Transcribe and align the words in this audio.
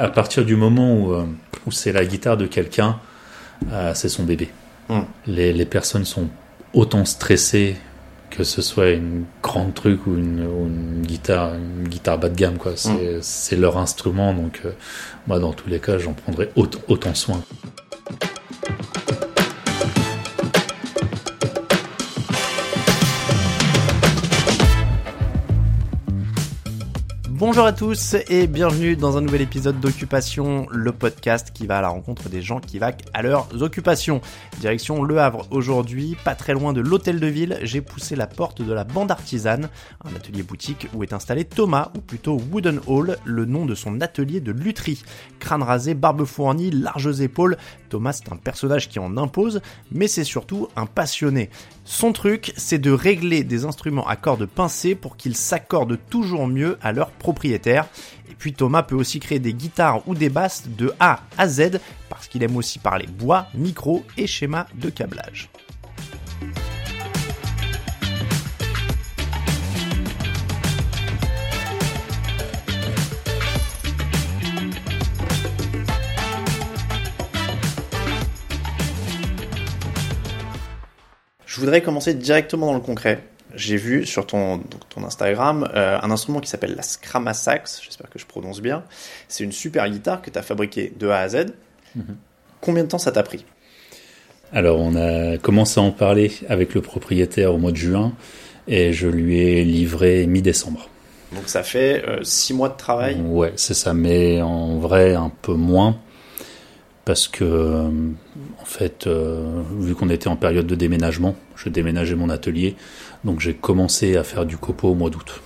À 0.00 0.08
partir 0.08 0.44
du 0.44 0.56
moment 0.56 0.94
où, 0.94 1.12
euh, 1.12 1.26
où 1.66 1.72
c'est 1.72 1.92
la 1.92 2.04
guitare 2.06 2.36
de 2.36 2.46
quelqu'un, 2.46 2.98
euh, 3.70 3.92
c'est 3.94 4.08
son 4.08 4.24
bébé. 4.24 4.48
Hmm. 4.88 5.02
Les, 5.26 5.52
les 5.52 5.66
personnes 5.66 6.06
sont 6.06 6.28
autant 6.72 7.04
stressées 7.04 7.76
que 8.30 8.44
ce 8.44 8.62
soit 8.62 8.90
une 8.90 9.24
grande 9.42 9.74
truc 9.74 10.06
ou 10.06 10.16
une, 10.16 10.46
ou 10.46 10.66
une 10.66 11.02
guitare, 11.02 11.54
une 11.54 11.88
guitare 11.88 12.16
bas 12.18 12.28
de 12.28 12.36
gamme, 12.36 12.58
quoi. 12.58 12.72
C'est 12.76 13.18
c'est 13.20 13.56
leur 13.56 13.76
instrument, 13.76 14.32
donc 14.32 14.62
euh, 14.64 14.70
moi, 15.26 15.38
dans 15.38 15.52
tous 15.52 15.68
les 15.68 15.80
cas, 15.80 15.98
j'en 15.98 16.12
prendrai 16.12 16.50
autant, 16.56 16.78
autant 16.88 17.14
soin. 17.14 17.42
Bonjour 27.50 27.66
à 27.66 27.72
tous 27.72 28.14
et 28.28 28.46
bienvenue 28.46 28.94
dans 28.94 29.16
un 29.16 29.22
nouvel 29.22 29.40
épisode 29.40 29.80
d'Occupation, 29.80 30.68
le 30.70 30.92
podcast 30.92 31.50
qui 31.52 31.66
va 31.66 31.78
à 31.78 31.80
la 31.80 31.88
rencontre 31.88 32.28
des 32.28 32.42
gens 32.42 32.60
qui 32.60 32.78
vaquent 32.78 33.02
à 33.12 33.22
leurs 33.22 33.48
occupations. 33.60 34.20
Direction 34.60 35.02
Le 35.02 35.18
Havre 35.18 35.48
aujourd'hui, 35.50 36.16
pas 36.24 36.36
très 36.36 36.52
loin 36.52 36.72
de 36.72 36.80
l'hôtel 36.80 37.18
de 37.18 37.26
ville, 37.26 37.58
j'ai 37.62 37.80
poussé 37.80 38.14
la 38.14 38.28
porte 38.28 38.62
de 38.62 38.72
la 38.72 38.84
bande 38.84 39.10
artisane, 39.10 39.68
un 40.04 40.14
atelier 40.14 40.44
boutique 40.44 40.86
où 40.94 41.02
est 41.02 41.12
installé 41.12 41.44
Thomas, 41.44 41.90
ou 41.96 42.00
plutôt 42.00 42.40
Wooden 42.52 42.78
Hall, 42.86 43.16
le 43.24 43.46
nom 43.46 43.66
de 43.66 43.74
son 43.74 44.00
atelier 44.00 44.38
de 44.38 44.52
lutherie. 44.52 45.02
Crâne 45.40 45.64
rasé, 45.64 45.94
barbe 45.94 46.26
fournie, 46.26 46.70
larges 46.70 47.20
épaules, 47.20 47.56
Thomas 47.90 48.12
c'est 48.14 48.32
un 48.32 48.36
personnage 48.36 48.88
qui 48.88 48.98
en 48.98 49.18
impose, 49.18 49.60
mais 49.92 50.08
c'est 50.08 50.24
surtout 50.24 50.68
un 50.76 50.86
passionné. 50.86 51.50
Son 51.84 52.12
truc, 52.12 52.54
c'est 52.56 52.78
de 52.78 52.90
régler 52.90 53.44
des 53.44 53.66
instruments 53.66 54.06
à 54.06 54.16
cordes 54.16 54.46
pincées 54.46 54.94
pour 54.94 55.18
qu'ils 55.18 55.36
s'accordent 55.36 55.98
toujours 56.08 56.46
mieux 56.46 56.78
à 56.80 56.92
leur 56.92 57.10
propriétaire. 57.10 57.86
Et 58.30 58.34
puis 58.34 58.54
Thomas 58.54 58.82
peut 58.82 58.96
aussi 58.96 59.20
créer 59.20 59.40
des 59.40 59.52
guitares 59.52 60.06
ou 60.08 60.14
des 60.14 60.30
basses 60.30 60.68
de 60.68 60.94
A 61.00 61.20
à 61.36 61.48
Z 61.48 61.80
parce 62.08 62.28
qu'il 62.28 62.42
aime 62.42 62.56
aussi 62.56 62.78
parler 62.78 63.06
bois, 63.06 63.46
micro 63.54 64.04
et 64.16 64.26
schéma 64.26 64.66
de 64.74 64.88
câblage. 64.88 65.50
Je 81.50 81.58
voudrais 81.58 81.82
commencer 81.82 82.14
directement 82.14 82.66
dans 82.66 82.74
le 82.74 82.80
concret. 82.80 83.24
J'ai 83.56 83.76
vu 83.76 84.06
sur 84.06 84.24
ton, 84.24 84.58
donc 84.58 84.88
ton 84.88 85.02
Instagram 85.02 85.68
euh, 85.74 85.98
un 86.00 86.12
instrument 86.12 86.38
qui 86.38 86.48
s'appelle 86.48 86.76
la 86.76 86.82
Scramasax, 86.82 87.82
j'espère 87.84 88.08
que 88.08 88.20
je 88.20 88.26
prononce 88.26 88.60
bien. 88.60 88.84
C'est 89.26 89.42
une 89.42 89.50
super 89.50 89.90
guitare 89.90 90.22
que 90.22 90.30
tu 90.30 90.38
as 90.38 90.42
fabriquée 90.42 90.92
de 90.96 91.08
A 91.08 91.18
à 91.18 91.28
Z. 91.28 91.46
Combien 92.60 92.84
de 92.84 92.88
temps 92.88 92.98
ça 92.98 93.10
t'a 93.10 93.24
pris? 93.24 93.44
Alors, 94.52 94.78
on 94.78 94.94
a 94.94 95.38
commencé 95.38 95.80
à 95.80 95.82
en 95.82 95.90
parler 95.90 96.30
avec 96.48 96.72
le 96.72 96.82
propriétaire 96.82 97.52
au 97.52 97.58
mois 97.58 97.72
de 97.72 97.76
juin 97.76 98.12
et 98.68 98.92
je 98.92 99.08
lui 99.08 99.40
ai 99.40 99.64
livré 99.64 100.28
mi-décembre. 100.28 100.88
Donc 101.32 101.48
ça 101.48 101.64
fait 101.64 102.04
6 102.22 102.54
mois 102.54 102.68
de 102.68 102.76
travail? 102.76 103.20
Ouais, 103.20 103.52
c'est 103.56 103.74
ça, 103.74 103.92
mais 103.92 104.40
en 104.40 104.78
vrai, 104.78 105.16
un 105.16 105.32
peu 105.42 105.54
moins. 105.54 105.98
Parce 107.04 107.28
que, 107.28 107.44
euh, 107.44 107.88
en 108.60 108.64
fait, 108.64 109.06
euh, 109.06 109.62
vu 109.78 109.94
qu'on 109.94 110.10
était 110.10 110.28
en 110.28 110.36
période 110.36 110.66
de 110.66 110.74
déménagement, 110.74 111.34
je 111.56 111.68
déménageais 111.68 112.14
mon 112.14 112.28
atelier, 112.28 112.76
donc 113.24 113.40
j'ai 113.40 113.54
commencé 113.54 114.16
à 114.16 114.24
faire 114.24 114.44
du 114.44 114.56
copeau 114.58 114.90
au 114.90 114.94
mois 114.94 115.10
d'août. 115.10 115.40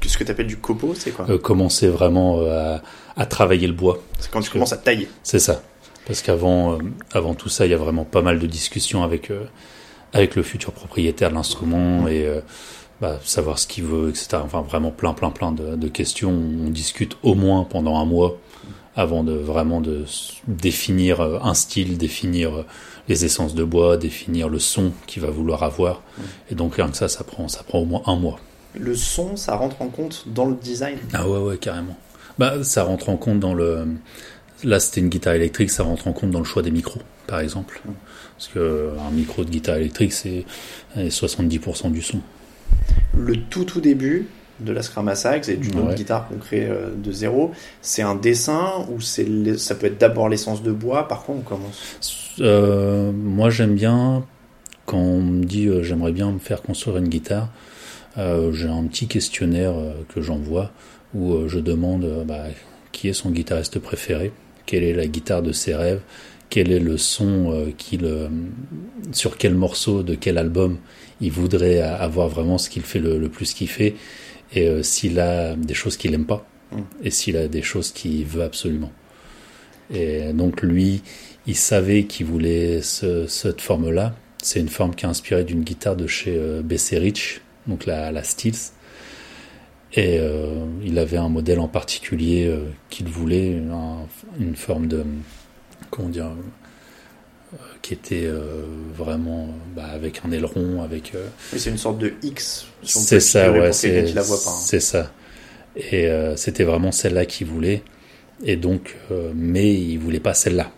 Qu'est-ce 0.00 0.18
que 0.18 0.24
tu 0.24 0.30
appelles 0.30 0.48
du 0.48 0.58
copeau 0.58 0.94
C'est 0.94 1.12
quoi? 1.12 1.26
Euh, 1.30 1.38
commencer 1.38 1.88
vraiment 1.88 2.40
à, 2.42 2.82
à 3.16 3.26
travailler 3.26 3.66
le 3.66 3.72
bois. 3.72 4.02
C'est 4.18 4.30
quand 4.30 4.40
tu 4.40 4.50
commences 4.50 4.72
à 4.72 4.76
tailler. 4.76 5.08
C'est 5.22 5.38
ça. 5.38 5.62
Parce 6.06 6.20
qu'avant 6.22 6.78
avant 7.12 7.34
tout 7.34 7.48
ça, 7.48 7.64
il 7.66 7.70
y 7.70 7.74
a 7.74 7.78
vraiment 7.78 8.04
pas 8.04 8.22
mal 8.22 8.38
de 8.38 8.46
discussions 8.46 9.02
avec, 9.02 9.30
avec 10.12 10.36
le 10.36 10.42
futur 10.42 10.72
propriétaire 10.72 11.28
de 11.30 11.34
l'instrument 11.34 12.08
et 12.08 12.26
bah, 13.00 13.20
savoir 13.24 13.58
ce 13.58 13.66
qu'il 13.66 13.84
veut, 13.84 14.08
etc. 14.08 14.38
Enfin, 14.42 14.62
vraiment 14.62 14.90
plein, 14.90 15.12
plein, 15.12 15.30
plein 15.30 15.52
de, 15.52 15.76
de 15.76 15.88
questions. 15.88 16.30
On 16.30 16.70
discute 16.70 17.16
au 17.22 17.34
moins 17.34 17.64
pendant 17.64 17.98
un 17.98 18.04
mois 18.04 18.38
avant 18.98 19.22
de 19.22 19.32
vraiment 19.32 19.80
de 19.80 20.04
définir 20.48 21.20
euh, 21.20 21.38
un 21.40 21.54
style, 21.54 21.96
définir 21.98 22.52
euh, 22.52 22.66
les 23.08 23.24
essences 23.24 23.54
de 23.54 23.62
bois, 23.62 23.96
définir 23.96 24.48
le 24.48 24.58
son 24.58 24.90
qu'il 25.06 25.22
va 25.22 25.30
vouloir 25.30 25.62
avoir. 25.62 26.02
Et 26.50 26.56
donc 26.56 26.74
rien 26.74 26.88
que 26.88 26.96
ça, 26.96 27.08
ça 27.08 27.22
prend, 27.22 27.46
ça 27.46 27.62
prend 27.62 27.78
au 27.78 27.84
moins 27.84 28.02
un 28.06 28.16
mois. 28.16 28.40
Le 28.74 28.96
son, 28.96 29.36
ça 29.36 29.54
rentre 29.54 29.80
en 29.82 29.88
compte 29.88 30.24
dans 30.26 30.46
le 30.46 30.56
design? 30.56 30.98
Ah 31.14 31.28
ouais, 31.28 31.38
ouais, 31.38 31.58
carrément. 31.58 31.96
Bah, 32.40 32.64
ça 32.64 32.82
rentre 32.82 33.08
en 33.08 33.16
compte 33.16 33.38
dans 33.38 33.54
le. 33.54 33.86
Là, 34.64 34.80
c'était 34.80 35.00
une 35.00 35.08
guitare 35.08 35.34
électrique, 35.34 35.70
ça 35.70 35.84
rentre 35.84 36.08
en 36.08 36.12
compte 36.12 36.32
dans 36.32 36.40
le 36.40 36.44
choix 36.44 36.62
des 36.62 36.72
micros, 36.72 37.00
par 37.28 37.38
exemple. 37.38 37.80
Parce 38.36 38.48
que 38.48 38.90
un 39.08 39.12
micro 39.12 39.44
de 39.44 39.50
guitare 39.50 39.76
électrique, 39.76 40.12
c'est 40.12 40.44
euh, 40.96 41.08
70% 41.08 41.92
du 41.92 42.02
son. 42.02 42.20
Le 43.16 43.36
tout 43.36 43.64
tout 43.64 43.80
début 43.80 44.26
de 44.60 44.72
la 44.72 44.82
Scramasax 44.82 45.48
et 45.48 45.56
d'une 45.56 45.78
autre 45.78 45.88
Ouais. 45.90 45.94
guitare 45.94 46.28
qu'on 46.28 46.36
crée 46.38 46.66
euh, 46.66 46.90
de 46.96 47.12
zéro, 47.12 47.52
c'est 47.82 48.02
un 48.02 48.14
dessin 48.14 48.86
ou 48.90 49.00
c'est 49.00 49.56
ça 49.58 49.74
peut 49.74 49.86
être 49.86 49.98
d'abord 49.98 50.28
l'essence 50.28 50.62
de 50.62 50.72
bois? 50.72 51.06
Par 51.08 51.22
quoi 51.22 51.34
on 51.38 51.42
commence? 51.42 51.80
Euh, 52.40 53.12
moi, 53.12 53.50
j'aime 53.50 53.74
bien 53.74 54.24
quand 54.86 54.98
on 54.98 55.20
me 55.20 55.44
dit 55.44 55.66
euh, 55.66 55.82
j'aimerais 55.82 56.12
bien 56.12 56.30
me 56.32 56.38
faire 56.38 56.62
construire 56.62 56.96
une 56.98 57.08
guitare. 57.08 57.48
euh, 58.16 58.52
J'ai 58.52 58.68
un 58.68 58.84
petit 58.84 59.06
questionnaire 59.06 59.74
que 60.12 60.20
j'envoie 60.22 60.70
où 61.14 61.46
je 61.48 61.58
demande 61.58 62.24
bah, 62.26 62.44
qui 62.92 63.08
est 63.08 63.12
son 63.12 63.30
guitariste 63.30 63.78
préféré, 63.78 64.32
quelle 64.66 64.82
est 64.84 64.92
la 64.94 65.06
guitare 65.06 65.42
de 65.42 65.52
ses 65.52 65.74
rêves, 65.74 66.00
quel 66.50 66.70
est 66.72 66.80
le 66.80 66.98
son 66.98 67.66
qu'il, 67.78 68.06
sur 69.12 69.36
quel 69.38 69.54
morceau 69.54 70.02
de 70.02 70.14
quel 70.14 70.36
album 70.38 70.78
il 71.20 71.32
voudrait 71.32 71.80
avoir 71.80 72.28
vraiment 72.28 72.58
ce 72.58 72.68
qu'il 72.70 72.82
fait 72.82 72.98
le, 72.98 73.18
le 73.18 73.28
plus 73.28 73.52
kiffer 73.54 73.96
et 74.52 74.66
euh, 74.68 74.82
s'il 74.82 75.20
a 75.20 75.54
des 75.56 75.74
choses 75.74 75.96
qu'il 75.96 76.14
aime 76.14 76.26
pas 76.26 76.46
Mm. 76.70 76.80
et 77.02 77.10
s'il 77.10 77.36
a 77.38 77.48
des 77.48 77.62
choses 77.62 77.92
qu'il 77.92 78.26
veut 78.26 78.42
absolument. 78.42 78.92
Et 79.90 80.34
donc 80.34 80.60
lui, 80.60 81.00
il 81.46 81.56
savait 81.56 82.04
qu'il 82.04 82.26
voulait 82.26 82.82
ce- 82.82 83.26
cette 83.26 83.62
forme-là. 83.62 84.14
C'est 84.42 84.60
une 84.60 84.68
forme 84.68 84.94
qui 84.94 85.06
est 85.06 85.08
inspirée 85.08 85.44
d'une 85.44 85.62
guitare 85.62 85.96
de 85.96 86.06
chez 86.06 86.36
euh, 86.36 86.60
BC 86.62 86.98
Rich, 86.98 87.40
donc 87.66 87.86
la, 87.86 88.12
la 88.12 88.22
Steels. 88.22 88.72
Et 89.94 90.18
euh, 90.20 90.66
il 90.84 90.98
avait 90.98 91.16
un 91.16 91.30
modèle 91.30 91.58
en 91.60 91.68
particulier 91.68 92.46
euh, 92.46 92.64
qu'il 92.90 93.08
voulait, 93.08 93.56
un- 93.72 94.06
une 94.38 94.54
forme 94.54 94.86
de, 94.88 95.04
comment 95.90 96.10
dire, 96.10 96.30
qui 97.82 97.94
était 97.94 98.26
euh, 98.26 98.62
vraiment 98.96 99.44
euh, 99.44 99.76
bah, 99.76 99.88
avec 99.92 100.20
un 100.24 100.30
aileron, 100.30 100.82
avec 100.82 101.14
euh, 101.14 101.26
c'est 101.56 101.70
une 101.70 101.78
sorte 101.78 101.98
de 101.98 102.12
X. 102.22 102.66
si 102.82 102.98
c'est 102.98 103.20
ça, 103.20 103.50
ouais, 103.50 103.72
c'est 103.72 104.16
hein. 104.16 104.22
c'est 104.60 104.80
ça. 104.80 105.10
Et 105.76 106.06
euh, 106.06 106.36
c'était 106.36 106.64
vraiment 106.64 106.92
celle-là 106.92 107.24
qu'il 107.26 107.46
voulait. 107.46 107.82
Et 108.44 108.56
donc, 108.56 108.96
euh, 109.10 109.32
mais 109.34 109.72
il 109.72 109.98
voulait 109.98 110.20
pas 110.20 110.34
celle-là. 110.34 110.70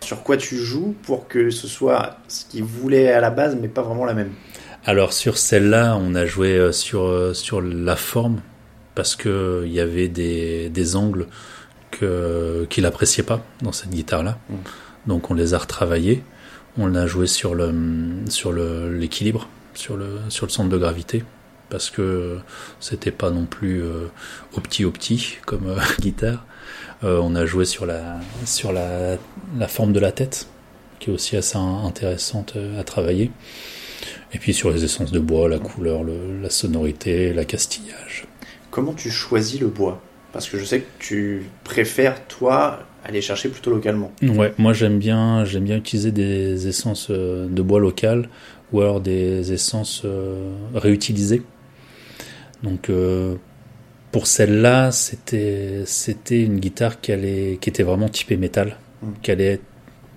Sur 0.00 0.22
quoi 0.22 0.36
tu 0.36 0.56
joues 0.56 0.94
pour 1.02 1.26
que 1.26 1.50
ce 1.50 1.66
soit 1.66 2.18
ce 2.28 2.44
qu'il 2.44 2.62
voulait 2.62 3.10
à 3.10 3.20
la 3.20 3.30
base, 3.30 3.56
mais 3.60 3.66
pas 3.66 3.82
vraiment 3.82 4.04
la 4.04 4.14
même? 4.14 4.30
Alors 4.84 5.12
sur 5.12 5.36
celle-là, 5.36 5.98
on 6.00 6.14
a 6.14 6.26
joué 6.26 6.56
euh, 6.56 6.70
sur 6.70 7.02
euh, 7.02 7.34
sur 7.34 7.60
la 7.60 7.96
forme 7.96 8.40
parce 8.94 9.16
que 9.16 9.28
euh, 9.28 9.66
il 9.66 9.72
y 9.72 9.80
avait 9.80 10.06
des 10.06 10.68
des 10.68 10.94
angles 10.94 11.26
qu'il 11.90 12.86
appréciait 12.86 13.22
pas 13.24 13.44
dans 13.62 13.72
cette 13.72 13.90
guitare-là. 13.90 14.38
Mm. 14.50 14.54
Donc 15.06 15.30
on 15.30 15.34
les 15.34 15.54
a 15.54 15.58
retravaillés. 15.58 16.22
On 16.78 16.94
a 16.94 17.06
joué 17.06 17.26
sur 17.26 17.54
le 17.54 17.72
sur 18.28 18.52
le 18.52 18.92
l'équilibre, 18.92 19.48
sur 19.74 19.96
le 19.96 20.18
sur 20.28 20.46
le 20.46 20.50
centre 20.52 20.68
de 20.68 20.76
gravité 20.78 21.24
parce 21.68 21.90
que 21.90 22.38
c'était 22.80 23.10
pas 23.10 23.30
non 23.30 23.44
plus 23.44 23.82
euh, 23.82 24.06
au 24.56 24.60
petit 24.60 24.84
au 24.84 24.90
petit 24.90 25.36
comme 25.46 25.68
euh, 25.68 25.78
guitare. 26.00 26.44
Euh, 27.04 27.18
on 27.22 27.34
a 27.34 27.46
joué 27.46 27.64
sur 27.64 27.86
la 27.86 28.18
sur 28.44 28.72
la 28.72 29.16
la 29.58 29.68
forme 29.68 29.92
de 29.92 30.00
la 30.00 30.12
tête 30.12 30.48
qui 30.98 31.10
est 31.10 31.12
aussi 31.14 31.36
assez 31.36 31.56
in- 31.56 31.84
intéressante 31.84 32.54
euh, 32.56 32.80
à 32.80 32.84
travailler. 32.84 33.30
Et 34.32 34.38
puis 34.38 34.52
sur 34.52 34.70
les 34.70 34.84
essences 34.84 35.12
de 35.12 35.18
bois, 35.20 35.48
la 35.48 35.58
couleur, 35.58 36.02
le- 36.04 36.40
la 36.42 36.50
sonorité, 36.50 37.32
l'accastillage. 37.32 38.26
Comment 38.70 38.92
tu 38.92 39.10
choisis 39.10 39.60
le 39.60 39.68
bois? 39.68 40.02
Parce 40.36 40.50
que 40.50 40.58
je 40.58 40.64
sais 40.64 40.80
que 40.80 40.86
tu 40.98 41.44
préfères, 41.64 42.26
toi, 42.28 42.80
aller 43.04 43.22
chercher 43.22 43.48
plutôt 43.48 43.70
localement. 43.70 44.12
Ouais, 44.22 44.52
moi 44.58 44.74
j'aime 44.74 44.98
bien, 44.98 45.46
j'aime 45.46 45.64
bien 45.64 45.78
utiliser 45.78 46.12
des 46.12 46.68
essences 46.68 47.06
euh, 47.08 47.46
de 47.48 47.62
bois 47.62 47.80
locales 47.80 48.28
ou 48.70 48.82
alors 48.82 49.00
des 49.00 49.52
essences 49.54 50.02
euh, 50.04 50.52
réutilisées. 50.74 51.42
Donc 52.62 52.90
euh, 52.90 53.36
pour 54.12 54.26
celle-là, 54.26 54.92
c'était 54.92 55.84
c'était 55.86 56.42
une 56.42 56.58
guitare 56.58 57.00
qui 57.00 57.12
allait, 57.12 57.58
qui 57.60 57.70
était 57.70 57.82
vraiment 57.82 58.08
typée 58.10 58.36
métal, 58.36 58.76
Mm. 59.02 59.06
qui 59.22 59.30
allait 59.30 59.52
être 59.54 59.64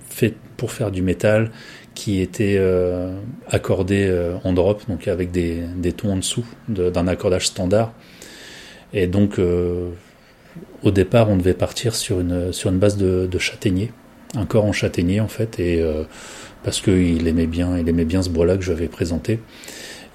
faite 0.09 0.35
pour 0.57 0.71
faire 0.71 0.89
du 0.91 1.01
métal, 1.01 1.51
qui 1.95 2.19
était 2.21 2.55
euh, 2.57 3.17
accordée 3.49 4.05
euh, 4.09 4.35
en 4.43 4.51
drop, 4.53 4.81
donc 4.89 5.07
avec 5.07 5.31
des, 5.31 5.61
des 5.77 5.91
tons 5.93 6.11
en 6.13 6.17
dessous 6.17 6.45
de- 6.67 6.89
d'un 6.89 7.07
accordage 7.07 7.47
standard. 7.47 7.93
Et 8.93 9.05
donc 9.07 9.37
au 10.83 10.91
départ, 10.91 11.29
on 11.29 11.37
devait 11.37 11.53
partir 11.53 11.95
sur 11.95 12.19
une, 12.19 12.53
sur 12.53 12.69
une 12.69 12.79
base 12.79 12.97
de, 12.97 13.27
de 13.29 13.39
châtaignier, 13.39 13.91
un 14.35 14.45
corps 14.45 14.65
en 14.65 14.71
châtaignier 14.71 15.19
en 15.19 15.27
fait, 15.27 15.59
et 15.59 15.81
euh, 15.81 16.03
parce 16.63 16.81
qu'il 16.81 17.27
aimait 17.27 17.47
bien, 17.47 17.77
il 17.77 17.87
aimait 17.89 18.05
bien 18.05 18.21
ce 18.21 18.29
bois-là 18.29 18.57
que 18.57 18.63
je 18.63 18.71
lui 18.71 18.77
avais 18.77 18.87
présenté. 18.87 19.39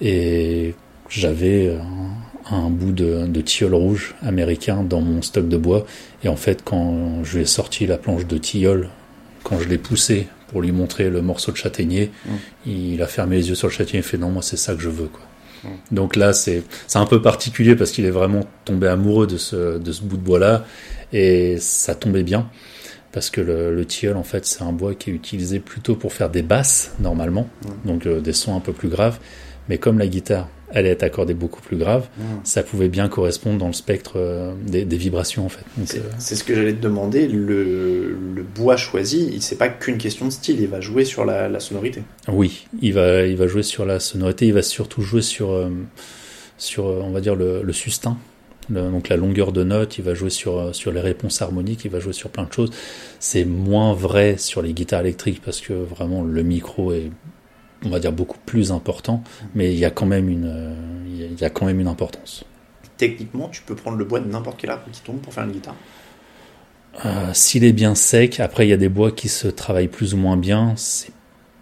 Et 0.01 0.75
j'avais 1.09 1.77
un, 2.51 2.55
un, 2.55 2.71
bout 2.71 2.93
de, 2.93 3.27
de 3.27 3.41
tilleul 3.41 3.75
rouge 3.75 4.15
américain 4.23 4.83
dans 4.83 5.01
mon 5.01 5.23
stock 5.23 5.49
de 5.49 5.57
bois. 5.57 5.87
Et 6.25 6.29
en 6.29 6.37
fait, 6.37 6.63
quand 6.65 7.25
je 7.25 7.37
lui 7.37 7.43
ai 7.43 7.47
sorti 7.47 7.87
la 7.87 7.97
planche 7.97 8.27
de 8.27 8.39
tilleul, 8.39 8.89
quand 9.43 9.59
je 9.61 9.69
l'ai 9.69 9.79
poussé 9.79 10.27
pour 10.49 10.63
lui 10.63 10.73
montrer 10.73 11.11
le 11.11 11.23
morceau 11.23 11.53
de 11.53 11.57
châtaignier, 11.57 12.11
mmh. 12.27 12.31
il 12.67 13.03
a 13.03 13.07
fermé 13.07 13.37
les 13.37 13.49
yeux 13.49 13.55
sur 13.55 13.69
le 13.69 13.73
châtaignier 13.73 14.01
et 14.01 14.03
fait 14.03 14.19
non, 14.19 14.31
moi 14.31 14.43
c'est 14.43 14.57
ça 14.57 14.75
que 14.75 14.81
je 14.81 14.89
veux. 14.89 15.07
Quoi. 15.07 15.23
Donc 15.91 16.17
là, 16.17 16.33
c'est 16.33 16.63
un 16.95 17.07
peu 17.07 17.23
particulier 17.23 17.77
parce 17.77 17.91
qu'il 17.91 18.05
est 18.05 18.11
vraiment 18.11 18.45
tombé 18.65 18.89
amoureux 18.89 19.27
de 19.27 19.37
ce, 19.37 19.79
de 19.79 19.93
ce 19.93 20.03
bout 20.03 20.17
de 20.17 20.23
bois-là. 20.23 20.65
Et 21.13 21.59
ça 21.59 21.95
tombait 21.95 22.23
bien 22.23 22.49
parce 23.13 23.31
que 23.31 23.41
le, 23.41 23.75
le 23.75 23.85
tilleul, 23.87 24.17
en 24.17 24.25
fait, 24.25 24.45
c'est 24.45 24.63
un 24.63 24.73
bois 24.73 24.95
qui 24.95 25.11
est 25.11 25.13
utilisé 25.13 25.61
plutôt 25.61 25.95
pour 25.95 26.13
faire 26.13 26.31
des 26.31 26.43
basses 26.43 26.93
normalement, 26.99 27.49
donc 27.85 28.07
euh, 28.07 28.21
des 28.21 28.33
sons 28.33 28.57
un 28.57 28.61
peu 28.61 28.73
plus 28.73 28.89
graves. 28.89 29.19
Mais 29.69 29.79
comme 29.79 29.99
la 29.99 30.07
guitare, 30.07 30.49
elle 30.75 30.87
est 30.87 31.03
accordée 31.03 31.35
beaucoup 31.35 31.61
plus 31.61 31.77
grave, 31.77 32.09
mmh. 32.19 32.23
ça 32.43 32.63
pouvait 32.65 32.89
bien 32.89 33.09
correspondre 33.09 33.59
dans 33.59 33.69
le 33.69 33.73
spectre 33.73 34.15
euh, 34.17 34.53
des, 34.67 34.85
des, 34.85 34.97
vibrations 34.97 35.47
en 35.47 35.49
fait. 35.49 35.65
C'est 35.87 35.99
euh... 35.99 36.11
ce 36.19 36.43
que 36.43 36.55
j'allais 36.55 36.73
te 36.73 36.83
demander. 36.83 37.29
Le, 37.29 38.17
le 38.35 38.43
bois 38.43 38.77
choisi, 38.77 39.41
c'est 39.41 39.57
pas 39.57 39.69
qu'une 39.69 39.99
question 39.99 40.27
de 40.27 40.31
style, 40.31 40.61
il 40.61 40.67
va 40.67 40.81
jouer 40.81 41.05
sur 41.05 41.25
la, 41.25 41.49
la, 41.49 41.61
sonorité. 41.61 42.03
Oui, 42.29 42.67
il 42.83 42.93
va, 42.93 43.25
il 43.25 43.37
va 43.37 43.47
jouer 43.47 43.63
sur 43.63 43.87
la 43.87 44.01
sonorité. 44.01 44.47
Il 44.47 44.53
va 44.53 44.63
surtout 44.63 45.01
jouer 45.01 45.23
sur, 45.23 45.53
euh, 45.53 45.71
sur, 46.59 46.87
on 46.87 47.11
va 47.11 47.21
dire 47.21 47.37
le, 47.37 47.63
le 47.63 47.73
sustain. 47.73 48.19
Le, 48.69 48.91
donc 48.91 49.09
la 49.09 49.17
longueur 49.17 49.53
de 49.53 49.63
note, 49.63 49.99
il 49.99 50.05
va 50.05 50.15
jouer 50.15 50.31
sur, 50.31 50.75
sur 50.75 50.91
les 50.91 51.01
réponses 51.01 51.41
harmoniques, 51.41 51.85
il 51.85 51.91
va 51.91 52.01
jouer 52.01 52.15
sur 52.15 52.31
plein 52.31 52.45
de 52.45 52.53
choses. 52.53 52.71
C'est 53.21 53.45
moins 53.45 53.95
vrai 53.95 54.39
sur 54.39 54.61
les 54.61 54.73
guitares 54.73 55.03
électriques 55.03 55.41
parce 55.45 55.61
que 55.61 55.73
vraiment 55.73 56.25
le 56.25 56.43
micro 56.43 56.93
est 56.93 57.11
on 57.85 57.89
va 57.89 57.99
dire 57.99 58.13
beaucoup 58.13 58.39
plus 58.45 58.73
important, 58.73 59.23
mais 59.55 59.73
il 59.73 59.79
y 59.79 59.85
a 59.85 59.91
quand 59.91 60.07
même 60.07 60.29
une, 60.29 60.77
il 61.07 61.41
y 61.41 61.45
a 61.45 61.51
quand 61.51 61.67
même 61.67 61.81
une 61.81 61.89
importance. 61.89 62.45
Techniquement, 62.97 63.49
tu 63.49 63.63
peux 63.63 63.75
prendre 63.75 63.97
le 63.97 64.05
bois 64.05 64.21
de 64.21 64.29
n'importe 64.29 64.61
quel 64.61 64.71
arbre 64.71 64.85
qui 64.93 65.03
tombe 65.03 65.19
pour 65.19 65.33
faire 65.33 65.45
une 65.45 65.53
guitare. 65.53 65.77
Euh, 67.05 67.31
S'il 67.33 67.65
est 67.65 67.73
bien 67.73 67.95
sec, 67.95 68.41
après 68.41 68.67
il 68.67 68.71
y 68.71 68.73
a 68.73 68.77
des 68.77 68.89
bois 68.89 69.11
qui 69.11 69.29
se 69.29 69.49
travaillent 69.49 69.89
plus 69.89 70.15
ou 70.15 70.17
moins 70.17 70.37
bien. 70.37 70.75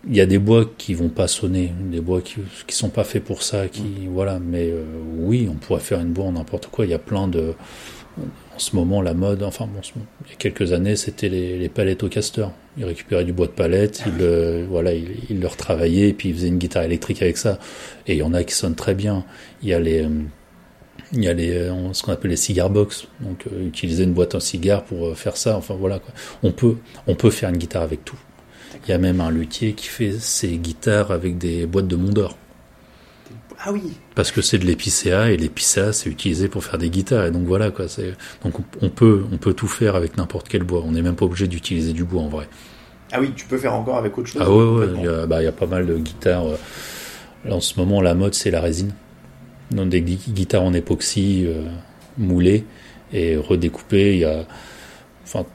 Il 0.09 0.17
y 0.17 0.21
a 0.21 0.27
des 0.27 0.39
bois 0.39 0.65
qui 0.77 0.95
vont 0.95 1.09
pas 1.09 1.29
sonner, 1.29 1.73
des 1.91 2.01
bois 2.01 2.21
qui 2.21 2.41
qui 2.67 2.75
sont 2.75 2.91
pas 2.91 3.05
faits 3.05 3.25
pour 3.25 3.43
ça, 3.43 3.69
qui 3.69 3.83
mmh. 3.83 4.09
voilà. 4.13 4.39
Mais 4.41 4.69
euh, 4.71 4.85
oui, 5.19 5.49
on 5.51 5.55
pourrait 5.55 5.81
faire 5.81 6.01
une 6.01 6.13
bois 6.13 6.27
en 6.27 6.33
n'importe 6.33 6.67
quoi. 6.67 6.85
Il 6.85 6.91
y 6.91 6.95
a 6.95 6.99
plein 6.99 7.29
de 7.29 7.55
en 8.55 8.59
ce 8.59 8.77
moment, 8.77 9.03
la 9.03 9.15
mode, 9.15 9.43
enfin 9.43 9.67
bon, 9.67 9.81
il 10.27 10.31
y 10.31 10.33
a 10.33 10.37
quelques 10.37 10.73
années, 10.73 10.97
c'était 10.97 11.29
les, 11.29 11.59
les 11.59 11.69
palettes 11.69 12.03
au 12.03 12.09
caster. 12.09 12.47
Ils 12.77 12.85
récupéraient 12.85 13.25
du 13.25 13.33
bois 13.33 13.47
de 13.47 13.53
palette, 13.53 14.03
ils 14.07 14.17
le, 14.17 14.67
voilà, 14.69 14.93
ils, 14.93 15.09
ils 15.31 15.41
le 15.41 15.47
retravaillaient, 15.47 16.09
et 16.09 16.13
puis 16.13 16.31
ils 16.31 16.35
faisaient 16.35 16.49
une 16.49 16.59
guitare 16.59 16.85
électrique 16.85 17.23
avec 17.23 17.37
ça. 17.37 17.59
Et 18.07 18.15
il 18.15 18.19
y 18.19 18.23
en 18.23 18.35
a 18.35 18.45
qui 18.45 18.55
sonnent 18.55 18.75
très 18.75 18.95
bien. 18.95 19.25
Il 19.63 19.69
y 19.69 19.75
a 19.75 19.81
les, 19.81 20.07
il 21.13 21.25
y 21.25 21.29
a 21.29 21.35
les, 21.35 21.71
ce 21.93 22.03
qu'on 22.03 22.13
appelle 22.13 22.31
les 22.31 22.37
cigar 22.37 22.71
box. 22.71 23.07
Donc, 23.21 23.47
euh, 23.47 23.67
utiliser 23.67 24.05
une 24.05 24.13
boîte 24.13 24.35
en 24.35 24.41
cigare 24.41 24.85
pour 24.85 25.09
euh, 25.09 25.15
faire 25.15 25.37
ça. 25.37 25.57
Enfin 25.57 25.75
voilà, 25.75 25.99
quoi. 25.99 26.13
On 26.43 26.53
peut, 26.53 26.77
on 27.07 27.15
peut 27.15 27.31
faire 27.31 27.51
une 27.51 27.59
guitare 27.59 27.83
avec 27.83 28.05
tout. 28.05 28.19
Il 28.87 28.91
y 28.91 28.95
a 28.95 28.99
même 28.99 29.21
un 29.21 29.31
luthier 29.31 29.75
qui 29.75 29.87
fait 29.87 30.13
ses 30.13 30.57
guitares 30.57 31.11
avec 31.11 31.39
des 31.39 31.67
boîtes 31.67 31.89
de 31.89 31.97
Mondor. 31.97 32.37
Ah 33.65 33.73
oui. 33.73 33.83
Parce 34.15 34.33
que 34.33 34.43
c'est 34.43 34.59
de 34.59 34.65
l'épicéa 34.65 35.31
et 35.31 35.37
l'épicéa 35.37 35.93
c'est 35.93 36.11
utilisé 36.11 36.49
pour 36.49 36.65
faire 36.65 36.79
des 36.79 36.91
guitares 36.91 37.27
et 37.27 37.31
donc 37.31 37.45
voilà 37.47 37.71
quoi. 37.71 37.87
C'est 37.87 38.15
donc 38.43 38.55
on 38.81 38.89
peut 38.89 39.25
on 39.31 39.39
peut 39.39 39.55
tout 39.55 39.69
faire 39.69 39.95
avec 39.95 40.17
n'importe 40.17 40.49
quel 40.49 40.65
bois. 40.65 40.83
On 40.85 40.93
n'est 40.93 41.03
même 41.03 41.15
pas 41.15 41.27
obligé 41.27 41.47
d'utiliser 41.47 41.93
du 41.93 42.05
bois 42.05 42.23
en 42.23 42.29
vrai. 42.29 42.49
Ah 43.13 43.21
oui, 43.21 43.33
tu 43.37 43.47
peux 43.47 43.59
faire 43.59 43.75
encore 43.75 43.99
avec 43.99 44.19
autre 44.19 44.29
chose. 44.29 44.43
Ah 44.45 44.51
ouais 44.51 44.65
ouais. 44.65 44.87
Il 44.97 45.05
y 45.05 45.09
a, 45.09 45.27
bah, 45.27 45.43
il 45.43 45.45
y 45.45 45.49
a 45.49 45.53
pas 45.53 45.67
mal 45.67 45.87
de 45.87 45.97
guitares. 45.97 46.45
Là, 47.45 47.55
en 47.55 47.61
ce 47.61 47.79
moment 47.79 48.01
la 48.01 48.15
mode 48.15 48.35
c'est 48.35 48.51
la 48.51 48.61
résine. 48.61 48.93
Donc 49.71 49.91
des 49.91 50.01
guitares 50.01 50.63
en 50.65 50.73
époxy 50.73 51.45
euh, 51.47 51.63
moulées 52.19 52.65
et 53.13 53.37
redécoupées. 53.37 54.15
Il 54.15 54.21
y 54.21 54.25
a 54.25 54.45
enfin 55.25 55.47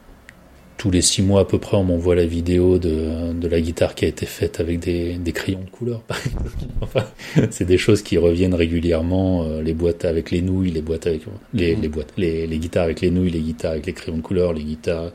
tous 0.77 0.91
les 0.91 1.01
six 1.01 1.21
mois 1.23 1.41
à 1.41 1.45
peu 1.45 1.57
près, 1.57 1.75
on 1.75 1.83
m'envoie 1.83 2.15
la 2.15 2.25
vidéo 2.25 2.77
de, 2.77 3.33
de, 3.33 3.47
la 3.47 3.59
guitare 3.59 3.95
qui 3.95 4.05
a 4.05 4.07
été 4.07 4.25
faite 4.25 4.59
avec 4.59 4.79
des, 4.79 5.15
des 5.15 5.31
crayons 5.31 5.63
de 5.63 5.69
couleur. 5.69 6.03
enfin, 6.81 7.05
c'est 7.49 7.65
des 7.65 7.79
choses 7.79 8.03
qui 8.03 8.17
reviennent 8.17 8.53
régulièrement. 8.53 9.43
Euh, 9.43 9.61
les 9.63 9.73
boîtes 9.73 10.05
avec 10.05 10.29
les 10.29 10.41
nouilles, 10.41 10.71
les 10.71 10.83
boîtes 10.83 11.07
avec 11.07 11.23
les, 11.53 11.75
mmh. 11.75 11.81
les 11.81 11.87
boîtes, 11.89 12.13
les, 12.17 12.47
les, 12.47 12.59
guitares 12.59 12.83
avec 12.83 13.01
les 13.01 13.09
nouilles, 13.09 13.31
les 13.31 13.41
guitares 13.41 13.71
avec 13.71 13.87
les 13.87 13.93
crayons 13.93 14.17
de 14.17 14.21
couleur, 14.21 14.53
les 14.53 14.63
guitares 14.63 15.11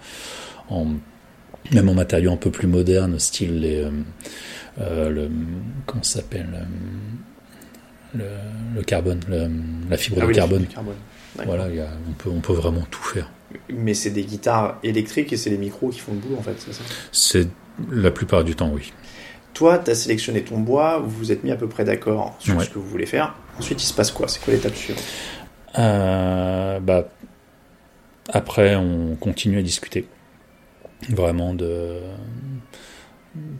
en 0.68 0.86
même 1.70 1.88
en 1.88 1.94
matériaux 1.94 2.32
un 2.32 2.36
peu 2.36 2.50
plus 2.50 2.66
modernes, 2.66 3.18
style 3.20 3.60
les 3.60 3.76
euh, 3.76 3.90
euh, 4.80 5.10
le 5.10 5.30
comment 5.86 6.02
ça 6.02 6.20
s'appelle 6.20 6.48
le, 8.14 8.24
le, 8.74 8.82
carbone, 8.82 9.20
le, 9.28 9.48
la 9.88 9.96
fibre 9.96 10.18
ah 10.18 10.22
de 10.22 10.26
oui, 10.26 10.34
carbone. 10.34 10.66
carbone. 10.66 10.94
Voilà, 11.46 11.68
y 11.68 11.80
a, 11.80 11.88
on 12.08 12.12
peut 12.12 12.30
on 12.30 12.40
peut 12.40 12.52
vraiment 12.52 12.84
tout 12.90 13.02
faire. 13.02 13.30
Mais 13.70 13.94
c'est 13.94 14.10
des 14.10 14.24
guitares 14.24 14.78
électriques 14.82 15.32
et 15.32 15.36
c'est 15.36 15.50
les 15.50 15.58
micros 15.58 15.90
qui 15.90 16.00
font 16.00 16.12
le 16.12 16.18
boulot 16.18 16.36
en 16.38 16.42
fait, 16.42 16.54
c'est 16.58 16.72
ça 16.72 16.82
C'est 17.10 17.48
la 17.90 18.10
plupart 18.10 18.44
du 18.44 18.54
temps, 18.54 18.70
oui. 18.72 18.92
Toi, 19.54 19.78
tu 19.78 19.90
as 19.90 19.94
sélectionné 19.94 20.42
ton 20.42 20.58
bois, 20.58 20.98
vous 20.98 21.10
vous 21.10 21.32
êtes 21.32 21.44
mis 21.44 21.50
à 21.50 21.56
peu 21.56 21.68
près 21.68 21.84
d'accord 21.84 22.36
sur 22.38 22.56
ouais. 22.56 22.64
ce 22.64 22.70
que 22.70 22.78
vous 22.78 22.88
voulez 22.88 23.06
faire. 23.06 23.34
Ensuite, 23.58 23.82
il 23.82 23.86
se 23.86 23.92
passe 23.92 24.10
quoi? 24.10 24.28
C'est 24.28 24.42
quoi 24.42 24.54
l'étape 24.54 24.74
suivante? 24.74 25.02
Euh, 25.78 26.80
bah, 26.80 27.08
Après, 28.30 28.76
on 28.76 29.16
continue 29.16 29.58
à 29.58 29.62
discuter. 29.62 30.06
Vraiment 31.10 31.54
de. 31.54 31.98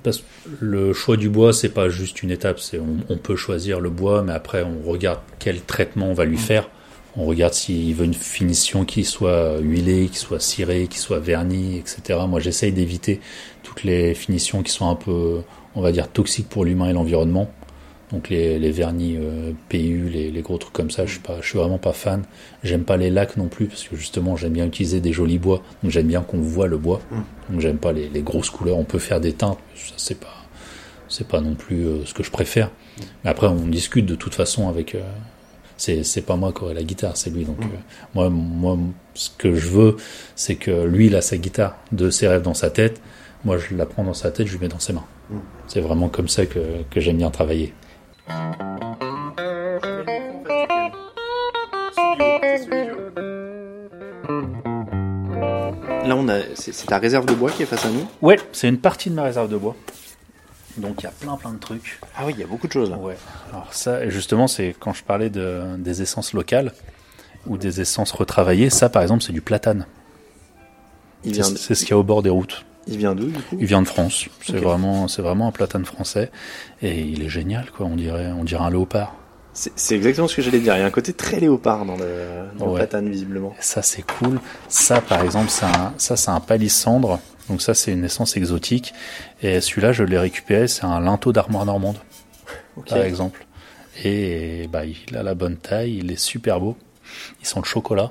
Parce 0.02 0.18
que 0.18 0.24
le 0.60 0.92
choix 0.92 1.16
du 1.16 1.28
bois, 1.28 1.52
c'est 1.52 1.70
pas 1.70 1.88
juste 1.88 2.22
une 2.22 2.30
étape. 2.30 2.58
C'est 2.58 2.78
on, 2.78 2.98
on, 3.08 3.16
peut 3.16 3.36
choisir 3.36 3.80
le 3.80 3.90
bois, 3.90 4.22
mais 4.22 4.32
après, 4.32 4.62
on 4.62 4.88
regarde 4.88 5.20
quel 5.38 5.60
traitement 5.62 6.06
on 6.10 6.14
va 6.14 6.24
lui 6.24 6.38
faire. 6.38 6.68
On 7.17 7.26
regarde 7.26 7.53
s'il 7.53 7.94
veut 7.94 8.06
une 8.06 8.14
finition 8.14 8.85
qui 8.85 9.05
soit 9.05 9.59
huilée, 9.59 10.09
qui 10.09 10.17
soit 10.17 10.41
cirée, 10.41 10.87
qui 10.88 10.99
soit 10.99 11.19
vernie, 11.19 11.76
etc. 11.76 12.20
Moi, 12.26 12.41
j'essaye 12.41 12.73
d'éviter 12.73 13.20
toutes 13.62 13.85
les 13.85 14.14
finitions 14.14 14.62
qui 14.62 14.73
sont 14.73 14.88
un 14.88 14.94
peu, 14.94 15.43
on 15.75 15.82
va 15.82 15.93
dire, 15.93 16.09
toxiques 16.09 16.49
pour 16.49 16.64
l'humain 16.64 16.88
et 16.88 16.93
l'environnement. 16.94 17.50
Donc 18.12 18.29
les, 18.29 18.59
les 18.59 18.70
vernis 18.70 19.17
euh, 19.17 19.53
PU, 19.70 20.09
les, 20.11 20.31
les, 20.31 20.43
gros 20.43 20.59
trucs 20.59 20.75
comme 20.75 20.91
ça, 20.91 21.06
je 21.06 21.12
suis 21.12 21.20
pas, 21.20 21.38
je 21.41 21.49
suis 21.49 21.59
vraiment 21.59 21.79
pas 21.79 21.94
fan. 21.94 22.25
J'aime 22.62 22.85
pas 22.85 22.99
les 22.99 23.09
lacs 23.09 23.38
non 23.38 23.49
plus 23.49 23.67
parce 23.67 23.85
que 23.85 23.97
justement 23.97 24.37
j'aime 24.37 24.53
bien 24.53 24.67
utiliser 24.67 25.00
des 25.00 25.12
jolis 25.12 25.38
bois. 25.38 25.62
Donc 25.82 25.91
j'aime 25.91 26.09
bien 26.09 26.20
qu'on 26.20 26.38
voit 26.38 26.67
le 26.67 26.76
bois. 26.76 27.00
Donc 27.49 27.61
j'aime 27.61 27.78
pas 27.78 27.92
les, 27.92 28.11
les, 28.11 28.21
grosses 28.21 28.50
couleurs. 28.50 28.76
On 28.76 28.85
peut 28.85 28.99
faire 28.99 29.19
des 29.19 29.33
teintes, 29.33 29.59
ça 29.75 29.95
c'est 29.97 30.21
pas, 30.21 30.35
c'est 31.09 31.26
pas 31.26 31.40
non 31.40 31.54
plus 31.54 31.87
euh, 31.87 32.04
ce 32.04 32.12
que 32.12 32.23
je 32.23 32.31
préfère. 32.31 32.71
Mais 33.25 33.31
après 33.31 33.47
on 33.47 33.66
discute 33.66 34.04
de 34.04 34.14
toute 34.14 34.35
façon 34.35 34.69
avec. 34.69 34.95
Euh, 34.95 35.00
c'est 35.82 36.04
c'est 36.04 36.22
pas 36.22 36.36
moi 36.36 36.52
qui 36.52 36.62
aurai 36.62 36.74
la 36.74 36.84
guitare, 36.84 37.16
c'est 37.16 37.30
lui. 37.30 37.44
Donc 37.44 37.58
mmh. 37.58 37.68
euh, 37.68 37.78
moi 38.14 38.30
moi 38.30 38.78
ce 39.14 39.30
que 39.36 39.52
je 39.54 39.68
veux, 39.68 39.96
c'est 40.36 40.54
que 40.54 40.84
lui 40.84 41.06
il 41.06 41.16
a 41.16 41.22
sa 41.22 41.36
guitare 41.36 41.76
de 41.90 42.08
ses 42.08 42.28
rêves 42.28 42.42
dans 42.42 42.54
sa 42.54 42.70
tête. 42.70 43.00
Moi 43.44 43.58
je 43.58 43.74
la 43.74 43.84
prends 43.84 44.04
dans 44.04 44.14
sa 44.14 44.30
tête, 44.30 44.46
je 44.46 44.52
lui 44.52 44.60
mets 44.60 44.68
dans 44.68 44.78
ses 44.78 44.92
mains. 44.92 45.04
Mmh. 45.30 45.38
C'est 45.66 45.80
vraiment 45.80 46.08
comme 46.08 46.28
ça 46.28 46.46
que 46.46 46.60
que 46.88 47.00
j'aime 47.00 47.16
bien 47.16 47.30
travailler. 47.30 47.74
Là, 56.04 56.16
on 56.16 56.28
a, 56.28 56.38
c'est 56.54 56.86
ta 56.86 56.98
réserve 56.98 57.26
de 57.26 57.34
bois 57.34 57.50
qui 57.50 57.62
est 57.62 57.66
face 57.66 57.84
à 57.86 57.90
nous? 57.90 58.06
Ouais, 58.20 58.38
c'est 58.52 58.68
une 58.68 58.78
partie 58.78 59.08
de 59.08 59.14
ma 59.14 59.22
réserve 59.22 59.48
de 59.48 59.56
bois. 59.56 59.76
Donc 60.76 61.02
il 61.02 61.05
y 61.05 61.07
a 61.07 61.12
plein 61.12 61.37
plein 61.37 61.52
de 61.52 61.59
trucs. 61.59 62.00
Ah 62.17 62.23
oui, 62.26 62.33
il 62.37 62.41
y 62.41 62.45
a 62.45 62.47
beaucoup 62.47 62.67
de 62.67 62.73
choses. 62.73 62.91
Là. 62.91 62.97
Ouais. 62.97 63.17
Alors 63.50 63.73
ça, 63.73 64.09
justement, 64.09 64.47
c'est 64.49 64.75
quand 64.79 64.93
je 64.93 65.05
parlais 65.05 65.31
de, 65.31 65.76
des 65.79 66.02
essences 66.02 66.33
locales 66.33 66.73
ou 67.47 67.59
des 67.59 67.81
essences 67.81 68.12
retravaillées. 68.12 68.71
Ça, 68.71 68.88
par 68.88 69.02
exemple, 69.02 69.23
c'est 69.23 69.33
du 69.33 69.43
platane. 69.43 69.87
C'est 71.25 71.31
de... 71.31 71.43
ce 71.43 71.75
qu'il 71.75 71.91
y 71.91 71.93
a 71.93 71.99
au 71.99 72.02
bord 72.02 72.23
des 72.23 72.31
routes. 72.31 72.64
Il 72.88 72.97
vient 72.97 73.14
d'où 73.14 73.26
du 73.26 73.38
coup? 73.38 73.57
Il 73.61 73.67
vient 73.67 73.81
de 73.81 73.87
France. 73.87 74.26
C'est 74.41 74.55
okay. 74.55 74.64
vraiment, 74.64 75.07
c'est 75.07 75.23
vraiment 75.23 75.47
un 75.47 75.52
platane 75.52 75.85
français 75.85 76.33
et 76.83 77.00
il 77.00 77.23
est 77.23 77.29
génial 77.29 77.71
quoi. 77.71 77.87
On 77.87 77.95
dirait, 77.95 78.33
on 78.33 78.43
dirait 78.43 78.64
un 78.64 78.71
léopard. 78.71 79.14
C'est 79.52 79.95
exactement 79.95 80.26
ce 80.26 80.35
que 80.35 80.43
j'allais 80.43 80.59
dire. 80.59 80.75
Il 80.75 80.81
y 80.81 80.83
a 80.83 80.87
un 80.87 80.91
côté 80.91 81.12
très 81.12 81.38
léopard 81.38 81.85
dans 81.85 81.97
le, 81.97 82.49
dans 82.59 82.64
ouais. 82.64 82.73
le 82.73 82.76
platane 82.79 83.09
visiblement. 83.09 83.55
Ça 83.61 83.83
c'est 83.83 84.02
cool. 84.02 84.41
Ça 84.69 85.00
par 85.00 85.23
exemple, 85.23 85.52
un, 85.62 85.93
ça 85.97 86.17
c'est 86.17 86.31
un 86.31 86.41
palissandre. 86.41 87.21
Donc 87.52 87.61
ça 87.61 87.75
c'est 87.75 87.92
une 87.92 88.04
essence 88.04 88.38
exotique. 88.38 88.94
Et 89.42 89.61
celui-là 89.61 89.92
je 89.92 90.04
l'ai 90.04 90.18
récupéré. 90.18 90.68
C'est 90.68 90.85
un 90.85 91.00
linteau 91.00 91.32
d'armoire 91.32 91.66
normande 91.66 91.99
okay. 92.78 92.94
par 92.94 93.02
exemple. 93.02 93.44
Et 94.02 94.68
bah 94.73 94.87
il 94.87 95.14
a 95.14 95.23
la 95.23 95.35
bonne 95.35 95.59
taille. 95.59 95.99
Il 95.99 96.11
est 96.11 96.16
super 96.16 96.61
beau. 96.61 96.78
Ils 97.42 97.47
sont 97.47 97.61
de 97.61 97.66
chocolat 97.66 98.11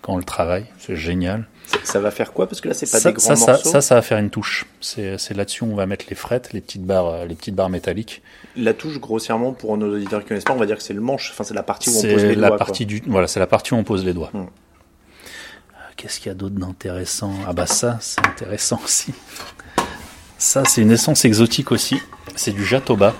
quand 0.00 0.14
on 0.14 0.16
le 0.16 0.24
travaille. 0.24 0.64
C'est 0.78 0.96
génial. 0.96 1.46
Ça 1.84 2.00
va 2.00 2.10
faire 2.10 2.32
quoi? 2.32 2.48
Parce 2.48 2.62
que 2.62 2.68
là, 2.68 2.74
c'est 2.74 2.90
pas 2.90 2.98
ça, 2.98 3.10
des 3.10 3.16
grands 3.16 3.36
ça, 3.36 3.52
morceaux. 3.52 3.64
Ça, 3.64 3.70
ça, 3.70 3.80
ça 3.82 3.94
va 3.96 4.02
faire 4.02 4.16
une 4.16 4.30
touche. 4.30 4.66
C'est 4.80 5.36
là-dessus 5.36 5.62
on 5.62 5.74
va 5.74 5.84
mettre 5.84 6.06
les 6.08 6.16
frettes, 6.16 6.54
les 6.54 6.62
petites 6.62 6.84
barres, 6.84 7.26
les 7.26 7.34
petites 7.34 7.54
barres 7.54 7.68
métalliques. 7.68 8.22
La 8.56 8.72
touche, 8.72 8.98
grossièrement, 8.98 9.52
pour 9.52 9.76
nos 9.76 9.94
auditeurs 9.94 10.22
qui 10.22 10.28
connaissent 10.28 10.44
pas, 10.44 10.54
on 10.54 10.58
va 10.58 10.66
dire 10.66 10.78
que 10.78 10.82
c'est 10.82 10.94
le 10.94 11.02
manche. 11.02 11.30
Enfin, 11.32 11.44
c'est 11.44 11.54
la 11.54 11.62
partie 11.62 11.90
où 11.90 11.98
on 11.98 12.00
pose 12.00 12.24
les 12.24 12.34
la 12.34 12.48
doigts. 12.48 12.56
Partie 12.56 12.86
du, 12.86 13.02
voilà, 13.06 13.28
c'est 13.28 13.40
la 13.40 13.46
partie 13.46 13.74
où 13.74 13.76
on 13.76 13.84
pose 13.84 14.06
les 14.06 14.14
doigts. 14.14 14.30
Hmm. 14.32 14.46
Qu'est-ce 16.00 16.18
qu'il 16.18 16.28
y 16.28 16.30
a 16.30 16.34
d'autre 16.34 16.54
d'intéressant? 16.54 17.34
Ah 17.46 17.52
bah 17.52 17.66
ça, 17.66 17.98
c'est 18.00 18.24
intéressant 18.26 18.80
aussi. 18.82 19.12
Ça, 20.38 20.64
c'est 20.64 20.80
une 20.80 20.90
essence 20.90 21.24
exotique 21.26 21.70
aussi. 21.72 21.98
C'est 22.36 22.52
du 22.52 22.64
Jatoba. 22.64 23.14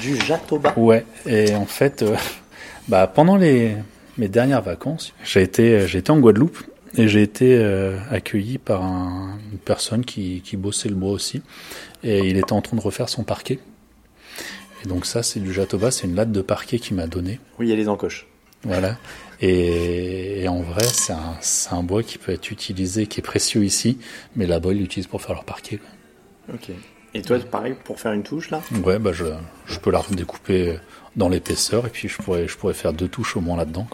Du 0.00 0.16
Jatoba 0.18 0.72
Ouais, 0.78 1.04
et 1.26 1.54
en 1.54 1.66
fait, 1.66 2.02
euh, 2.02 2.16
bah, 2.88 3.06
pendant 3.06 3.36
les, 3.36 3.76
mes 4.16 4.28
dernières 4.28 4.62
vacances, 4.62 5.12
j'ai 5.24 5.42
été, 5.42 5.86
j'ai 5.86 5.98
été 5.98 6.10
en 6.10 6.18
Guadeloupe 6.18 6.58
et 6.96 7.06
j'ai 7.08 7.20
été 7.22 7.58
euh, 7.58 7.98
accueilli 8.10 8.56
par 8.56 8.82
un- 8.82 9.38
une 9.52 9.58
personne 9.58 10.04
qui, 10.04 10.40
qui 10.42 10.56
bossait 10.56 10.88
le 10.88 10.94
bois 10.94 11.10
aussi. 11.12 11.42
Et 12.02 12.20
il 12.28 12.38
était 12.38 12.52
en 12.54 12.62
train 12.62 12.76
de 12.78 12.82
refaire 12.82 13.10
son 13.10 13.24
parquet. 13.24 13.58
Et 14.84 14.88
donc 14.88 15.04
ça, 15.04 15.22
c'est 15.22 15.40
du 15.40 15.52
Jatoba, 15.52 15.90
c'est 15.90 16.06
une 16.06 16.14
latte 16.14 16.32
de 16.32 16.40
parquet 16.40 16.78
qu'il 16.78 16.96
m'a 16.96 17.06
donné. 17.06 17.40
Oui, 17.58 17.66
il 17.66 17.70
y 17.70 17.72
a 17.72 17.76
les 17.76 17.88
encoches. 17.88 18.26
Voilà. 18.62 18.96
Et, 19.40 20.42
et 20.42 20.48
en 20.48 20.60
vrai, 20.60 20.84
c'est 20.84 21.12
un, 21.12 21.36
c'est 21.40 21.72
un 21.72 21.82
bois 21.82 22.02
qui 22.02 22.18
peut 22.18 22.32
être 22.32 22.50
utilisé, 22.50 23.06
qui 23.06 23.20
est 23.20 23.22
précieux 23.22 23.64
ici, 23.64 23.98
mais 24.34 24.46
là-bas, 24.46 24.72
ils 24.72 24.78
l'utilisent 24.78 25.08
pour 25.08 25.20
faire 25.22 25.34
leur 25.34 25.44
parquet. 25.44 25.78
quoi. 25.78 26.54
Ok. 26.54 26.70
Et 27.14 27.22
toi, 27.22 27.38
pareil, 27.38 27.74
pour 27.84 27.98
faire 27.98 28.12
une 28.12 28.22
touche 28.22 28.50
là? 28.50 28.60
Ouais, 28.84 28.98
bah 28.98 29.12
je, 29.12 29.24
je 29.66 29.78
peux 29.78 29.90
la 29.90 30.00
redécouper 30.00 30.78
dans 31.16 31.28
l'épaisseur 31.30 31.86
et 31.86 31.90
puis 31.90 32.08
je 32.08 32.18
pourrais, 32.18 32.46
je 32.46 32.56
pourrais 32.56 32.74
faire 32.74 32.92
deux 32.92 33.08
touches 33.08 33.36
au 33.36 33.40
moins 33.40 33.56
là-dedans. 33.56 33.86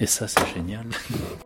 Et 0.00 0.06
ça, 0.06 0.26
c'est 0.26 0.46
génial. 0.54 0.86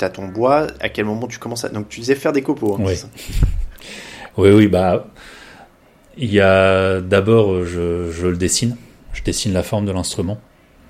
T'as 0.00 0.08
ton 0.08 0.28
bois, 0.28 0.66
à 0.80 0.88
quel 0.88 1.04
moment 1.04 1.26
tu 1.26 1.38
commences 1.38 1.64
à. 1.66 1.68
Donc 1.68 1.90
tu 1.90 2.00
disais 2.00 2.14
faire 2.14 2.32
des 2.32 2.40
copeaux. 2.40 2.76
hein, 2.76 2.82
Oui. 2.86 2.96
ça 2.96 3.06
Oui, 4.38 4.48
oui, 4.50 4.66
bah, 4.66 5.06
il 6.16 6.32
y 6.32 6.40
a 6.40 7.02
d'abord, 7.02 7.64
je, 7.66 8.10
je 8.10 8.26
le 8.26 8.36
dessine. 8.38 8.76
Je 9.12 9.22
dessine 9.22 9.52
la 9.52 9.62
forme 9.62 9.84
de 9.84 9.92
l'instrument 9.92 10.38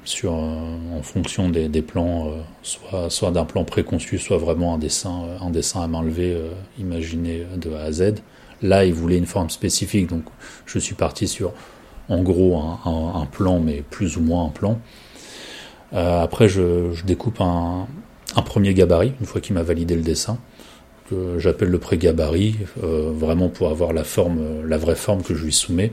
sur, 0.04 0.32
euh, 0.34 0.76
en 0.96 1.02
fonction 1.02 1.48
des, 1.48 1.68
des 1.68 1.82
plans, 1.82 2.28
euh, 2.28 2.30
soit, 2.62 3.10
soit 3.10 3.30
d'un 3.32 3.44
plan 3.44 3.64
préconçu, 3.64 4.18
soit 4.18 4.38
vraiment 4.38 4.74
un 4.74 4.78
dessin, 4.78 5.24
euh, 5.24 5.38
un 5.44 5.50
dessin 5.50 5.82
à 5.82 5.88
main 5.88 6.02
levée, 6.02 6.32
euh, 6.34 6.50
imaginé 6.78 7.44
de 7.56 7.72
A 7.74 7.80
à 7.82 7.92
Z. 7.92 8.14
Là, 8.62 8.84
il 8.84 8.94
voulait 8.94 9.18
une 9.18 9.26
forme 9.26 9.50
spécifique, 9.50 10.06
donc 10.06 10.22
je 10.66 10.78
suis 10.78 10.94
parti 10.94 11.26
sur, 11.26 11.52
en 12.08 12.22
gros, 12.22 12.56
un, 12.58 12.78
un- 12.88 13.22
un 13.22 13.26
plan, 13.26 13.58
mais 13.58 13.82
plus 13.90 14.16
ou 14.16 14.20
moins 14.22 14.44
un 14.46 14.50
plan. 14.50 14.78
Après, 15.92 16.48
je, 16.48 16.92
je 16.92 17.04
découpe 17.04 17.40
un, 17.40 17.88
un 18.36 18.42
premier 18.42 18.74
gabarit, 18.74 19.12
une 19.20 19.26
fois 19.26 19.40
qu'il 19.40 19.54
m'a 19.54 19.62
validé 19.62 19.94
le 19.96 20.02
dessin 20.02 20.38
que 21.10 21.38
j'appelle 21.38 21.68
le 21.68 21.78
pré-gabarit, 21.78 22.56
euh, 22.84 23.10
vraiment 23.12 23.48
pour 23.48 23.68
avoir 23.68 23.92
la 23.92 24.04
forme, 24.04 24.64
la 24.66 24.78
vraie 24.78 24.94
forme 24.94 25.22
que 25.22 25.34
je 25.34 25.44
lui 25.44 25.52
soumets. 25.52 25.92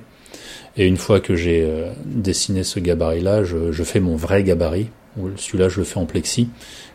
Et 0.77 0.85
une 0.85 0.97
fois 0.97 1.19
que 1.19 1.35
j'ai 1.35 1.63
euh, 1.65 1.91
dessiné 2.05 2.63
ce 2.63 2.79
gabarit-là, 2.79 3.43
je, 3.43 3.71
je 3.71 3.83
fais 3.83 3.99
mon 3.99 4.15
vrai 4.15 4.43
gabarit. 4.43 4.89
Celui-là, 5.35 5.69
je 5.69 5.79
le 5.79 5.85
fais 5.85 5.97
en 5.97 6.05
plexi. 6.05 6.49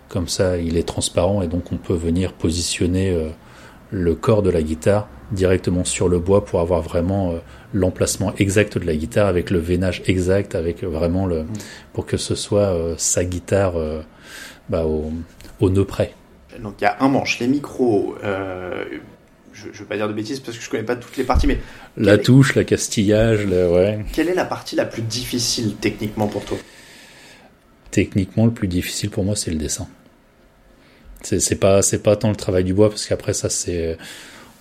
Comme 0.08 0.28
ça, 0.28 0.56
il 0.58 0.76
est 0.76 0.86
transparent 0.86 1.42
et 1.42 1.48
donc 1.48 1.72
on 1.72 1.76
peut 1.76 1.94
venir 1.94 2.32
positionner 2.32 3.10
euh, 3.10 3.30
le 3.90 4.14
corps 4.14 4.42
de 4.42 4.50
la 4.50 4.62
guitare 4.62 5.08
directement 5.32 5.84
sur 5.84 6.08
le 6.08 6.20
bois 6.20 6.44
pour 6.44 6.60
avoir 6.60 6.82
vraiment 6.82 7.34
l'emplacement 7.72 8.34
exact 8.36 8.76
de 8.76 8.84
la 8.84 8.94
guitare 8.94 9.26
avec 9.26 9.50
le 9.50 9.58
veinage 9.58 10.02
exact, 10.06 10.54
avec 10.54 10.84
vraiment 10.84 11.26
le, 11.26 11.46
pour 11.94 12.04
que 12.04 12.18
ce 12.18 12.34
soit 12.34 12.74
sa 12.98 13.24
guitare 13.24 13.72
bah, 14.72 14.84
au, 14.86 15.12
au 15.60 15.70
nœud 15.70 15.84
près. 15.84 16.14
Donc 16.60 16.74
il 16.80 16.84
y 16.84 16.86
a 16.86 16.96
un 17.00 17.08
manche, 17.08 17.38
les 17.38 17.46
micros. 17.46 18.16
euh, 18.24 18.84
je, 19.52 19.68
je 19.72 19.78
veux 19.80 19.86
pas 19.86 19.96
dire 19.96 20.08
de 20.08 20.14
bêtises 20.14 20.40
parce 20.40 20.56
que 20.56 20.64
je 20.64 20.70
connais 20.70 20.82
pas 20.82 20.96
toutes 20.96 21.16
les 21.18 21.24
parties, 21.24 21.46
mais 21.46 21.58
La 21.96 22.16
touche, 22.18 22.54
la 22.54 22.64
castillage, 22.64 23.46
le, 23.46 23.70
ouais. 23.70 24.04
quelle 24.14 24.28
est 24.28 24.34
la 24.34 24.46
partie 24.46 24.76
la 24.76 24.86
plus 24.86 25.02
difficile 25.02 25.76
techniquement 25.80 26.26
pour 26.26 26.44
toi? 26.44 26.56
Techniquement, 27.90 28.46
le 28.46 28.52
plus 28.52 28.68
difficile 28.68 29.10
pour 29.10 29.24
moi, 29.24 29.36
c'est 29.36 29.50
le 29.50 29.58
dessin. 29.58 29.86
C'est 31.22 31.54
pas 31.60 31.82
c'est 31.82 32.02
pas 32.02 32.16
tant 32.16 32.30
le 32.30 32.36
travail 32.36 32.64
du 32.64 32.74
bois 32.74 32.88
parce 32.90 33.06
qu'après 33.06 33.32
ça 33.32 33.48
c'est 33.48 33.96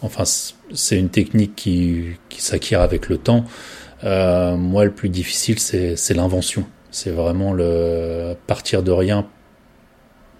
enfin 0.01 0.25
c'est- 0.25 0.99
une 0.99 1.09
technique 1.09 1.55
qui 1.55 2.11
qui 2.29 2.39
s'acquiert 2.41 2.81
avec 2.81 3.09
le 3.09 3.17
temps. 3.17 3.45
Euh, 4.03 4.55
moi, 4.57 4.85
le 4.85 4.91
plus 4.91 5.09
difficile 5.09 5.57
c'est 5.59 5.95
c'est 5.95 6.13
l'invention. 6.13 6.65
C'est 6.91 7.09
vraiment 7.11 7.51
le 7.53 8.35
partir 8.45 8.83
de 8.83 8.91
rien 8.91 9.27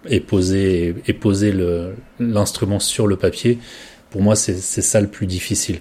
et 0.10 0.20
poser 0.20 0.96
et 1.08 1.14
poser 1.14 1.52
le 1.52 1.96
l'instrument 2.20 2.80
sur 2.80 3.08
le 3.08 3.16
papier. 3.18 3.60
Pour 4.10 4.22
moi, 4.22 4.36
c'est 4.36 4.58
c'est 4.58 4.82
ça 4.82 5.02
le 5.02 5.08
plus 5.08 5.28
difficile. 5.28 5.80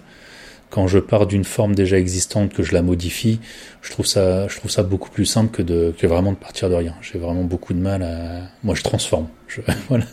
Quand 0.71 0.87
je 0.87 1.00
pars 1.00 1.27
d'une 1.27 1.43
forme 1.45 1.75
déjà 1.75 1.99
existante 1.99 2.53
que 2.55 2.62
je 2.62 2.73
la 2.75 2.83
modifie, 2.83 3.41
je 3.83 3.91
trouve 3.91 4.07
ça, 4.07 4.47
je 4.47 4.57
trouve 4.57 4.71
ça 4.71 4.85
beaucoup 4.85 5.11
plus 5.11 5.27
simple 5.27 5.50
que 5.50 5.62
de, 5.62 5.93
que 5.99 6.07
vraiment 6.07 6.31
de 6.33 6.37
partir 6.37 6.71
de 6.71 6.77
rien. 6.77 6.95
J'ai 7.03 7.19
vraiment 7.19 7.43
beaucoup 7.43 7.75
de 7.75 7.81
mal 7.81 8.03
à, 8.05 8.43
moi 8.62 8.77
je 8.77 8.83
transforme. 8.85 9.27
Je, 9.49 9.62
voilà. 9.89 10.05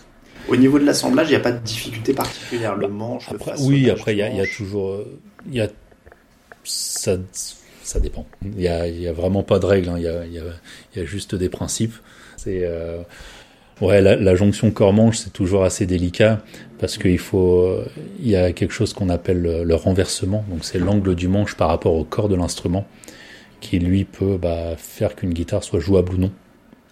Au 0.47 0.55
niveau 0.55 0.79
de 0.79 0.85
l'assemblage, 0.85 1.27
il 1.27 1.31
n'y 1.31 1.35
a 1.35 1.41
pas 1.41 1.51
de 1.51 1.63
difficulté 1.63 2.13
particulière. 2.13 2.75
Le 2.75 2.87
manche, 2.87 3.29
le 3.29 3.35
Après, 3.35 3.51
façonnage 3.51 3.69
oui, 3.69 3.89
après 3.91 4.13
il 4.15 4.17
y 4.17 4.21
a, 4.23 4.29
il 4.29 4.37
y 4.37 4.41
a 4.41 4.47
toujours, 4.47 4.99
il 5.47 5.53
y 5.55 5.61
a, 5.61 5.67
ça, 6.63 7.17
ça 7.83 7.99
dépend. 7.99 8.25
Il 8.43 8.59
y 8.61 8.67
a, 8.67 8.87
il 8.87 8.99
y 8.99 9.07
a 9.07 9.13
vraiment 9.13 9.43
pas 9.43 9.59
de 9.59 9.65
règles. 9.65 9.89
hein. 9.89 9.95
Il 9.97 10.03
y 10.03 10.07
a, 10.07 10.25
il 10.25 10.33
y 10.33 10.39
a, 10.39 10.43
il 10.95 10.99
y 10.99 11.01
a 11.03 11.05
juste 11.05 11.35
des 11.35 11.49
principes. 11.49 11.93
C'est, 12.35 12.61
euh, 12.63 13.01
ouais, 13.81 14.01
la, 14.01 14.15
la 14.15 14.35
jonction 14.35 14.71
corps-manche 14.71 15.17
c'est 15.17 15.33
toujours 15.33 15.63
assez 15.63 15.85
délicat 15.85 16.41
parce 16.79 16.97
qu'il 16.97 17.17
faut, 17.19 17.75
il 18.19 18.29
y 18.29 18.35
a 18.35 18.51
quelque 18.53 18.71
chose 18.73 18.93
qu'on 18.93 19.09
appelle 19.09 19.41
le, 19.41 19.63
le 19.63 19.75
renversement. 19.75 20.43
Donc 20.49 20.63
c'est 20.63 20.79
l'angle 20.79 21.15
du 21.15 21.27
manche 21.27 21.55
par 21.55 21.69
rapport 21.69 21.93
au 21.95 22.03
corps 22.03 22.29
de 22.29 22.35
l'instrument 22.35 22.85
qui 23.61 23.79
lui 23.79 24.03
peut 24.05 24.37
bah, 24.39 24.75
faire 24.77 25.15
qu'une 25.15 25.33
guitare 25.33 25.63
soit 25.63 25.79
jouable 25.79 26.13
ou 26.13 26.17
non. 26.17 26.31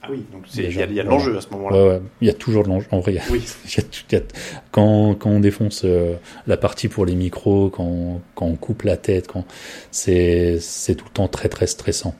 Ah 0.01 0.07
oui, 0.11 0.23
donc 0.31 0.43
il 0.55 0.61
y 0.61 0.65
a, 0.81 0.85
il 0.85 0.93
y 0.93 0.99
a 0.99 1.03
de 1.03 1.09
l'enjeu 1.09 1.35
à 1.37 1.41
ce 1.41 1.49
moment-là. 1.49 1.77
Ouais, 1.83 1.89
ouais. 1.89 2.01
Il 2.21 2.27
y 2.27 2.29
a 2.29 2.33
toujours 2.33 2.63
de 2.63 2.69
l'enjeu. 2.69 2.85
En 2.91 2.99
vrai, 2.99 3.17
Oui. 3.31 3.43
il 3.65 3.75
y 3.75 3.79
a 3.79 3.83
tout- 3.83 4.01
il 4.11 4.15
y 4.15 4.17
a- 4.17 4.23
quand, 4.71 5.15
quand 5.15 5.29
on 5.31 5.39
défonce 5.39 5.81
euh, 5.83 6.13
la 6.45 6.57
partie 6.57 6.87
pour 6.87 7.05
les 7.07 7.15
micros, 7.15 7.69
quand, 7.71 8.21
quand 8.35 8.45
on 8.45 8.55
coupe 8.55 8.83
la 8.83 8.97
tête, 8.97 9.27
quand 9.27 9.45
c'est 9.91 10.57
c'est 10.59 10.93
tout 10.95 11.05
le 11.05 11.11
temps 11.11 11.27
très 11.27 11.49
très 11.49 11.65
stressant. 11.67 12.13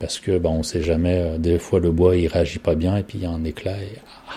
Parce 0.00 0.18
que 0.20 0.38
bah, 0.38 0.48
on 0.50 0.62
sait 0.62 0.82
jamais, 0.82 1.18
euh, 1.20 1.38
des 1.38 1.58
fois 1.58 1.80
le 1.80 1.90
bois 1.90 2.16
il 2.16 2.28
réagit 2.28 2.58
pas 2.60 2.74
bien 2.76 2.96
et 2.96 3.02
puis 3.02 3.18
il 3.18 3.24
y 3.24 3.26
a 3.26 3.30
un 3.30 3.42
éclat 3.44 3.76
et 3.78 3.98
ah, 4.28 4.32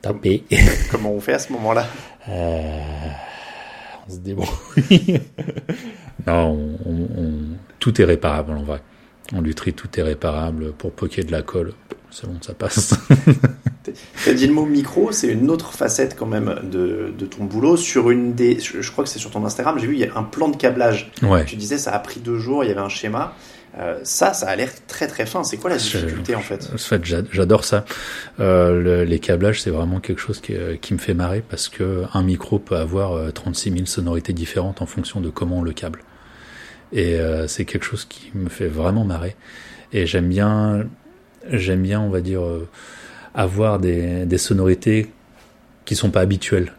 tapé. 0.00 0.44
Comment 0.90 1.12
on 1.12 1.20
fait 1.20 1.34
à 1.34 1.38
ce 1.40 1.52
moment-là? 1.52 1.86
Euh, 2.28 2.70
on 4.08 4.12
se 4.12 4.18
débrouille. 4.18 5.20
non, 6.26 6.50
on, 6.86 6.90
on- 6.90 7.20
on- 7.20 7.32
tout 7.78 8.00
est 8.00 8.04
réparable 8.04 8.52
en 8.52 8.62
vrai. 8.62 8.80
En 9.34 9.40
lutherie, 9.40 9.72
tout 9.72 9.88
est 9.98 10.02
réparable. 10.02 10.72
Pour 10.72 10.92
poquer 10.92 11.22
de 11.24 11.32
la 11.32 11.42
colle, 11.42 11.72
c'est 12.10 12.26
bon, 12.28 12.36
ça 12.42 12.54
passe. 12.54 12.94
T'as 14.24 14.32
dit 14.34 14.46
le 14.46 14.52
mot 14.52 14.64
micro, 14.66 15.10
c'est 15.10 15.28
une 15.28 15.50
autre 15.50 15.72
facette 15.72 16.14
quand 16.16 16.26
même 16.26 16.60
de, 16.70 17.12
de 17.18 17.26
ton 17.26 17.44
boulot. 17.44 17.76
Sur 17.76 18.10
une 18.10 18.34
des, 18.34 18.60
je, 18.60 18.80
je 18.82 18.92
crois 18.92 19.02
que 19.02 19.10
c'est 19.10 19.18
sur 19.18 19.30
ton 19.32 19.44
Instagram, 19.44 19.78
j'ai 19.80 19.86
vu 19.88 19.94
il 19.94 20.00
y 20.00 20.04
a 20.04 20.16
un 20.16 20.22
plan 20.22 20.48
de 20.48 20.56
câblage. 20.56 21.10
ouais. 21.22 21.44
Tu 21.44 21.56
disais 21.56 21.78
ça 21.78 21.90
a 21.92 21.98
pris 21.98 22.20
deux 22.20 22.38
jours, 22.38 22.62
il 22.62 22.68
y 22.68 22.70
avait 22.70 22.80
un 22.80 22.88
schéma. 22.88 23.34
Euh, 23.78 23.98
ça, 24.02 24.34
ça 24.34 24.48
a 24.48 24.56
l'air 24.56 24.70
très 24.86 25.06
très 25.06 25.24
fin. 25.24 25.44
C'est 25.44 25.56
quoi 25.56 25.70
la 25.70 25.78
Je- 25.78 25.96
difficulté 25.98 26.34
en 26.34 26.40
fait 26.40 26.68
En 26.74 26.76
fait, 26.78 27.04
j'a- 27.04 27.22
j'adore 27.32 27.64
ça. 27.64 27.84
Euh, 28.38 28.80
le- 28.82 29.04
les 29.04 29.18
câblages, 29.18 29.62
c'est 29.62 29.70
vraiment 29.70 29.98
quelque 29.98 30.18
chose 30.20 30.40
qui, 30.42 30.54
euh, 30.54 30.76
qui 30.76 30.92
me 30.92 30.98
fait 30.98 31.14
marrer 31.14 31.42
parce 31.48 31.68
que 31.70 32.04
un 32.12 32.22
micro 32.22 32.58
peut 32.58 32.76
avoir 32.76 33.12
euh, 33.14 33.30
36 33.30 33.72
000 33.72 33.86
sonorités 33.86 34.34
différentes 34.34 34.82
en 34.82 34.86
fonction 34.86 35.20
de 35.22 35.30
comment 35.30 35.60
on 35.60 35.62
le 35.62 35.72
câble. 35.72 36.00
Et 36.92 37.14
euh, 37.18 37.46
c'est 37.48 37.64
quelque 37.64 37.84
chose 37.84 38.04
qui 38.04 38.30
me 38.34 38.50
fait 38.50 38.68
vraiment 38.68 39.04
marrer. 39.04 39.36
Et 39.94 40.06
j'aime 40.06 40.28
bien, 40.28 40.84
j'aime 41.50 41.80
bien, 41.82 42.00
on 42.00 42.10
va 42.10 42.20
dire, 42.20 42.42
avoir 43.34 43.78
des, 43.78 44.26
des 44.26 44.38
sonorités 44.38 45.10
qui 45.86 45.96
sont 45.96 46.10
pas 46.10 46.20
habituelles. 46.20 46.72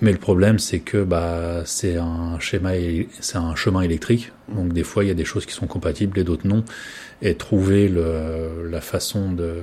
Mais 0.00 0.12
le 0.12 0.18
problème, 0.18 0.58
c'est 0.58 0.80
que 0.80 1.02
bah 1.02 1.62
c'est 1.64 1.96
un 1.96 2.38
schéma, 2.38 2.72
c'est 3.20 3.38
un 3.38 3.54
chemin 3.56 3.82
électrique. 3.82 4.32
Donc 4.54 4.72
des 4.72 4.84
fois, 4.84 5.04
il 5.04 5.08
y 5.08 5.10
a 5.10 5.14
des 5.14 5.24
choses 5.24 5.46
qui 5.46 5.52
sont 5.52 5.66
compatibles 5.66 6.18
et 6.18 6.24
d'autres 6.24 6.46
non. 6.46 6.64
Et 7.22 7.34
trouver 7.34 7.88
le, 7.88 8.68
la 8.70 8.80
façon 8.80 9.32
de 9.32 9.62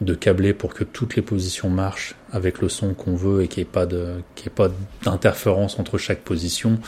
de 0.00 0.14
câbler 0.14 0.52
pour 0.52 0.74
que 0.74 0.82
toutes 0.82 1.14
les 1.14 1.22
positions 1.22 1.70
marchent 1.70 2.16
avec 2.32 2.60
le 2.60 2.68
son 2.68 2.92
qu'on 2.92 3.14
veut 3.14 3.42
et 3.42 3.48
qu'il 3.48 3.62
n'y 3.62 3.68
ait 3.68 3.72
pas 3.72 3.86
de 3.86 4.16
qu'il 4.34 4.46
y 4.46 4.48
ait 4.48 4.54
pas 4.54 4.70
d'interférence 5.04 5.78
entre 5.78 5.96
chaque 5.96 6.20
position. 6.20 6.78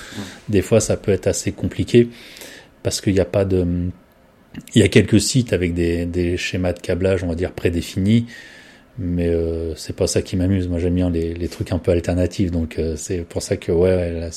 Des 0.49 0.62
fois, 0.62 0.80
ça 0.80 0.96
peut 0.96 1.12
être 1.12 1.26
assez 1.26 1.52
compliqué 1.52 2.08
parce 2.82 3.00
qu'il 3.00 3.14
n'y 3.14 3.20
a 3.20 3.25
pas 3.25 3.44
de 3.44 3.90
il 4.75 4.80
y 4.80 4.84
a 4.84 4.88
quelques 4.88 5.20
sites 5.20 5.52
avec 5.52 5.75
des, 5.75 6.06
des 6.06 6.37
schémas 6.37 6.73
de 6.73 6.80
câblage, 6.80 7.25
on 7.25 7.28
va 7.28 7.34
dire 7.34 7.52
prédéfinis, 7.52 8.26
mais 8.98 9.28
euh, 9.28 9.74
c'est 9.74 9.94
pas 9.94 10.06
ça 10.06 10.22
qui 10.22 10.36
m'amuse. 10.36 10.68
Moi, 10.68 10.78
j'aime 10.78 10.94
bien 10.94 11.10
les, 11.10 11.34
les 11.34 11.48
trucs 11.48 11.72
un 11.72 11.78
peu 11.78 11.90
alternatifs, 11.90 12.50
donc 12.50 12.78
euh, 12.78 12.96
c'est 12.96 13.18
pour 13.18 13.42
ça 13.42 13.56
que 13.56 13.72
ouais, 13.72 13.94
ouais 13.94 14.12
là, 14.12 14.30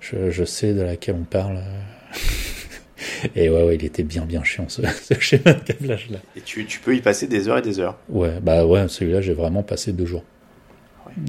je, 0.00 0.30
je 0.30 0.44
sais 0.44 0.72
de 0.72 0.82
laquelle 0.82 1.16
on 1.20 1.24
parle. 1.24 1.60
Et 3.34 3.48
ouais, 3.48 3.64
ouais, 3.64 3.74
il 3.74 3.84
était 3.84 4.04
bien, 4.04 4.24
bien 4.24 4.44
chiant 4.44 4.68
ce, 4.68 4.82
ce 5.02 5.14
schéma 5.18 5.54
de 5.54 5.60
câblage 5.60 6.10
là. 6.10 6.18
Et 6.36 6.40
tu, 6.40 6.64
tu 6.66 6.80
peux 6.80 6.94
y 6.94 7.00
passer 7.00 7.26
des 7.26 7.48
heures 7.48 7.58
et 7.58 7.62
des 7.62 7.80
heures. 7.80 7.98
Ouais, 8.08 8.38
bah 8.40 8.64
ouais, 8.64 8.86
celui-là, 8.88 9.20
j'ai 9.20 9.34
vraiment 9.34 9.62
passé 9.62 9.92
deux 9.92 10.06
jours. 10.06 10.24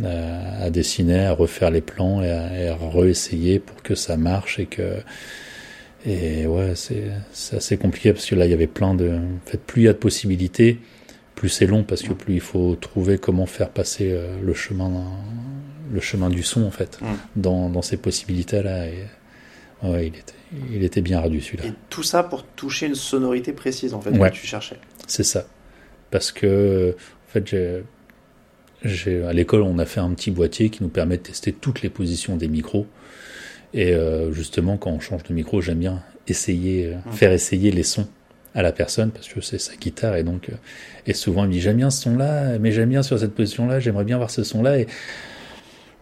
Ouais, 0.01 0.07
à, 0.61 0.69
dessiner, 0.69 1.25
à 1.25 1.33
refaire 1.33 1.69
les 1.69 1.81
plans 1.81 2.21
et 2.21 2.29
à, 2.29 2.61
et 2.61 2.67
à 2.69 2.77
réessayer 2.77 3.59
pour 3.59 3.81
que 3.83 3.95
ça 3.95 4.15
marche 4.15 4.59
et 4.59 4.65
que 4.65 5.01
et 6.05 6.45
ouais, 6.47 6.73
c'est 6.75 7.11
assez 7.55 7.77
compliqué 7.77 8.11
parce 8.11 8.25
que 8.25 8.35
là, 8.35 8.45
il 8.45 8.51
y 8.51 8.53
avait 8.53 8.67
plein 8.67 8.93
de. 8.93 9.09
En 9.09 9.49
fait, 9.49 9.57
plus 9.57 9.83
il 9.83 9.85
y 9.85 9.87
a 9.87 9.93
de 9.93 9.97
possibilités, 9.97 10.79
plus 11.43 11.49
c'est 11.49 11.65
long 11.65 11.83
parce 11.83 12.03
que 12.03 12.13
plus 12.13 12.35
il 12.35 12.39
faut 12.39 12.77
trouver 12.77 13.17
comment 13.17 13.45
faire 13.45 13.69
passer 13.69 14.13
euh, 14.13 14.37
le 14.41 14.53
chemin, 14.53 15.11
le 15.91 15.99
chemin 15.99 16.29
du 16.29 16.41
son 16.41 16.63
en 16.63 16.71
fait, 16.71 17.01
mm. 17.01 17.05
dans, 17.35 17.69
dans 17.69 17.81
ces 17.81 17.97
possibilités-là. 17.97 18.87
Et 18.87 19.03
ouais, 19.83 20.07
il 20.07 20.15
était, 20.15 20.33
il 20.71 20.83
était 20.85 21.01
bien 21.01 21.17
ardu 21.17 21.41
celui-là. 21.41 21.65
Et 21.65 21.73
tout 21.89 22.01
ça 22.01 22.23
pour 22.23 22.45
toucher 22.45 22.85
une 22.85 22.95
sonorité 22.95 23.51
précise 23.51 23.93
en 23.93 23.99
fait 23.99 24.17
que 24.17 24.29
tu 24.29 24.47
cherchais. 24.47 24.77
C'est 25.05 25.25
ça. 25.25 25.45
Parce 26.11 26.31
que 26.31 26.95
en 26.95 27.33
fait, 27.33 27.53
j'ai, 28.85 29.23
à 29.25 29.33
l'école, 29.33 29.63
on 29.63 29.79
a 29.79 29.85
fait 29.85 29.99
un 29.99 30.13
petit 30.13 30.31
boîtier 30.31 30.69
qui 30.69 30.81
nous 30.81 30.87
permet 30.87 31.17
de 31.17 31.23
tester 31.23 31.51
toutes 31.51 31.81
les 31.81 31.89
positions 31.89 32.37
des 32.37 32.47
micros. 32.47 32.87
Et 33.73 33.93
euh, 33.93 34.31
justement, 34.31 34.77
quand 34.77 34.91
on 34.91 35.01
change 35.01 35.23
de 35.23 35.33
micro, 35.33 35.59
j'aime 35.59 35.79
bien 35.79 36.03
essayer, 36.25 36.93
euh, 36.93 37.11
faire 37.11 37.33
essayer 37.33 37.69
les 37.69 37.83
sons 37.83 38.07
à 38.55 38.61
la 38.61 38.71
personne 38.71 39.11
parce 39.11 39.27
que 39.27 39.41
c'est 39.41 39.57
sa 39.57 39.75
guitare 39.75 40.15
et 40.15 40.23
donc 40.23 40.49
euh, 40.49 40.55
et 41.07 41.13
souvent 41.13 41.43
il 41.43 41.47
me 41.47 41.53
dit 41.53 41.61
j'aime 41.61 41.77
bien 41.77 41.89
ce 41.89 42.03
son 42.03 42.17
là 42.17 42.57
mais 42.59 42.71
j'aime 42.71 42.89
bien 42.89 43.03
sur 43.03 43.17
cette 43.19 43.33
position 43.33 43.67
là 43.67 43.79
j'aimerais 43.79 44.03
bien 44.03 44.17
voir 44.17 44.29
ce 44.29 44.43
son 44.43 44.61
là 44.61 44.77
et 44.77 44.87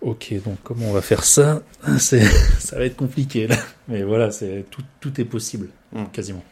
ok 0.01 0.34
donc 0.43 0.58
comment 0.63 0.88
on 0.88 0.93
va 0.93 1.01
faire 1.01 1.24
ça? 1.24 1.62
C'est 1.98 2.24
ça 2.60 2.77
va 2.77 2.86
être 2.86 2.98
compliqué 2.98 3.48
là. 3.48 3.55
Mais 3.88 4.03
voilà 4.03 4.31
c'est 4.31 4.65
tout, 4.70 4.84
tout 5.00 5.20
est 5.22 5.25
possible 5.25 5.70
hmm. 5.93 6.05
quasiment. 6.12 6.43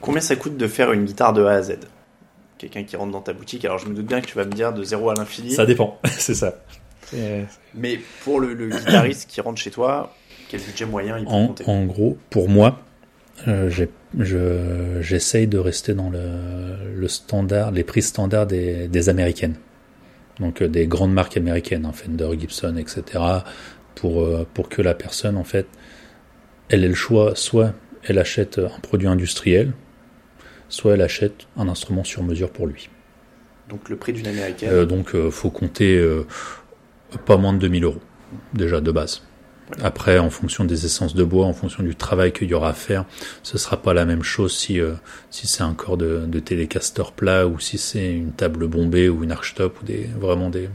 Combien 0.00 0.20
ça 0.20 0.36
coûte 0.36 0.56
de 0.56 0.68
faire 0.68 0.92
une 0.92 1.04
guitare 1.04 1.32
de 1.32 1.44
A 1.44 1.52
à 1.52 1.62
Z? 1.62 1.78
Quelqu'un 2.58 2.84
qui 2.84 2.96
rentre 2.96 3.12
dans 3.12 3.22
ta 3.22 3.32
boutique 3.32 3.64
alors 3.64 3.78
je 3.78 3.86
me 3.86 3.94
doute 3.94 4.06
bien 4.06 4.20
que 4.20 4.26
tu 4.26 4.36
vas 4.36 4.44
me 4.44 4.52
dire 4.52 4.72
de 4.72 4.84
zéro 4.84 5.10
à 5.10 5.14
l'infini. 5.14 5.52
Ça 5.52 5.66
dépend 5.66 5.98
c'est 6.18 6.34
ça. 6.34 6.54
Mais 7.74 8.00
pour 8.24 8.40
le, 8.40 8.54
le 8.54 8.70
guitariste 8.70 9.28
qui 9.28 9.40
rentre 9.40 9.60
chez 9.60 9.70
toi 9.70 10.14
quel 10.48 10.60
budget 10.60 10.86
moyen 10.86 11.18
il 11.18 11.24
peut 11.24 11.30
en, 11.30 11.46
compter? 11.48 11.64
En 11.66 11.84
gros, 11.84 12.18
pour 12.30 12.48
moi, 12.48 12.80
euh, 13.48 13.70
j'essaye 14.18 15.46
de 15.46 15.58
rester 15.58 15.94
dans 15.94 16.10
le, 16.10 16.20
le, 16.94 17.08
standard, 17.08 17.70
les 17.70 17.84
prix 17.84 18.02
standards 18.02 18.46
des, 18.46 18.88
des 18.88 19.08
américaines. 19.08 19.56
Donc 20.40 20.62
euh, 20.62 20.68
des 20.68 20.86
grandes 20.86 21.12
marques 21.12 21.36
américaines, 21.36 21.86
hein, 21.86 21.92
Fender, 21.92 22.28
Gibson, 22.38 22.76
etc. 22.76 23.22
Pour, 23.94 24.22
euh, 24.22 24.46
pour 24.54 24.68
que 24.68 24.82
la 24.82 24.94
personne, 24.94 25.36
en 25.36 25.44
fait, 25.44 25.66
elle 26.68 26.84
ait 26.84 26.88
le 26.88 26.94
choix, 26.94 27.34
soit 27.36 27.72
elle 28.04 28.18
achète 28.18 28.58
un 28.58 28.80
produit 28.80 29.08
industriel, 29.08 29.72
soit 30.68 30.94
elle 30.94 31.02
achète 31.02 31.46
un 31.56 31.68
instrument 31.68 32.04
sur 32.04 32.22
mesure 32.22 32.50
pour 32.50 32.66
lui. 32.66 32.88
Donc 33.68 33.88
le 33.88 33.96
prix 33.96 34.12
d'une 34.12 34.26
américaine 34.26 34.68
euh, 34.70 34.84
Donc 34.84 35.16
faut 35.30 35.50
compter 35.50 36.02
pas 37.24 37.36
moins 37.36 37.52
de 37.52 37.58
2000 37.58 37.84
euros, 37.84 38.00
déjà 38.52 38.80
de 38.80 38.90
base. 38.90 39.22
Après, 39.82 40.18
en 40.18 40.30
fonction 40.30 40.64
des 40.64 40.84
essences 40.84 41.14
de 41.14 41.24
bois, 41.24 41.46
en 41.46 41.52
fonction 41.52 41.82
du 41.82 41.94
travail 41.94 42.32
qu'il 42.32 42.48
y 42.48 42.54
aura 42.54 42.70
à 42.70 42.74
faire, 42.74 43.04
ce 43.42 43.56
sera 43.56 43.80
pas 43.80 43.94
la 43.94 44.04
même 44.04 44.22
chose 44.22 44.54
si 44.56 44.80
euh, 44.80 44.92
si 45.30 45.46
c'est 45.46 45.62
un 45.62 45.74
corps 45.74 45.96
de, 45.96 46.26
de 46.26 46.38
télécaster 46.38 47.02
plat 47.16 47.46
ou 47.46 47.58
si 47.58 47.78
c'est 47.78 48.12
une 48.12 48.32
table 48.32 48.66
bombée 48.66 49.08
ou 49.08 49.24
une 49.24 49.32
archtop 49.32 49.80
ou 49.80 49.84
des 49.84 50.08
vraiment 50.18 50.50
des 50.50 50.68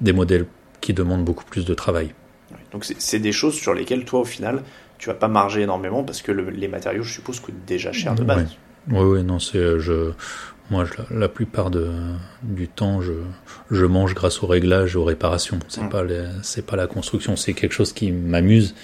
des 0.00 0.12
modèles 0.12 0.46
qui 0.80 0.92
demandent 0.92 1.24
beaucoup 1.24 1.44
plus 1.44 1.64
de 1.64 1.74
travail. 1.74 2.12
Donc 2.72 2.84
c'est 2.84 3.18
des 3.18 3.32
choses 3.32 3.54
sur 3.54 3.74
lesquelles 3.74 4.04
toi 4.04 4.20
au 4.20 4.24
final 4.24 4.62
tu 4.98 5.08
vas 5.08 5.14
pas 5.14 5.28
marger 5.28 5.62
énormément 5.62 6.02
parce 6.02 6.22
que 6.22 6.32
les 6.32 6.68
matériaux 6.68 7.02
je 7.02 7.12
suppose 7.12 7.40
coûtent 7.40 7.64
déjà 7.66 7.92
cher 7.92 8.14
de 8.14 8.24
base. 8.24 8.56
Oui, 8.90 9.04
oui, 9.04 9.22
non, 9.22 9.38
c'est 9.38 9.58
euh, 9.58 9.78
je 9.78 10.12
moi, 10.70 10.84
la, 11.10 11.28
plupart 11.28 11.70
de, 11.70 11.90
du 12.42 12.68
temps, 12.68 13.00
je, 13.00 13.12
je 13.70 13.84
mange 13.86 14.14
grâce 14.14 14.42
au 14.42 14.46
réglage, 14.46 14.96
aux 14.96 15.04
réparations. 15.04 15.58
C'est 15.68 15.82
mmh. 15.82 15.88
pas 15.88 16.04
c'est 16.42 16.66
pas 16.66 16.76
la 16.76 16.86
construction, 16.86 17.36
c'est 17.36 17.54
quelque 17.54 17.72
chose 17.72 17.92
qui 17.92 18.12
m'amuse. 18.12 18.74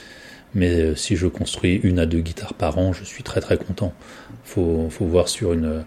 Mais 0.54 0.80
euh, 0.80 0.94
si 0.94 1.16
je 1.16 1.26
construis 1.26 1.80
une 1.82 1.98
à 1.98 2.06
deux 2.06 2.20
guitares 2.20 2.54
par 2.54 2.78
an, 2.78 2.92
je 2.92 3.04
suis 3.04 3.22
très 3.22 3.40
très 3.40 3.58
content. 3.58 3.92
Faut, 4.44 4.88
faut 4.88 5.04
voir 5.04 5.28
sur 5.28 5.52
une, 5.52 5.84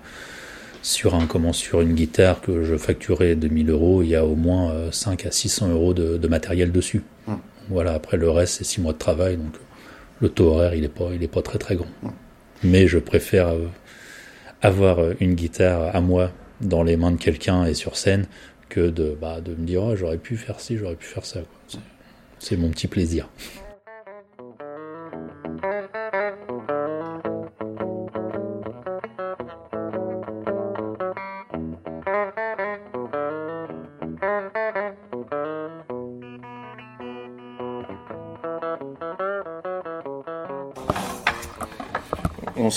sur 0.82 1.16
un, 1.16 1.26
comment, 1.26 1.54
sur 1.54 1.82
une 1.82 1.94
guitare 1.94 2.42
que 2.42 2.64
je 2.64 2.76
facturais 2.76 3.36
2000 3.36 3.70
euros, 3.70 4.04
il 4.04 4.10
y 4.10 4.16
a 4.16 4.26
au 4.26 4.36
moins 4.36 4.92
5 4.92 5.26
euh, 5.26 5.30
à 5.30 5.32
600 5.32 5.70
euros 5.70 5.94
de, 5.94 6.18
de 6.18 6.28
matériel 6.28 6.72
dessus. 6.72 7.04
Mmh. 7.28 7.34
Voilà. 7.70 7.94
Après, 7.94 8.18
le 8.18 8.30
reste, 8.30 8.56
c'est 8.56 8.64
6 8.64 8.82
mois 8.82 8.94
de 8.94 8.98
travail, 8.98 9.38
donc 9.38 9.54
le 10.20 10.30
taux 10.30 10.50
horaire, 10.50 10.76
il 10.76 10.84
est 10.84 10.90
pas, 10.90 11.10
il 11.14 11.24
est 11.24 11.28
pas 11.28 11.42
très 11.42 11.58
très 11.58 11.76
grand. 11.76 11.88
Mmh. 12.04 12.10
Mais 12.64 12.88
je 12.88 13.00
préfère 13.00 13.50
euh, 13.50 13.68
avoir 14.62 15.00
euh, 15.00 15.14
une 15.20 15.36
guitare 15.36 15.96
à 15.96 16.02
moi 16.02 16.32
dans 16.62 16.84
les 16.84 16.98
mains 16.98 17.12
de 17.12 17.18
quelqu'un 17.18 17.66
et 17.66 17.74
sur 17.74 17.96
scène 17.96 18.26
que 18.70 18.90
de, 18.90 19.16
bah, 19.20 19.42
de 19.42 19.52
me 19.52 19.66
dire 19.66 19.84
oh, 19.84 19.96
j'aurais 19.96 20.18
pu 20.18 20.38
faire 20.38 20.60
ci, 20.60 20.78
j'aurais 20.78 20.96
pu 20.96 21.06
faire 21.06 21.26
ça. 21.26 21.40
C'est 22.40 22.58
mon 22.58 22.70
petit 22.70 22.88
plaisir. 22.88 23.30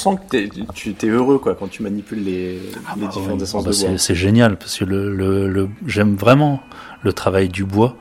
Sent 0.01 0.17
que 0.31 0.73
tu 0.73 0.91
es 0.91 1.09
heureux 1.09 1.39
quoi 1.39 1.55
quand 1.55 1.69
tu 1.69 1.83
manipules 1.83 2.25
les, 2.25 2.61
ah 2.87 2.95
bah 2.97 3.07
différentes 3.07 3.43
essences 3.43 3.65
de 3.65 3.89
bois. 3.89 3.99
C'est 3.99 4.15
génial 4.15 4.57
parce 4.57 4.79
que 4.79 4.85
le, 4.85 5.69
j'aime 5.87 6.17
vraiment 6.17 6.61
le 7.03 7.13
travail 7.13 7.49
du 7.49 7.65
bois 7.65 7.97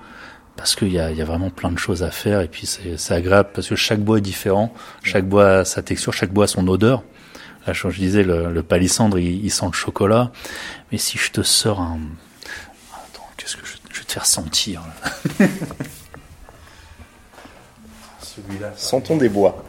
parce 0.55 0.75
qu'il 0.75 0.91
y 0.91 0.99
a, 0.99 1.11
y 1.11 1.21
a 1.21 1.25
vraiment 1.25 1.49
plein 1.49 1.71
de 1.71 1.77
choses 1.77 2.03
à 2.03 2.11
faire 2.11 2.41
et 2.41 2.47
puis 2.47 2.67
c'est 2.67 3.13
agréable 3.13 3.49
parce 3.53 3.69
que 3.69 3.75
chaque 3.75 3.99
bois 3.99 4.17
est 4.17 4.21
différent, 4.21 4.73
chaque 5.03 5.27
bois 5.27 5.59
a 5.59 5.65
sa 5.65 5.81
texture, 5.81 6.13
chaque 6.13 6.31
bois 6.31 6.45
a 6.45 6.47
son 6.47 6.67
odeur. 6.67 7.03
Là, 7.67 7.73
je 7.73 7.87
disais, 7.89 8.23
le, 8.23 8.63
palissandre, 8.63 9.19
il, 9.19 9.51
sent 9.51 9.65
le 9.67 9.73
chocolat. 9.73 10.31
Mais 10.91 10.97
si 10.97 11.19
je 11.19 11.29
te 11.31 11.43
sors 11.43 11.81
un... 11.81 11.99
Attends, 12.93 13.27
qu'est-ce 13.37 13.57
que 13.57 13.65
je, 13.65 13.73
je, 13.91 13.99
vais 13.99 14.05
te 14.05 14.13
faire 14.13 14.25
sentir 14.25 14.81
Celui-là. 18.21 18.73
Sentons 18.75 19.17
des 19.17 19.29
bois. 19.29 19.63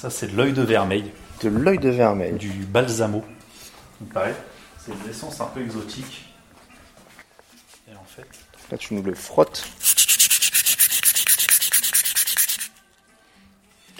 Ça, 0.00 0.10
c'est 0.10 0.28
de 0.28 0.36
l'œil 0.36 0.52
de 0.52 0.62
vermeil. 0.62 1.10
De 1.42 1.48
l'œil 1.48 1.78
de 1.78 1.88
vermeil. 1.88 2.34
Du 2.34 2.50
balsamo. 2.50 3.24
Pareil. 4.14 4.34
C'est 4.78 4.92
une 4.92 5.10
essence 5.10 5.40
un 5.40 5.46
peu 5.46 5.60
exotique. 5.60 6.32
Et 7.90 7.96
en 7.96 8.04
fait. 8.04 8.28
Là, 8.70 8.78
tu 8.78 8.94
nous 8.94 9.02
le 9.02 9.16
frottes. 9.16 9.68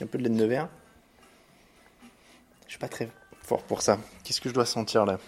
un 0.00 0.06
peu 0.06 0.18
de 0.18 0.22
laine 0.22 0.36
de 0.36 0.44
verre. 0.44 0.68
Je 2.66 2.70
suis 2.70 2.78
pas 2.78 2.86
très 2.86 3.10
fort 3.42 3.64
pour 3.64 3.82
ça. 3.82 3.98
Qu'est-ce 4.22 4.40
que 4.40 4.48
je 4.48 4.54
dois 4.54 4.66
sentir 4.66 5.04
là? 5.04 5.18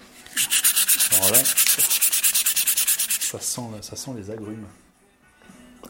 Alors 1.16 1.33
là, 1.33 1.38
ça 1.42 3.40
sent, 3.40 3.62
ça 3.80 3.96
sent 3.96 4.12
les 4.16 4.30
agrumes. 4.30 4.68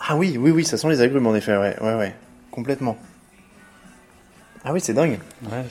Ah 0.01 0.17
oui, 0.17 0.39
oui, 0.39 0.51
oui, 0.51 0.65
ça 0.65 0.79
sent 0.79 0.89
les 0.89 1.03
agrumes 1.03 1.27
en 1.27 1.35
effet, 1.35 1.59
ouais, 1.59 1.79
ouais, 1.83 1.95
ouais, 1.97 2.17
complètement. 2.51 2.97
Ah 4.65 4.73
oui, 4.73 4.81
c'est 4.81 4.95
dingue. 4.95 5.19
Ouais, 5.45 5.65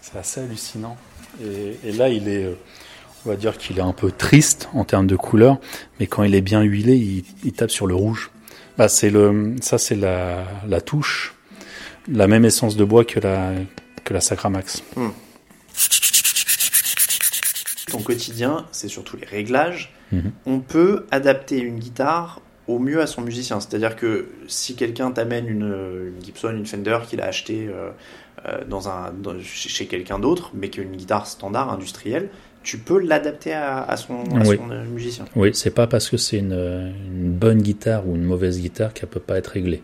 c'est 0.00 0.16
assez 0.16 0.40
hallucinant. 0.40 0.96
Et, 1.42 1.92
là, 1.92 2.08
il 2.08 2.28
est, 2.28 2.44
euh, 2.44 2.54
on 3.24 3.30
va 3.30 3.36
dire 3.36 3.56
qu'il 3.58 3.78
est 3.78 3.82
un 3.82 3.92
peu 3.92 4.12
triste 4.12 4.68
en 4.74 4.84
termes 4.84 5.06
de 5.06 5.16
couleur, 5.16 5.58
mais 5.98 6.06
quand 6.06 6.22
il 6.22 6.34
est 6.34 6.40
bien 6.40 6.62
huilé, 6.62 7.24
il, 7.42 7.52
tape 7.52 7.70
sur 7.70 7.86
le 7.86 7.94
rouge. 7.94 8.30
Bah, 8.78 8.88
c'est 8.88 9.10
le, 9.10 9.56
ça, 9.60 9.78
c'est 9.78 9.94
la, 9.94 10.44
la, 10.66 10.80
touche, 10.80 11.34
la 12.08 12.26
même 12.26 12.44
essence 12.44 12.76
de 12.76 12.84
bois 12.84 13.04
que 13.04 13.20
la, 13.20 13.52
que 14.04 14.14
la 14.14 14.20
Sacramax. 14.20 14.82
Hmm. 14.96 15.10
Ton 17.90 18.00
quotidien, 18.02 18.66
c'est 18.72 18.88
surtout 18.88 19.16
les 19.16 19.26
réglages. 19.26 19.92
Mhm. 20.12 20.32
On 20.46 20.60
peut 20.60 21.06
adapter 21.10 21.58
une 21.58 21.78
guitare 21.78 22.40
au 22.68 22.78
mieux 22.78 23.00
à 23.00 23.06
son 23.06 23.22
musicien. 23.22 23.60
C'est-à-dire 23.60 23.96
que 23.96 24.28
si 24.46 24.74
quelqu'un 24.74 25.10
t'amène 25.10 25.48
une, 25.48 26.12
Gibson, 26.22 26.50
une 26.50 26.66
Fender 26.66 26.98
qu'il 27.08 27.20
a 27.20 27.26
acheté 27.26 27.68
euh, 27.68 27.90
euh, 28.46 28.64
dans 28.68 28.88
un, 28.88 29.12
chez 29.42 29.86
quelqu'un 29.86 30.18
d'autre, 30.18 30.52
mais 30.54 30.70
qui 30.70 30.80
a 30.80 30.82
une 30.82 30.96
guitare 30.96 31.26
standard 31.26 31.72
industrielle, 31.72 32.28
tu 32.62 32.78
peux 32.78 33.00
l'adapter 33.00 33.52
à, 33.54 33.96
son, 33.96 34.20
euh, 34.20 34.84
musicien. 34.84 35.24
Oui, 35.34 35.50
c'est 35.52 35.72
pas 35.72 35.88
parce 35.88 36.08
que 36.08 36.16
c'est 36.16 36.38
une, 36.38 36.92
bonne 37.32 37.60
guitare 37.60 38.06
ou 38.06 38.14
une 38.14 38.22
mauvaise 38.22 38.60
guitare 38.60 38.94
qu'elle 38.94 39.08
peut 39.08 39.20
pas 39.20 39.38
être 39.38 39.48
réglée. 39.48 39.82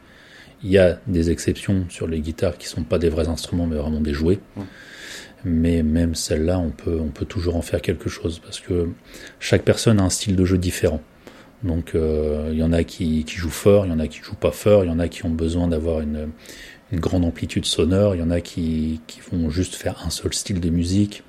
Il 0.62 0.70
y 0.70 0.78
a 0.78 0.98
des 1.08 1.30
exceptions 1.30 1.86
sur 1.88 2.06
les 2.06 2.20
guitares 2.20 2.56
qui 2.56 2.68
sont 2.68 2.84
pas 2.84 2.98
des 2.98 3.08
vrais 3.08 3.28
instruments, 3.28 3.66
mais 3.66 3.76
vraiment 3.76 4.00
des 4.00 4.12
jouets. 4.12 4.38
Mais 5.44 5.82
même 5.82 6.14
celle-là, 6.14 6.58
on 6.58 6.70
peut, 6.70 6.98
on 7.00 7.08
peut 7.08 7.24
toujours 7.24 7.56
en 7.56 7.62
faire 7.62 7.80
quelque 7.80 8.08
chose 8.08 8.40
parce 8.40 8.60
que 8.60 8.88
chaque 9.38 9.62
personne 9.62 10.00
a 10.00 10.04
un 10.04 10.10
style 10.10 10.36
de 10.36 10.44
jeu 10.44 10.58
différent. 10.58 11.00
Donc 11.62 11.94
euh, 11.94 12.50
il 12.52 12.58
y 12.58 12.62
en 12.62 12.72
a 12.72 12.84
qui, 12.84 13.24
qui, 13.24 13.36
jouent 13.36 13.50
fort, 13.50 13.86
il 13.86 13.90
y 13.90 13.92
en 13.92 13.98
a 13.98 14.06
qui 14.06 14.20
jouent 14.20 14.36
pas 14.36 14.52
fort, 14.52 14.84
il 14.84 14.88
y 14.88 14.90
en 14.90 15.00
a 15.00 15.08
qui 15.08 15.24
ont 15.24 15.30
besoin 15.30 15.66
d'avoir 15.66 16.00
une, 16.00 16.30
une, 16.92 17.00
grande 17.00 17.24
amplitude 17.24 17.64
sonore, 17.64 18.14
il 18.14 18.20
y 18.20 18.22
en 18.22 18.30
a 18.30 18.40
qui, 18.40 19.00
qui, 19.08 19.20
vont 19.32 19.50
juste 19.50 19.74
faire 19.74 20.04
un 20.06 20.10
seul 20.10 20.32
style 20.32 20.60
de 20.60 20.70
musique. 20.70 21.24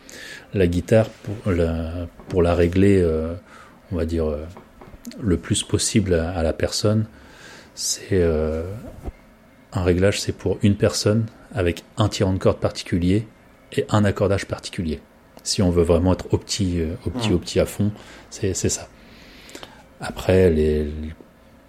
La 0.54 0.68
guitare, 0.68 1.10
pour 1.10 1.52
la, 1.52 2.08
pour 2.28 2.44
la 2.44 2.54
régler, 2.54 3.02
euh, 3.02 3.34
on 3.92 3.96
va 3.96 4.06
dire, 4.06 4.28
euh, 4.28 4.46
le 5.20 5.38
plus 5.38 5.64
possible 5.64 6.14
à, 6.14 6.44
la 6.44 6.54
personne, 6.54 7.06
c'est 7.74 8.24
un 9.72 9.84
réglage, 9.84 10.20
c'est 10.20 10.34
pour 10.34 10.60
une 10.62 10.76
personne 10.76 11.26
avec 11.56 11.84
un 11.98 12.10
tirant 12.10 12.34
de 12.34 12.38
corde 12.38 12.60
particulier 12.60 13.26
et 13.72 13.86
un 13.90 14.04
accordage 14.04 14.46
particulier. 14.46 15.00
Si 15.42 15.62
on 15.62 15.72
veut 15.72 15.84
vraiment 15.84 16.14
être 16.14 16.32
au 16.34 16.38
petit, 16.38 16.82
au 17.06 17.10
petit, 17.10 17.34
au 17.34 17.40
petit 17.40 17.60
à 17.60 17.66
fond, 17.66 17.92
c'est 18.30 18.54
ça. 18.54 18.90
Après, 20.02 20.54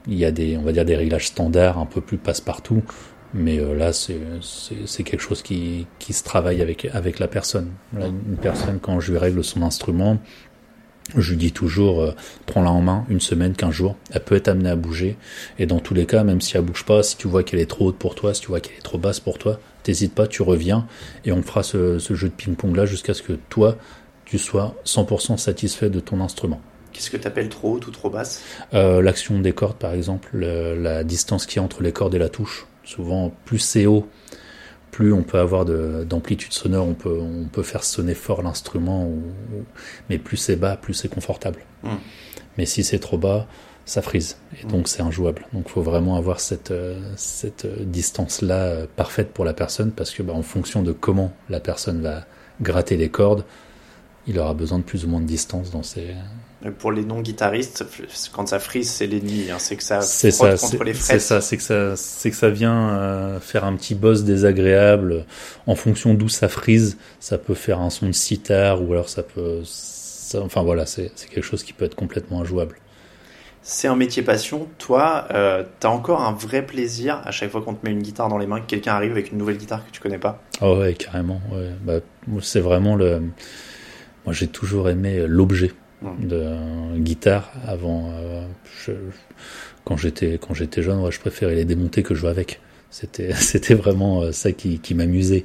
il 0.06 0.14
y 0.14 0.24
a 0.24 0.30
des, 0.30 0.56
on 0.56 0.62
va 0.62 0.72
dire 0.72 0.84
des 0.84 0.96
réglages 0.96 1.28
standards 1.28 1.78
un 1.78 1.86
peu 1.86 2.00
plus 2.00 2.18
passe-partout, 2.18 2.82
mais 3.34 3.58
euh, 3.58 3.74
là, 3.74 3.92
c'est 3.92 5.02
quelque 5.04 5.20
chose 5.20 5.42
qui, 5.42 5.86
qui 5.98 6.12
se 6.12 6.24
travaille 6.24 6.62
avec, 6.62 6.86
avec 6.92 7.18
la 7.18 7.28
personne. 7.28 7.70
une 7.94 8.36
personne, 8.40 8.78
quand 8.80 9.00
je 9.00 9.12
lui 9.12 9.18
règle 9.18 9.44
son 9.44 9.62
instrument, 9.62 10.18
je 11.16 11.30
lui 11.30 11.36
dis 11.36 11.52
toujours, 11.52 12.02
euh, 12.02 12.12
prends-la 12.46 12.70
en 12.70 12.82
main 12.82 13.04
une 13.08 13.20
semaine, 13.20 13.54
quinze 13.54 13.72
jours. 13.72 13.96
Elle 14.12 14.22
peut 14.22 14.36
être 14.36 14.48
amenée 14.48 14.70
à 14.70 14.76
bouger. 14.76 15.16
Et 15.58 15.66
dans 15.66 15.80
tous 15.80 15.94
les 15.94 16.06
cas, 16.06 16.22
même 16.24 16.40
si 16.40 16.56
elle 16.56 16.62
bouge 16.62 16.84
pas, 16.84 17.02
si 17.02 17.16
tu 17.16 17.26
vois 17.26 17.42
qu'elle 17.42 17.60
est 17.60 17.70
trop 17.70 17.86
haute 17.88 17.98
pour 17.98 18.14
toi, 18.14 18.32
si 18.34 18.42
tu 18.42 18.48
vois 18.48 18.60
qu'elle 18.60 18.76
est 18.76 18.82
trop 18.82 18.98
basse 18.98 19.18
pour 19.18 19.38
toi, 19.38 19.58
t'hésites 19.82 20.14
pas, 20.14 20.28
tu 20.28 20.42
reviens 20.42 20.86
et 21.24 21.32
on 21.32 21.42
fera 21.42 21.62
ce, 21.62 21.98
ce 21.98 22.14
jeu 22.14 22.28
de 22.28 22.34
ping-pong 22.34 22.76
là 22.76 22.86
jusqu'à 22.86 23.14
ce 23.14 23.22
que 23.22 23.32
toi, 23.48 23.76
tu 24.24 24.38
sois 24.38 24.76
100% 24.84 25.36
satisfait 25.36 25.90
de 25.90 26.00
ton 26.00 26.20
instrument. 26.20 26.60
Qu'est-ce 27.00 27.10
que 27.10 27.16
tu 27.16 27.26
appelles 27.26 27.48
trop 27.48 27.72
haute 27.72 27.86
ou 27.86 27.90
trop 27.90 28.10
basse? 28.10 28.42
Euh, 28.74 29.00
L'action 29.00 29.38
des 29.38 29.54
cordes, 29.54 29.78
par 29.78 29.94
exemple, 29.94 30.36
la 30.36 31.02
distance 31.02 31.46
qu'il 31.46 31.56
y 31.56 31.58
a 31.60 31.62
entre 31.62 31.82
les 31.82 31.92
cordes 31.92 32.14
et 32.14 32.18
la 32.18 32.28
touche. 32.28 32.66
Souvent, 32.84 33.32
plus 33.46 33.58
c'est 33.58 33.86
haut, 33.86 34.06
plus 34.90 35.10
on 35.10 35.22
peut 35.22 35.38
avoir 35.38 35.64
d'amplitude 35.64 36.52
sonore, 36.52 36.86
on 36.86 36.92
peut, 36.92 37.18
on 37.18 37.48
peut 37.48 37.62
faire 37.62 37.84
sonner 37.84 38.12
fort 38.12 38.42
l'instrument, 38.42 39.10
mais 40.10 40.18
plus 40.18 40.36
c'est 40.36 40.56
bas, 40.56 40.76
plus 40.76 40.92
c'est 40.92 41.08
confortable. 41.08 41.60
Hmm. 41.84 41.96
Mais 42.58 42.66
si 42.66 42.84
c'est 42.84 42.98
trop 42.98 43.16
bas, 43.16 43.46
ça 43.86 44.02
frise, 44.02 44.36
et 44.62 44.66
donc 44.66 44.82
hmm. 44.82 44.86
c'est 44.86 45.00
injouable. 45.00 45.46
Donc 45.54 45.64
il 45.68 45.70
faut 45.70 45.82
vraiment 45.82 46.16
avoir 46.16 46.38
cette, 46.38 46.74
cette 47.16 47.66
distance-là 47.90 48.56
euh, 48.56 48.86
parfaite 48.94 49.32
pour 49.32 49.46
la 49.46 49.54
personne, 49.54 49.90
parce 49.90 50.10
que 50.10 50.22
bah, 50.22 50.34
en 50.34 50.42
fonction 50.42 50.82
de 50.82 50.92
comment 50.92 51.32
la 51.48 51.60
personne 51.60 52.02
va 52.02 52.26
gratter 52.60 52.98
les 52.98 53.08
cordes, 53.08 53.46
il 54.26 54.38
aura 54.38 54.54
besoin 54.54 54.78
de 54.78 54.85
plus 54.85 55.04
ou 55.04 55.09
moins 55.09 55.20
de 55.20 55.26
distance 55.26 55.70
dans 55.70 55.83
ses, 55.83 56.14
pour 56.78 56.92
les 56.92 57.04
non-guitaristes, 57.04 57.87
quand 58.33 58.46
ça 58.46 58.59
frise, 58.59 58.90
c'est 58.90 59.06
l'ennemi. 59.06 59.50
Hein. 59.50 59.56
C'est 59.59 59.76
que 59.76 59.83
ça 59.83 60.02
frotte 60.02 60.61
contre 60.61 60.85
les 60.85 60.92
C'est 60.92 61.18
ça, 61.18 61.40
c'est 61.40 61.56
que 61.56 61.62
ça, 61.62 61.96
c'est 61.96 62.30
que 62.30 62.37
ça 62.37 62.50
vient 62.50 62.90
euh, 62.90 63.40
faire 63.40 63.64
un 63.64 63.74
petit 63.76 63.94
boss 63.94 64.24
désagréable. 64.24 65.24
En 65.66 65.74
fonction 65.74 66.12
d'où 66.12 66.28
ça 66.28 66.48
frise, 66.48 66.98
ça 67.18 67.38
peut 67.38 67.54
faire 67.54 67.80
un 67.80 67.88
son 67.88 68.09
de 68.09 68.12
sitar 68.12 68.83
ou 68.83 68.92
alors 68.92 69.09
ça 69.09 69.22
peut, 69.22 69.62
enfin 70.37 70.62
voilà, 70.62 70.85
c'est 70.85 71.11
quelque 71.30 71.44
chose 71.44 71.62
qui 71.62 71.72
peut 71.72 71.87
être 71.87 71.96
complètement 71.96 72.42
injouable. 72.42 72.76
C'est 73.62 73.88
un 73.88 73.96
métier 73.96 74.22
passion. 74.22 74.68
Toi, 74.78 75.28
euh, 75.33 75.64
t'as 75.80 75.88
encore 75.88 76.22
un 76.22 76.33
vrai 76.33 76.64
plaisir 76.64 77.22
à 77.24 77.30
chaque 77.30 77.50
fois 77.50 77.62
qu'on 77.62 77.74
te 77.74 77.87
met 77.87 77.92
une 77.92 78.02
guitare 78.02 78.28
dans 78.28 78.38
les 78.38 78.46
mains, 78.46 78.61
que 78.61 78.66
quelqu'un 78.66 78.94
arrive 78.94 79.12
avec 79.12 79.33
une 79.33 79.38
nouvelle 79.38 79.59
guitare 79.59 79.85
que 79.87 79.90
tu 79.90 80.00
connais 80.00 80.18
pas? 80.18 80.42
Oh 80.61 80.78
ouais, 80.78 80.94
carrément. 80.94 81.40
Ouais. 81.52 81.70
Bah, 81.83 82.00
c'est 82.42 82.61
vraiment 82.61 82.96
le. 82.96 83.22
Moi, 84.24 84.35
j'ai 84.35 84.48
toujours 84.48 84.88
aimé 84.88 85.24
l'objet 85.26 85.72
de 86.02 86.98
guitare 86.98 87.52
avant. 87.66 88.11
Euh, 88.14 88.44
quand 89.85 89.96
j'étais 89.96 90.38
quand 90.40 90.54
j'étais 90.54 90.83
jeune, 90.83 91.00
ouais, 91.00 91.11
je 91.11 91.20
préférais 91.20 91.54
les 91.54 91.64
démonter 91.64 92.02
que 92.02 92.14
jouer 92.14 92.30
avec. 92.30 92.61
C'était 92.90 93.33
c'était 93.35 93.74
vraiment 93.74 94.22
euh, 94.22 94.33
ça 94.33 94.52
qui, 94.52 94.78
qui 94.78 94.94
m'amusait. 94.94 95.44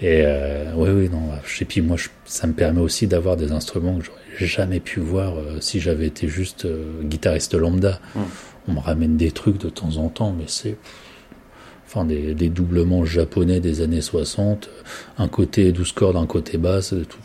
Et 0.00 0.22
euh, 0.24 0.72
oui 0.76 0.90
oui 0.90 1.08
non. 1.08 1.30
Et 1.60 1.64
puis 1.64 1.80
moi, 1.80 1.96
ça 2.24 2.46
me 2.46 2.52
permet 2.52 2.80
aussi 2.80 3.06
d'avoir 3.06 3.36
des 3.36 3.52
instruments 3.52 3.98
que 3.98 4.04
j'aurais 4.04 4.46
jamais 4.46 4.80
pu 4.80 5.00
voir 5.00 5.34
si 5.60 5.80
j'avais 5.80 6.06
été 6.06 6.28
juste 6.28 6.66
guitariste 7.02 7.54
lambda. 7.54 8.00
On 8.68 8.74
me 8.74 8.80
ramène 8.80 9.16
des 9.16 9.30
trucs 9.30 9.58
de 9.58 9.70
temps 9.70 9.96
en 9.96 10.08
temps, 10.08 10.34
mais 10.36 10.44
c'est 10.48 10.76
enfin 11.86 12.04
des, 12.04 12.34
des, 12.34 12.50
doublements 12.50 13.04
japonais 13.04 13.60
des 13.60 13.80
années 13.80 14.00
60, 14.02 14.68
un 15.18 15.28
côté 15.28 15.70
12 15.72 15.92
cordes, 15.92 16.16
un 16.16 16.26
côté 16.26 16.58
basse, 16.58 16.92
tout. 17.08 17.18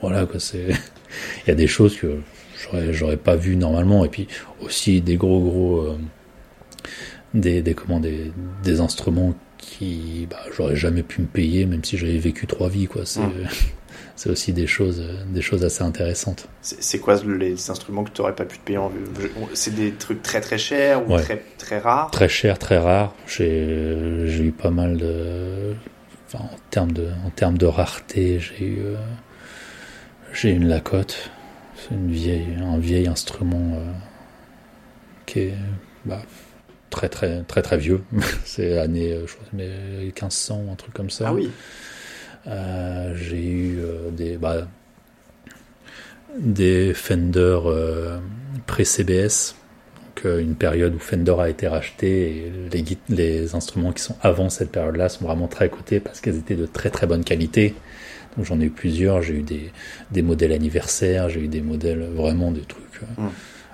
Voilà 0.00 0.26
quoi, 0.26 0.40
c'est 0.40 0.68
il 1.44 1.48
y 1.48 1.50
a 1.50 1.54
des 1.54 1.66
choses 1.66 1.96
que 1.96 2.20
j'aurais, 2.62 2.92
j'aurais 2.92 3.16
pas 3.16 3.36
vu 3.36 3.56
normalement. 3.56 4.04
Et 4.04 4.08
puis 4.08 4.28
aussi 4.60 5.00
des 5.00 5.16
gros, 5.16 5.40
gros, 5.40 5.80
euh, 5.80 5.98
des, 7.34 7.62
des, 7.62 7.74
comment, 7.74 8.00
des, 8.00 8.32
des 8.62 8.80
instruments 8.80 9.34
qui, 9.58 10.26
bah, 10.30 10.38
j'aurais 10.56 10.76
jamais 10.76 11.02
pu 11.02 11.22
me 11.22 11.26
payer, 11.26 11.66
même 11.66 11.84
si 11.84 11.96
j'avais 11.96 12.18
vécu 12.18 12.46
trois 12.46 12.68
vies, 12.68 12.86
quoi. 12.86 13.02
C'est, 13.04 13.20
c'est 14.16 14.30
aussi 14.30 14.52
des 14.52 14.66
choses, 14.66 15.02
des 15.28 15.42
choses 15.42 15.64
assez 15.64 15.82
intéressantes. 15.82 16.48
C'est, 16.62 16.98
quoi 16.98 17.16
les 17.24 17.70
instruments 17.70 18.04
que 18.04 18.10
tu 18.10 18.20
n'aurais 18.20 18.34
pas 18.34 18.44
pu 18.44 18.58
te 18.58 18.64
payer 18.64 18.78
en 18.78 18.90
C'est 19.54 19.74
des 19.74 19.92
trucs 19.92 20.22
très 20.22 20.40
très 20.40 20.58
chers 20.58 21.08
ou 21.08 21.16
très, 21.18 21.42
très 21.58 21.78
rares? 21.78 22.10
Très 22.10 22.28
chers, 22.28 22.58
très 22.58 22.78
rares. 22.78 23.14
J'ai, 23.26 24.26
j'ai 24.26 24.44
eu 24.44 24.52
pas 24.52 24.70
mal 24.70 24.96
de. 24.96 25.74
Enfin, 26.26 26.44
en 26.44 26.58
termes 26.70 26.92
de, 26.92 27.08
en 27.24 27.30
termes 27.30 27.58
de 27.58 27.66
rareté, 27.66 28.40
j'ai 28.40 28.64
eu. 28.64 28.78
J'ai 30.32 30.50
une 30.50 30.68
Lacotte, 30.68 31.30
c'est 31.76 31.94
une 31.94 32.10
vieille, 32.10 32.56
un 32.60 32.78
vieil 32.78 33.06
instrument 33.06 33.74
euh, 33.74 33.92
qui 35.24 35.40
est 35.40 35.54
bah, 36.04 36.22
très 36.90 37.08
très 37.08 37.42
très 37.44 37.62
très 37.62 37.78
vieux. 37.78 38.02
c'est 38.44 38.78
année 38.78 39.12
euh, 39.12 39.26
je 39.26 39.34
crois, 39.34 39.46
1500 39.52 40.64
un 40.70 40.74
truc 40.74 40.94
comme 40.94 41.10
ça. 41.10 41.26
Ah 41.28 41.34
oui. 41.34 41.50
Euh, 42.46 43.14
j'ai 43.16 43.44
eu 43.44 43.78
des 44.12 44.36
bah, 44.36 44.68
des 46.38 46.92
Fender 46.94 47.58
pré-CBS, 48.66 49.54
donc 50.04 50.24
une 50.24 50.54
période 50.54 50.94
où 50.94 50.98
Fender 50.98 51.34
a 51.38 51.48
été 51.48 51.66
racheté 51.66 52.46
et 52.46 52.52
les, 52.72 52.84
les 53.08 53.54
instruments 53.54 53.92
qui 53.92 54.02
sont 54.02 54.16
avant 54.20 54.50
cette 54.50 54.70
période-là 54.70 55.08
sont 55.08 55.24
vraiment 55.24 55.48
très 55.48 55.70
cotés 55.70 55.98
parce 55.98 56.20
qu'ils 56.20 56.36
étaient 56.36 56.56
de 56.56 56.66
très 56.66 56.90
très 56.90 57.06
bonne 57.06 57.24
qualité. 57.24 57.74
J'en 58.42 58.60
ai 58.60 58.64
eu 58.64 58.70
plusieurs, 58.70 59.22
j'ai 59.22 59.34
eu 59.34 59.42
des, 59.42 59.72
des 60.10 60.22
modèles 60.22 60.52
anniversaires, 60.52 61.28
j'ai 61.30 61.40
eu 61.40 61.48
des 61.48 61.62
modèles 61.62 62.06
vraiment 62.14 62.50
des 62.50 62.60
trucs 62.60 63.02
euh, 63.02 63.22
hum. 63.22 63.30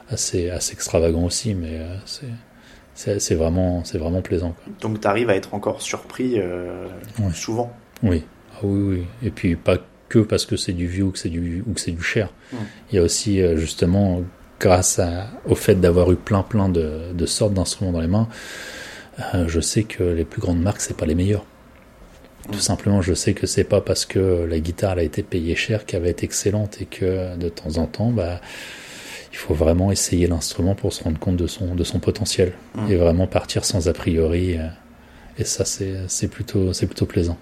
assez, 0.08 0.50
assez 0.50 0.72
extravagants 0.74 1.24
aussi, 1.24 1.54
mais 1.54 1.78
euh, 1.80 1.96
c'est 2.04 3.18
c'est 3.18 3.34
vraiment, 3.34 3.82
c'est 3.84 3.98
vraiment 3.98 4.20
plaisant. 4.20 4.54
Donc 4.80 5.00
tu 5.00 5.08
arrives 5.08 5.30
à 5.30 5.34
être 5.34 5.54
encore 5.54 5.80
surpris 5.80 6.34
euh, 6.36 6.86
souvent? 7.32 7.72
Oui. 8.02 8.22
Ah, 8.54 8.60
oui, 8.64 8.98
oui. 8.98 9.06
Et 9.26 9.30
puis 9.30 9.56
pas 9.56 9.78
que 10.08 10.18
parce 10.18 10.44
que 10.44 10.56
c'est 10.56 10.74
du 10.74 10.86
vieux 10.86 11.04
ou 11.04 11.10
que 11.10 11.18
c'est 11.18 11.30
du, 11.30 11.64
ou 11.66 11.72
que 11.72 11.80
c'est 11.80 11.90
du 11.90 12.02
cher. 12.02 12.28
Hum. 12.52 12.58
Il 12.90 12.96
y 12.96 12.98
a 12.98 13.02
aussi 13.02 13.40
justement, 13.56 14.22
grâce 14.60 14.98
à, 14.98 15.28
au 15.46 15.54
fait 15.54 15.74
d'avoir 15.74 16.12
eu 16.12 16.16
plein 16.16 16.42
plein 16.42 16.68
de, 16.68 17.12
de 17.14 17.26
sortes 17.26 17.54
d'instruments 17.54 17.92
dans 17.92 18.00
les 18.00 18.08
mains, 18.08 18.28
je 19.46 19.60
sais 19.60 19.84
que 19.84 20.04
les 20.04 20.24
plus 20.24 20.40
grandes 20.40 20.60
marques, 20.62 20.82
c'est 20.82 20.96
pas 20.96 21.06
les 21.06 21.14
meilleures. 21.14 21.46
Tout 22.50 22.58
simplement, 22.58 23.02
je 23.02 23.14
sais 23.14 23.34
que 23.34 23.46
c'est 23.46 23.64
pas 23.64 23.80
parce 23.80 24.04
que 24.04 24.46
la 24.48 24.58
guitare 24.58 24.98
a 24.98 25.02
été 25.02 25.22
payée 25.22 25.54
cher 25.54 25.86
qu'elle 25.86 26.02
va 26.02 26.08
être 26.08 26.24
excellente 26.24 26.80
et 26.80 26.86
que 26.86 27.36
de 27.36 27.48
temps 27.48 27.78
en 27.78 27.86
temps, 27.86 28.10
bah, 28.10 28.40
il 29.32 29.38
faut 29.38 29.54
vraiment 29.54 29.92
essayer 29.92 30.26
l'instrument 30.26 30.74
pour 30.74 30.92
se 30.92 31.04
rendre 31.04 31.18
compte 31.18 31.36
de 31.36 31.46
son, 31.46 31.74
de 31.74 31.84
son 31.84 32.00
potentiel 32.00 32.52
mmh. 32.74 32.90
et 32.90 32.96
vraiment 32.96 33.26
partir 33.26 33.64
sans 33.64 33.88
a 33.88 33.92
priori. 33.92 34.58
Euh, 34.58 34.66
et 35.38 35.44
ça, 35.44 35.64
c'est 35.64 36.28
plutôt, 36.28 36.72
plutôt 36.72 37.06
plaisant. 37.06 37.38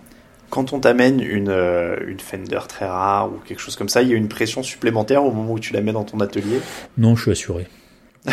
Quand 0.50 0.72
on 0.72 0.80
t'amène 0.80 1.20
une, 1.20 1.48
euh, 1.48 1.96
une 2.06 2.20
Fender 2.20 2.60
très 2.68 2.86
rare 2.86 3.32
ou 3.32 3.38
quelque 3.38 3.60
chose 3.60 3.76
comme 3.76 3.88
ça, 3.88 4.02
il 4.02 4.08
y 4.08 4.12
a 4.12 4.16
une 4.16 4.28
pression 4.28 4.62
supplémentaire 4.62 5.24
au 5.24 5.32
moment 5.32 5.52
où 5.52 5.58
tu 5.58 5.72
la 5.72 5.80
mets 5.80 5.92
dans 5.92 6.04
ton 6.04 6.20
atelier? 6.20 6.60
Non, 6.98 7.16
je 7.16 7.22
suis 7.22 7.30
assuré. 7.32 7.66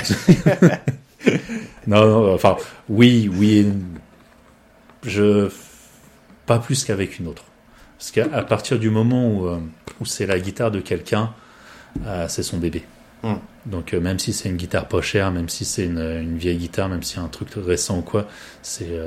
non, 1.88 2.06
non, 2.06 2.34
enfin, 2.34 2.58
oui, 2.90 3.30
oui. 3.32 3.68
Je 5.04 5.50
pas 6.48 6.58
plus 6.58 6.84
qu'avec 6.84 7.20
une 7.20 7.28
autre. 7.28 7.44
Parce 8.00 8.12
qu'à 8.12 8.44
partir 8.44 8.80
du 8.80 8.90
moment 8.90 9.28
où, 9.28 9.48
euh, 9.48 9.60
où 10.00 10.06
c'est 10.06 10.26
la 10.26 10.40
guitare 10.40 10.72
de 10.72 10.80
quelqu'un, 10.80 11.34
euh, 12.06 12.26
c'est 12.28 12.44
son 12.44 12.58
bébé. 12.58 12.84
Hmm. 13.24 13.36
Donc 13.66 13.94
euh, 13.94 14.00
même 14.00 14.18
si 14.18 14.34
c'est 14.34 14.50
une 14.50 14.58
guitare 14.58 14.88
pas 14.88 15.02
chère, 15.02 15.32
même 15.32 15.50
si 15.50 15.66
c'est 15.66 15.86
une, 15.86 16.00
une, 16.00 16.38
vieille 16.38 16.58
guitare, 16.58 16.90
même 16.90 17.04
si 17.04 17.16
c'est 17.16 17.20
un 17.20 17.28
truc 17.28 17.50
récent 17.56 18.00
ou 18.00 18.02
quoi, 18.02 18.28
c'est 18.62 19.00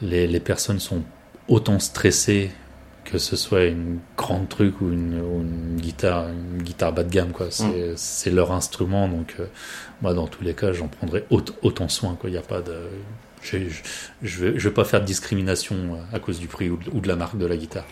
les, 0.00 0.26
les, 0.26 0.40
personnes 0.40 0.80
sont 0.80 1.02
autant 1.48 1.78
stressées 1.78 2.50
que 3.04 3.18
ce 3.18 3.36
soit 3.36 3.64
une 3.64 3.98
grande 4.16 4.48
truc 4.48 4.80
ou 4.80 4.90
une, 4.90 5.18
une 5.18 5.76
guitare 5.76 6.28
une 6.28 6.62
guitare 6.62 6.92
bas 6.92 7.04
de 7.04 7.10
gamme 7.10 7.32
quoi 7.32 7.48
c'est 7.50 8.30
hmm. 8.30 8.34
leur 8.34 8.50
instrument 8.50 9.08
donc 9.08 9.36
moi 10.00 10.14
dans 10.14 10.26
tous 10.26 10.42
les 10.42 10.54
cas 10.54 10.72
j'en 10.72 10.88
prendrai 10.88 11.26
autant 11.30 11.88
soin 11.90 12.16
quoi 12.18 12.30
il 12.30 12.32
n'y 12.32 12.38
a 12.38 12.42
pas 12.42 12.62
de 12.62 12.88
je 13.44 14.44
ne 14.44 14.50
vais, 14.50 14.70
pas 14.70 14.84
faire 14.84 15.00
de 15.00 15.04
discrimination 15.04 15.76
euh, 15.76 16.16
à 16.16 16.18
cause 16.18 16.40
du 16.40 16.48
prix 16.48 16.70
ou 16.70 16.78
de, 16.78 17.08
la 17.08 17.16
marque 17.16 17.36
de 17.36 17.46
la 17.46 17.56
guitare. 17.56 17.84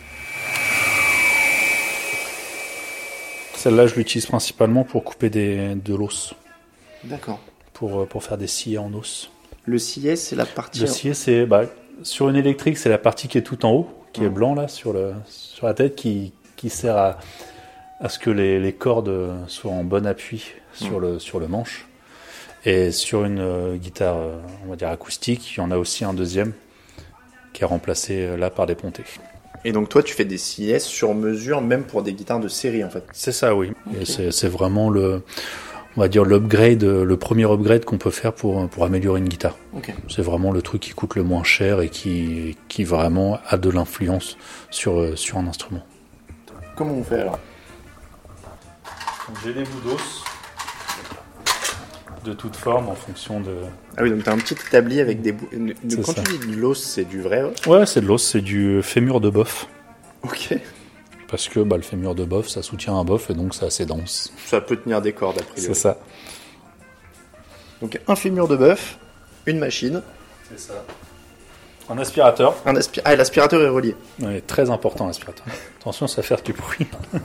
Celle-là, 3.55 3.87
je 3.87 3.95
l'utilise 3.95 4.25
principalement 4.25 4.83
pour 4.83 5.03
couper 5.03 5.29
des, 5.29 5.75
de 5.75 5.95
l'os. 5.95 6.33
D'accord. 7.03 7.39
Pour, 7.73 8.01
euh, 8.01 8.05
pour 8.05 8.23
faire 8.23 8.37
des 8.37 8.47
sciés 8.47 8.77
en 8.77 8.93
os. 8.93 9.29
Le 9.65 9.77
scié, 9.77 10.15
c'est 10.15 10.35
la 10.35 10.45
partie. 10.45 10.81
Le 10.81 10.87
scié, 10.87 11.13
c'est. 11.13 11.45
Bah, 11.45 11.63
sur 12.01 12.27
une 12.27 12.35
électrique, 12.35 12.77
c'est 12.77 12.89
la 12.89 12.97
partie 12.97 13.27
qui 13.27 13.37
est 13.37 13.43
tout 13.43 13.65
en 13.65 13.71
haut, 13.71 13.89
qui 14.11 14.23
est 14.23 14.29
blanc 14.29 14.55
là 14.55 14.67
sur, 14.67 14.91
le, 14.91 15.13
sur 15.27 15.67
la 15.67 15.73
tête, 15.75 15.95
qui, 15.95 16.33
qui 16.55 16.69
sert 16.69 16.97
à, 16.97 17.19
à 17.99 18.09
ce 18.09 18.17
que 18.17 18.31
les, 18.31 18.59
les 18.59 18.73
cordes 18.73 19.31
soient 19.47 19.71
en 19.71 19.83
bon 19.83 20.05
appui 20.07 20.53
sur, 20.73 20.99
le, 20.99 21.19
sur 21.19 21.39
le 21.39 21.47
manche. 21.47 21.87
Et 22.65 22.91
sur 22.91 23.25
une 23.25 23.39
euh, 23.39 23.75
guitare, 23.75 24.17
euh, 24.17 24.39
on 24.65 24.69
va 24.69 24.75
dire 24.75 24.89
acoustique, 24.89 25.55
il 25.55 25.59
y 25.59 25.61
en 25.61 25.71
a 25.71 25.77
aussi 25.77 26.05
un 26.05 26.13
deuxième 26.13 26.53
qui 27.51 27.63
est 27.63 27.65
remplacé 27.65 28.21
euh, 28.21 28.37
là 28.37 28.49
par 28.49 28.65
des 28.65 28.75
pontées. 28.75 29.03
Et 29.65 29.73
donc 29.73 29.89
toi, 29.89 30.01
tu 30.01 30.13
fais 30.13 30.25
des 30.25 30.37
CS 30.37 30.79
sur 30.79 31.13
mesure, 31.13 31.61
même 31.61 31.83
pour 31.83 32.03
des 32.03 32.13
guitares 32.13 32.39
de 32.39 32.47
série 32.47 32.83
en 32.83 32.89
fait. 32.89 33.03
C'est 33.11 33.31
ça, 33.31 33.55
oui. 33.55 33.71
Et 33.99 34.05
c'est 34.05 34.47
vraiment 34.47 34.89
le, 34.89 35.23
on 35.95 36.01
va 36.01 36.07
dire 36.07 36.25
l'upgrade, 36.25 36.83
le 36.83 37.17
premier 37.17 37.49
upgrade 37.49 37.85
qu'on 37.85 37.97
peut 37.97 38.11
faire 38.11 38.33
pour 38.33 38.67
pour 38.69 38.83
améliorer 38.83 39.19
une 39.19 39.29
guitare. 39.29 39.57
Ok. 39.73 39.93
C'est 40.09 40.21
vraiment 40.21 40.51
le 40.51 40.61
truc 40.61 40.81
qui 40.81 40.91
coûte 40.91 41.15
le 41.15 41.23
moins 41.23 41.43
cher 41.43 41.79
et 41.79 41.87
qui 41.87 42.57
qui 42.67 42.83
vraiment 42.83 43.39
a 43.47 43.57
de 43.57 43.69
l'influence 43.69 44.37
sur 44.69 45.17
sur 45.17 45.37
un 45.37 45.47
instrument. 45.47 45.83
Comment 46.75 46.95
on 46.95 47.03
fait 47.03 47.21
alors? 47.21 47.39
J'ai 49.45 49.53
des 49.53 49.63
bouts 49.63 49.89
d'os 49.89 50.23
de 52.23 52.33
toute 52.33 52.55
forme 52.55 52.89
en 52.89 52.95
fonction 52.95 53.39
de. 53.39 53.55
Ah 53.97 54.03
oui, 54.03 54.09
donc 54.11 54.23
t'as 54.23 54.33
un 54.33 54.37
petit 54.37 54.53
établi 54.53 54.99
avec 55.01 55.21
des 55.21 55.35
C'est 55.89 56.01
Quand 56.01 56.13
ça. 56.15 56.21
tu 56.23 56.37
dis 56.37 56.47
de 56.55 56.55
l'os, 56.61 56.81
c'est 56.81 57.05
du 57.05 57.21
vrai 57.21 57.43
os 57.43 57.65
Ouais, 57.67 57.85
c'est 57.85 58.01
de 58.01 58.05
l'os, 58.07 58.23
c'est 58.23 58.41
du 58.41 58.81
fémur 58.81 59.19
de 59.21 59.29
bœuf. 59.29 59.67
Ok. 60.23 60.57
Parce 61.27 61.49
que 61.49 61.59
bah, 61.61 61.75
le 61.77 61.81
fémur 61.83 62.15
de 62.15 62.25
bœuf, 62.25 62.47
ça 62.47 62.61
soutient 62.61 62.95
un 62.95 63.03
bœuf 63.03 63.29
et 63.29 63.33
donc 63.33 63.53
c'est 63.55 63.65
assez 63.65 63.85
dense. 63.85 64.31
Ça 64.45 64.61
peut 64.61 64.77
tenir 64.77 65.01
des 65.01 65.13
cordes 65.13 65.39
a 65.39 65.43
priori. 65.43 65.61
C'est 65.61 65.73
ça. 65.73 65.97
Donc 67.81 67.99
un 68.07 68.15
fémur 68.15 68.47
de 68.47 68.55
bœuf, 68.55 68.97
une 69.45 69.59
machine, 69.59 70.01
C'est 70.49 70.59
ça. 70.59 70.85
Un 71.89 71.97
aspirateur. 71.97 72.55
un 72.65 72.75
aspi- 72.75 73.01
Ah, 73.03 73.15
l'aspirateur 73.15 73.61
est 73.61 73.67
relié. 73.67 73.95
Ouais, 74.21 74.39
très 74.41 74.69
important 74.69 75.05
l'aspirateur. 75.07 75.45
Attention, 75.81 76.07
ça 76.07 76.21
va 76.21 76.27
faire 76.27 76.41
du 76.41 76.53
bruit. 76.53 76.87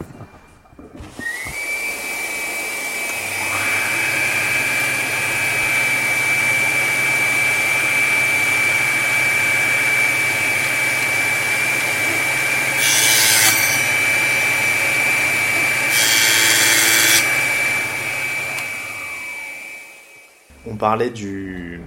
parlait 20.79 21.11
du, 21.11 21.81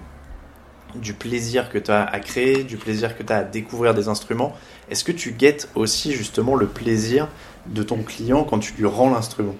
du 0.95 1.13
plaisir 1.13 1.69
que 1.69 1.77
tu 1.79 1.91
as 1.91 2.03
à 2.03 2.19
créer, 2.19 2.63
du 2.63 2.77
plaisir 2.77 3.17
que 3.17 3.23
tu 3.23 3.33
as 3.33 3.37
à 3.37 3.43
découvrir 3.43 3.93
des 3.93 4.07
instruments. 4.07 4.55
Est-ce 4.89 5.03
que 5.03 5.11
tu 5.11 5.31
guettes 5.31 5.69
aussi 5.75 6.11
justement 6.13 6.55
le 6.55 6.67
plaisir 6.67 7.27
de 7.67 7.83
ton 7.83 8.03
client 8.03 8.43
quand 8.43 8.59
tu 8.59 8.73
lui 8.75 8.85
rends 8.85 9.09
l'instrument? 9.11 9.55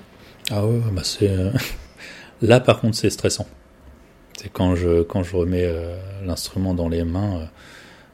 Ah 0.52 0.66
ouais, 0.66 0.80
bah 0.92 1.02
c'est. 1.04 1.30
euh, 1.30 1.52
Là, 2.42 2.60
par 2.60 2.82
contre, 2.82 2.98
c'est 2.98 3.10
stressant. 3.10 3.48
C'est 4.38 4.52
quand 4.52 4.76
je 4.76 5.04
quand 5.04 5.24
je 5.24 5.36
remets 5.36 5.66
euh, 5.66 5.96
l'instrument 6.26 6.74
dans 6.74 6.90
les 6.90 7.04
mains, 7.04 7.42
euh, 7.42 7.46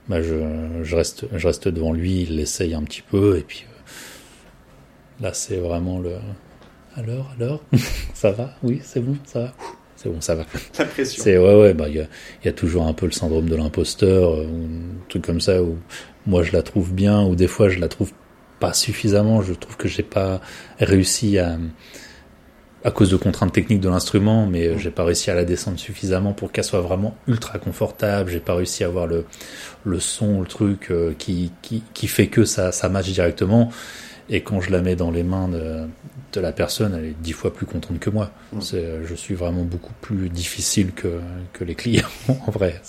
bah 0.10 0.22
je, 0.22 0.36
je 0.84 0.96
reste 0.96 1.26
je 1.34 1.48
reste 1.48 1.68
devant 1.70 1.94
lui, 1.94 2.24
il 2.24 2.36
l'essaye 2.36 2.74
un 2.74 2.84
petit 2.84 3.02
peu 3.02 3.38
et 3.38 3.44
puis 3.44 3.66
là, 5.20 5.34
c'est 5.34 5.58
vraiment 5.58 6.00
le. 6.00 6.18
Alors, 6.96 7.32
alors, 7.40 7.62
ça 8.14 8.32
va? 8.32 8.54
Oui, 8.64 8.82
c'est 8.84 9.00
bon, 9.00 9.18
ça 9.26 9.40
va. 9.40 9.54
C'est 9.98 10.10
bon, 10.10 10.22
ça 10.22 10.36
va. 10.36 10.46
L'impression. 10.80 11.24
C'est 11.24 11.38
ouais 11.38 11.56
ouais 11.60 11.74
bah 11.74 11.90
il 11.90 11.96
y 11.96 12.00
a, 12.00 12.08
il 12.44 12.46
y 12.46 12.50
a 12.50 12.54
toujours 12.54 12.86
un 12.86 12.94
peu 12.94 13.08
le 13.08 13.12
syndrome 13.12 13.50
de 13.50 13.56
l'imposteur 13.56 14.32
euh, 14.32 14.46
ou 14.46 14.66
un 14.66 15.10
truc 15.10 15.26
comme 15.26 15.42
ça 15.42 15.62
où 15.62 15.78
moi 16.28 16.44
je 16.44 16.54
la 16.54 16.62
trouve 16.62 16.94
bien 16.94 17.24
ou 17.24 17.36
des 17.36 17.48
fois 17.48 17.68
je 17.68 17.80
la 17.80 17.88
trouve 17.88 18.12
pas 18.60 18.74
suffisamment 18.74 19.42
je 19.42 19.54
trouve 19.54 19.76
que 19.76 19.88
j'ai 19.88 20.04
pas 20.04 20.40
réussi 20.80 21.40
à 21.40 21.58
à 22.84 22.92
cause 22.92 23.10
de 23.10 23.18
contraintes 23.18 23.52
techniques 23.52 23.80
de 23.80 23.90
l'instrument 23.90 24.46
mais 24.46 24.68
euh, 24.68 24.78
j'ai 24.78 24.92
pas 24.92 25.04
réussi 25.04 25.32
à 25.32 25.34
la 25.34 25.46
descendre 25.46 25.80
suffisamment 25.80 26.34
pour 26.34 26.52
qu'elle 26.52 26.64
soit 26.64 26.82
vraiment 26.82 27.16
ultra 27.28 27.58
confortable 27.58 28.30
j'ai 28.30 28.40
pas 28.40 28.54
réussi 28.54 28.84
à 28.84 28.88
avoir 28.88 29.08
le 29.08 29.26
le 29.84 30.00
son 30.00 30.42
le 30.42 30.48
truc 30.48 30.92
euh, 30.92 31.14
qui 31.18 31.52
qui 31.64 31.82
qui 31.96 32.08
fait 32.08 32.28
que 32.28 32.46
ça 32.46 32.72
ça 32.72 32.88
match 32.88 33.10
directement 33.10 33.72
et 34.30 34.42
quand 34.42 34.60
je 34.62 34.72
la 34.72 34.82
mets 34.82 34.96
dans 34.96 35.12
les 35.12 35.24
mains 35.24 35.48
de, 35.48 35.88
de 36.34 36.40
la 36.42 36.52
personne, 36.52 36.96
elle 36.98 37.06
est 37.06 37.16
dix 37.22 37.34
fois 37.34 37.54
plus 37.54 37.66
contente 37.66 38.00
que 38.00 38.10
moi. 38.10 38.32
Mm. 38.54 38.60
Je 39.08 39.16
suis 39.16 39.36
vraiment 39.36 39.64
beaucoup 39.64 39.94
plus 40.02 40.30
difficile 40.30 40.92
que, 40.94 41.20
que 41.54 41.64
les 41.64 41.76
clients, 41.76 42.08
en 42.28 42.52
vrai. 42.52 42.82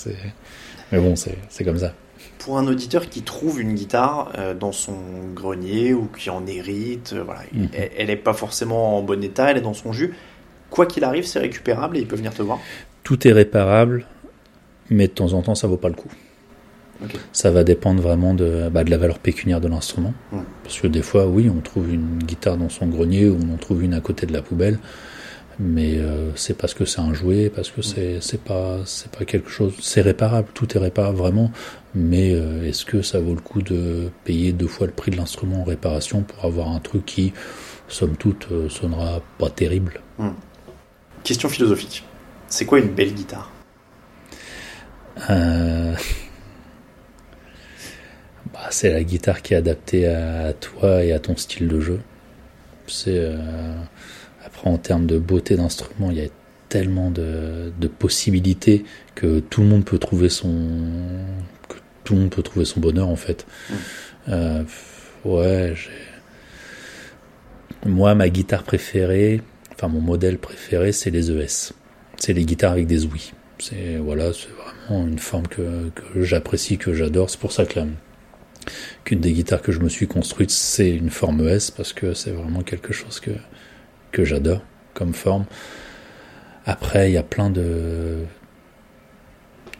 Mais 0.92 0.98
bon, 0.98 1.14
c'est, 1.16 1.64
comme 1.64 1.79
ça. 1.79 1.92
Pour 2.38 2.59
un 2.59 2.66
auditeur 2.66 3.09
qui 3.09 3.22
trouve 3.22 3.61
une 3.61 3.74
guitare 3.74 4.33
euh, 4.38 4.55
dans 4.55 4.72
son 4.72 4.96
grenier 5.35 5.92
ou 5.92 6.07
qui 6.07 6.31
en 6.31 6.46
hérite, 6.46 7.12
euh, 7.12 7.22
voilà, 7.22 7.40
elle- 7.74 7.90
elle 7.96 8.07
n'est 8.09 8.16
pas 8.16 8.33
forcément 8.33 8.96
en 8.98 9.03
bon 9.03 9.22
état, 9.22 9.51
elle 9.51 9.59
est 9.59 9.62
dans 9.62 9.74
son 9.74 9.92
jus. 9.92 10.14
Quoi 10.70 10.87
qu'il 10.87 11.05
arrive, 11.05 11.24
c'est 11.27 11.38
récupérable 11.40 11.96
et 11.96 12.01
il 12.01 12.07
peut 12.07 12.16
venir 12.16 12.33
te 12.35 12.42
voir. 12.42 12.59
Tout 13.03 13.27
est 13.27 13.33
réparable, 13.33 14.07
mais 14.90 15.09
de 15.09 15.12
temps 15.12 15.33
en 15.33 15.42
temps, 15.42 15.55
ça 15.55 15.66
vaut 15.66 15.77
pas 15.77 15.88
le 15.88 15.94
coup. 15.94 16.11
Ça 17.33 17.51
va 17.51 17.65
dépendre 17.65 18.03
vraiment 18.03 18.35
de, 18.35 18.69
bah, 18.71 18.85
de 18.85 18.91
la 18.91 18.99
valeur 18.99 19.19
pécuniaire 19.19 19.61
de 19.61 19.69
l'instrument. 19.69 20.15
Parce 20.63 20.81
que 20.81 20.87
des 20.87 21.03
fois, 21.03 21.27
oui, 21.27 21.51
on 21.51 21.61
trouve 21.61 21.93
une 21.93 22.19
guitare 22.19 22.57
dans 22.57 22.69
son 22.69 22.87
grenier 22.87 23.29
ou 23.29 23.39
on 23.43 23.55
en 23.55 23.57
trouve 23.57 23.83
une 23.83 23.95
à 23.95 24.01
côté 24.01 24.27
de 24.27 24.33
la 24.33 24.43
poubelle. 24.43 24.79
Mais 25.61 25.99
euh, 25.99 26.31
c'est 26.37 26.57
parce 26.57 26.73
que 26.73 26.85
c'est 26.85 27.01
un 27.01 27.13
jouet, 27.13 27.51
parce 27.53 27.71
que 27.71 27.83
c'est 27.83 28.19
c'est 28.21 28.41
pas 28.41 28.79
c'est 28.85 29.11
pas 29.11 29.25
quelque 29.25 29.51
chose. 29.51 29.75
C'est 29.81 30.03
réparable, 30.03 30.49
tout 30.55 30.77
est 30.77 30.79
réparable 30.79 31.19
vraiment. 31.19 31.51
Mais 31.97 32.33
euh, 32.33 32.65
est-ce 32.65 32.85
que 32.85 33.03
ça 33.03 33.19
vaut 33.19 33.35
le 33.35 33.41
coup 33.41 33.61
de 33.61 34.09
payer 34.25 34.53
deux 34.53 34.69
fois 34.69 34.87
le 34.87 34.93
prix 34.93 35.11
de 35.11 35.17
l'instrument 35.17 35.63
en 35.63 35.65
réparation 35.65 36.23
pour 36.23 36.45
avoir 36.45 36.69
un 36.69 36.79
truc 36.79 37.05
qui, 37.05 37.33
somme 37.89 38.17
toute, 38.17 38.47
euh, 38.53 38.69
sonnera 38.69 39.21
pas 39.39 39.51
terrible? 39.51 40.01
Question 41.25 41.49
philosophique. 41.49 42.05
C'est 42.47 42.65
quoi 42.65 42.79
une 42.79 42.91
belle 42.95 43.13
guitare? 43.13 43.51
Euh, 45.31 45.95
bah, 48.53 48.61
c'est 48.70 48.90
la 48.92 49.03
guitare 49.03 49.42
qui 49.42 49.55
est 49.55 49.57
adaptée 49.57 50.07
à 50.07 50.53
toi 50.53 51.05
et 51.05 51.12
à 51.12 51.18
ton 51.18 51.37
style 51.37 51.68
de 51.68 51.81
jeu. 51.81 52.01
C'est 52.87 53.18
euh, 53.18 53.37
après 54.44 54.70
en 54.70 54.79
termes 54.79 55.07
de 55.07 55.18
beauté 55.18 55.57
d'instrument, 55.57 56.11
il 56.11 56.18
y 56.18 56.24
a 56.24 56.29
tellement 56.68 57.11
de, 57.11 57.72
de 57.79 57.88
possibilités 57.88 58.85
que 59.14 59.40
tout 59.40 59.61
le 59.62 59.68
monde 59.68 59.85
peut 59.85 59.98
trouver 59.98 60.29
son 60.29 60.55
que 61.68 61.77
tout 62.05 62.14
le 62.14 62.20
monde 62.20 62.31
peut 62.31 62.42
trouver 62.42 62.64
son 62.64 62.81
bonheur 62.81 63.09
en 63.09 63.16
fait. 63.16 63.46
Mm. 63.70 63.74
Euh, 64.31 64.62
ouais, 65.24 65.74
moi 67.87 68.14
ma 68.14 68.29
guitare 68.29 68.62
préférée, 68.64 69.40
enfin 69.74 69.88
mon 69.88 70.01
modèle 70.01 70.38
préféré, 70.38 70.92
c'est 70.92 71.11
les 71.11 71.31
ES. 71.31 71.72
C'est 72.16 72.33
les 72.33 72.44
guitares 72.44 72.72
avec 72.72 72.87
des 72.87 73.05
ouïes. 73.07 73.33
C'est 73.59 73.96
voilà, 73.96 74.33
c'est 74.33 74.48
vraiment 74.51 75.07
une 75.07 75.18
forme 75.18 75.46
que, 75.46 75.90
que 75.90 76.22
j'apprécie, 76.22 76.79
que 76.79 76.92
j'adore. 76.92 77.31
C'est 77.31 77.40
pour 77.40 77.53
ça 77.53 77.64
que 77.66 77.79
la- 77.81 77.87
qu'une 79.04 79.20
des 79.20 79.33
guitares 79.33 79.62
que 79.62 79.72
je 79.72 79.81
me 79.81 79.88
suis 79.88 80.07
construite, 80.07 80.50
c'est 80.50 80.90
une 80.90 81.11
forme 81.11 81.46
ES 81.48 81.70
parce 81.76 81.92
que 81.92 82.14
c'est 82.14 82.31
vraiment 82.31 82.62
quelque 82.62 82.92
chose 82.92 83.20
que 83.20 83.31
que 84.12 84.24
j'adore 84.24 84.62
comme 84.94 85.14
forme. 85.14 85.44
Après, 86.66 87.11
il 87.11 87.14
y 87.14 87.18
a 87.18 87.22
plein 87.22 87.50
de 87.50 88.24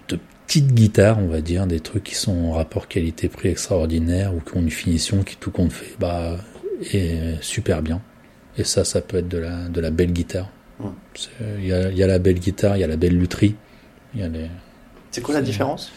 de 0.09 0.19
petites 0.47 0.73
guitares, 0.73 1.19
on 1.19 1.27
va 1.27 1.41
dire, 1.41 1.67
des 1.67 1.81
trucs 1.81 2.05
qui 2.05 2.15
sont 2.15 2.37
en 2.47 2.53
rapport 2.53 2.89
qualité-prix 2.89 3.49
extraordinaire 3.49 4.35
ou 4.35 4.41
qui 4.41 4.57
ont 4.57 4.61
une 4.61 4.71
finition 4.71 5.23
qui 5.23 5.37
tout 5.37 5.51
compte 5.51 5.73
fait 5.73 5.97
bah 5.99 6.37
est 6.93 7.43
super 7.43 7.83
bien. 7.83 8.01
Et 8.57 8.65
ça, 8.65 8.85
ça 8.85 9.01
peut 9.01 9.19
être 9.19 9.29
de 9.29 9.39
la 9.39 9.69
de 9.69 9.81
la 9.81 9.91
belle 9.91 10.13
guitare. 10.13 10.51
Il 11.59 11.67
y 11.67 11.73
a, 11.73 11.91
il 11.91 11.97
y 11.97 12.03
a 12.03 12.07
la 12.07 12.19
belle 12.21 12.39
guitare, 12.39 12.77
il 12.77 12.81
y 12.81 12.85
a 12.85 12.87
la 12.87 12.97
belle 12.97 13.19
lutherie, 13.19 13.57
C'est 15.11 15.21
quoi 15.21 15.35
la 15.35 15.43
différence? 15.43 15.91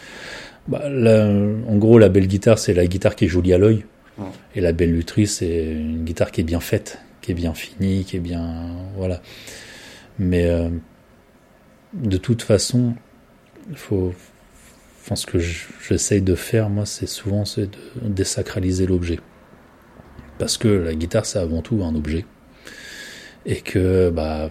Bah, 0.68 0.88
la- 0.88 1.26
en 1.28 1.76
gros, 1.76 1.98
la 1.98 2.08
belle 2.08 2.26
guitare, 2.26 2.58
c'est 2.58 2.74
la 2.74 2.86
guitare 2.86 3.16
qui 3.16 3.24
est 3.26 3.28
jolie 3.28 3.52
à 3.52 3.58
l'œil. 3.58 3.84
Ouais. 4.18 4.26
Et 4.54 4.60
la 4.60 4.72
belle 4.72 4.92
lutherie, 4.92 5.26
c'est 5.26 5.64
une 5.72 6.04
guitare 6.04 6.30
qui 6.30 6.40
est 6.42 6.44
bien 6.44 6.60
faite, 6.60 6.98
qui 7.20 7.30
est 7.32 7.34
bien 7.34 7.54
finie, 7.54 8.04
qui 8.04 8.16
est 8.16 8.20
bien. 8.20 8.66
Voilà. 8.96 9.22
Mais 10.18 10.46
euh, 10.48 10.68
de 11.94 12.16
toute 12.18 12.42
façon, 12.42 12.94
faut. 13.74 14.12
Enfin, 15.00 15.16
ce 15.16 15.26
que 15.26 15.38
je- 15.40 15.66
j'essaye 15.88 16.22
de 16.22 16.34
faire, 16.36 16.68
moi, 16.70 16.86
c'est 16.86 17.06
souvent 17.08 17.44
c'est 17.44 17.66
de 17.66 18.08
désacraliser 18.08 18.86
l'objet. 18.86 19.18
Parce 20.38 20.56
que 20.58 20.68
la 20.68 20.94
guitare, 20.94 21.26
c'est 21.26 21.38
avant 21.38 21.60
tout 21.62 21.82
un 21.82 21.94
objet. 21.94 22.24
Et 23.46 23.56
que, 23.62 24.10
bah, 24.10 24.50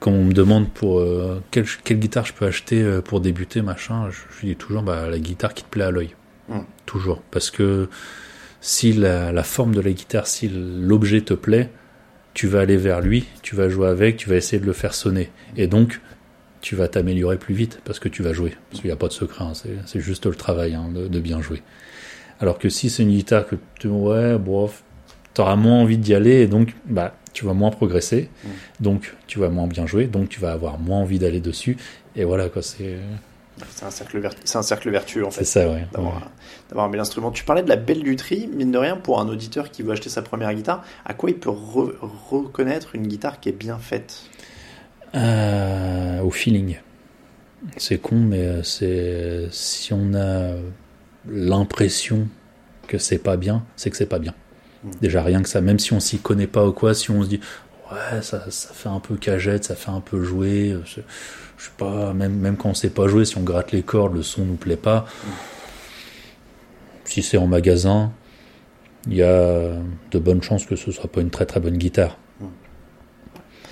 quand 0.00 0.10
on 0.10 0.24
me 0.24 0.32
demande 0.32 0.68
pour 0.70 0.98
euh, 0.98 1.42
quelle, 1.50 1.66
quelle 1.84 1.98
guitare 1.98 2.24
je 2.24 2.32
peux 2.32 2.46
acheter 2.46 2.82
euh, 2.82 3.00
pour 3.02 3.20
débuter, 3.20 3.62
machin, 3.62 4.10
je, 4.10 4.18
je 4.40 4.46
dis 4.46 4.56
toujours 4.56 4.82
bah, 4.82 5.08
la 5.08 5.18
guitare 5.18 5.54
qui 5.54 5.62
te 5.62 5.68
plaît 5.68 5.84
à 5.84 5.90
l'œil. 5.90 6.14
Mm. 6.48 6.60
Toujours. 6.86 7.22
Parce 7.30 7.50
que 7.50 7.88
si 8.60 8.92
la, 8.92 9.30
la 9.30 9.42
forme 9.42 9.74
de 9.74 9.80
la 9.80 9.92
guitare, 9.92 10.26
si 10.26 10.48
l'objet 10.48 11.20
te 11.20 11.34
plaît, 11.34 11.70
tu 12.34 12.46
vas 12.46 12.60
aller 12.60 12.76
vers 12.76 13.00
lui, 13.00 13.26
tu 13.42 13.54
vas 13.54 13.68
jouer 13.68 13.88
avec, 13.88 14.16
tu 14.16 14.28
vas 14.28 14.36
essayer 14.36 14.60
de 14.60 14.66
le 14.66 14.72
faire 14.72 14.94
sonner. 14.94 15.30
Et 15.56 15.66
donc, 15.66 16.00
tu 16.60 16.76
vas 16.76 16.88
t'améliorer 16.88 17.36
plus 17.36 17.54
vite 17.54 17.80
parce 17.84 17.98
que 17.98 18.08
tu 18.08 18.22
vas 18.22 18.32
jouer. 18.32 18.54
Parce 18.70 18.80
qu'il 18.80 18.88
n'y 18.88 18.94
a 18.94 18.96
pas 18.96 19.08
de 19.08 19.12
secret, 19.12 19.44
hein, 19.44 19.52
c'est 19.54 19.76
c'est 19.86 20.00
juste 20.00 20.26
le 20.26 20.34
travail 20.34 20.74
hein, 20.74 20.90
de, 20.94 21.08
de 21.08 21.20
bien 21.20 21.40
jouer. 21.40 21.62
Alors 22.38 22.58
que 22.58 22.68
si 22.68 22.88
c'est 22.88 23.02
une 23.02 23.10
guitare 23.10 23.46
que 23.46 23.56
tu 23.78 23.88
ouais, 23.88 24.38
bof, 24.38 24.82
t'auras 25.34 25.56
moins 25.56 25.80
envie 25.80 25.98
d'y 25.98 26.14
aller 26.14 26.40
et 26.42 26.46
donc 26.46 26.74
bah 26.86 27.14
tu 27.32 27.44
vas 27.44 27.54
moins 27.54 27.70
progresser, 27.70 28.28
donc 28.80 29.14
tu 29.28 29.38
vas 29.38 29.48
moins 29.50 29.66
bien 29.68 29.86
jouer, 29.86 30.06
donc 30.06 30.28
tu 30.28 30.40
vas 30.40 30.52
avoir 30.52 30.78
moins 30.78 30.98
envie 30.98 31.18
d'aller 31.20 31.40
dessus. 31.40 31.76
Et 32.16 32.24
voilà, 32.24 32.48
quoi, 32.48 32.60
c'est. 32.62 32.96
C'est 33.76 33.84
un, 33.84 33.90
cercle 33.90 34.18
ver- 34.20 34.32
c'est 34.44 34.56
un 34.56 34.62
cercle 34.62 34.90
vertueux 34.90 35.24
en 35.26 35.30
fait. 35.30 35.44
C'est 35.44 35.60
ça, 35.60 35.68
ouais. 35.70 35.86
D'avoir, 35.92 36.22
Ouais. 36.74 36.80
un 36.80 36.88
bel 36.88 37.00
instrument. 37.00 37.30
Tu 37.30 37.44
parlais 37.44 37.62
de 37.62 37.68
la 37.68 37.76
belle 37.76 38.00
lutherie, 38.00 38.48
mine 38.52 38.72
de 38.72 38.78
rien, 38.78 38.96
pour 38.96 39.20
un 39.20 39.28
auditeur 39.28 39.70
qui 39.70 39.82
veut 39.82 39.92
acheter 39.92 40.08
sa 40.08 40.22
première 40.22 40.52
guitare, 40.54 40.82
à 41.04 41.12
quoi 41.14 41.28
il 41.30 41.36
peut 41.36 41.50
re- 41.50 41.92
reconnaître 42.30 42.94
une 42.94 43.06
guitare 43.06 43.38
qui 43.38 43.50
est 43.50 43.52
bien 43.52 43.76
faite? 43.78 44.22
Euh, 45.14 46.20
au 46.22 46.30
feeling. 46.30 46.76
C'est 47.76 47.98
con, 47.98 48.16
mais 48.16 48.38
euh, 48.46 48.62
c'est 48.62 49.48
si 49.50 49.92
on 49.92 50.14
a 50.14 50.52
l'impression 51.28 52.28
que 52.86 52.96
c'est 52.98 53.18
pas 53.18 53.36
bien, 53.36 53.64
c'est 53.76 53.90
que 53.90 53.96
c'est 53.96 54.06
pas 54.06 54.18
bien. 54.18 54.34
Déjà 55.00 55.22
rien 55.22 55.42
que 55.42 55.48
ça, 55.48 55.60
même 55.60 55.78
si 55.78 55.92
on 55.92 56.00
s'y 56.00 56.18
connaît 56.18 56.46
pas 56.46 56.66
ou 56.66 56.72
quoi, 56.72 56.94
si 56.94 57.10
on 57.10 57.22
se 57.22 57.28
dit 57.28 57.40
ouais 57.92 58.22
ça, 58.22 58.50
ça 58.50 58.72
fait 58.72 58.88
un 58.88 59.00
peu 59.00 59.16
cagette, 59.16 59.64
ça 59.64 59.74
fait 59.74 59.90
un 59.90 60.00
peu 60.00 60.22
jouer, 60.22 60.70
euh, 60.70 60.82
je 60.84 60.94
sais 60.94 61.70
pas, 61.76 62.14
même 62.14 62.34
même 62.34 62.56
quand 62.56 62.70
on 62.70 62.74
sait 62.74 62.90
pas 62.90 63.06
jouer, 63.06 63.26
si 63.26 63.36
on 63.36 63.42
gratte 63.42 63.72
les 63.72 63.82
cordes, 63.82 64.14
le 64.14 64.22
son 64.22 64.44
nous 64.44 64.54
plaît 64.54 64.76
pas. 64.76 65.06
Si 67.04 67.22
c'est 67.22 67.36
en 67.36 67.46
magasin, 67.46 68.12
il 69.06 69.14
y 69.16 69.22
a 69.22 69.74
de 70.10 70.18
bonnes 70.18 70.42
chances 70.42 70.64
que 70.64 70.76
ce 70.76 70.92
soit 70.92 71.10
pas 71.10 71.20
une 71.20 71.30
très 71.30 71.46
très 71.46 71.60
bonne 71.60 71.76
guitare. 71.76 72.16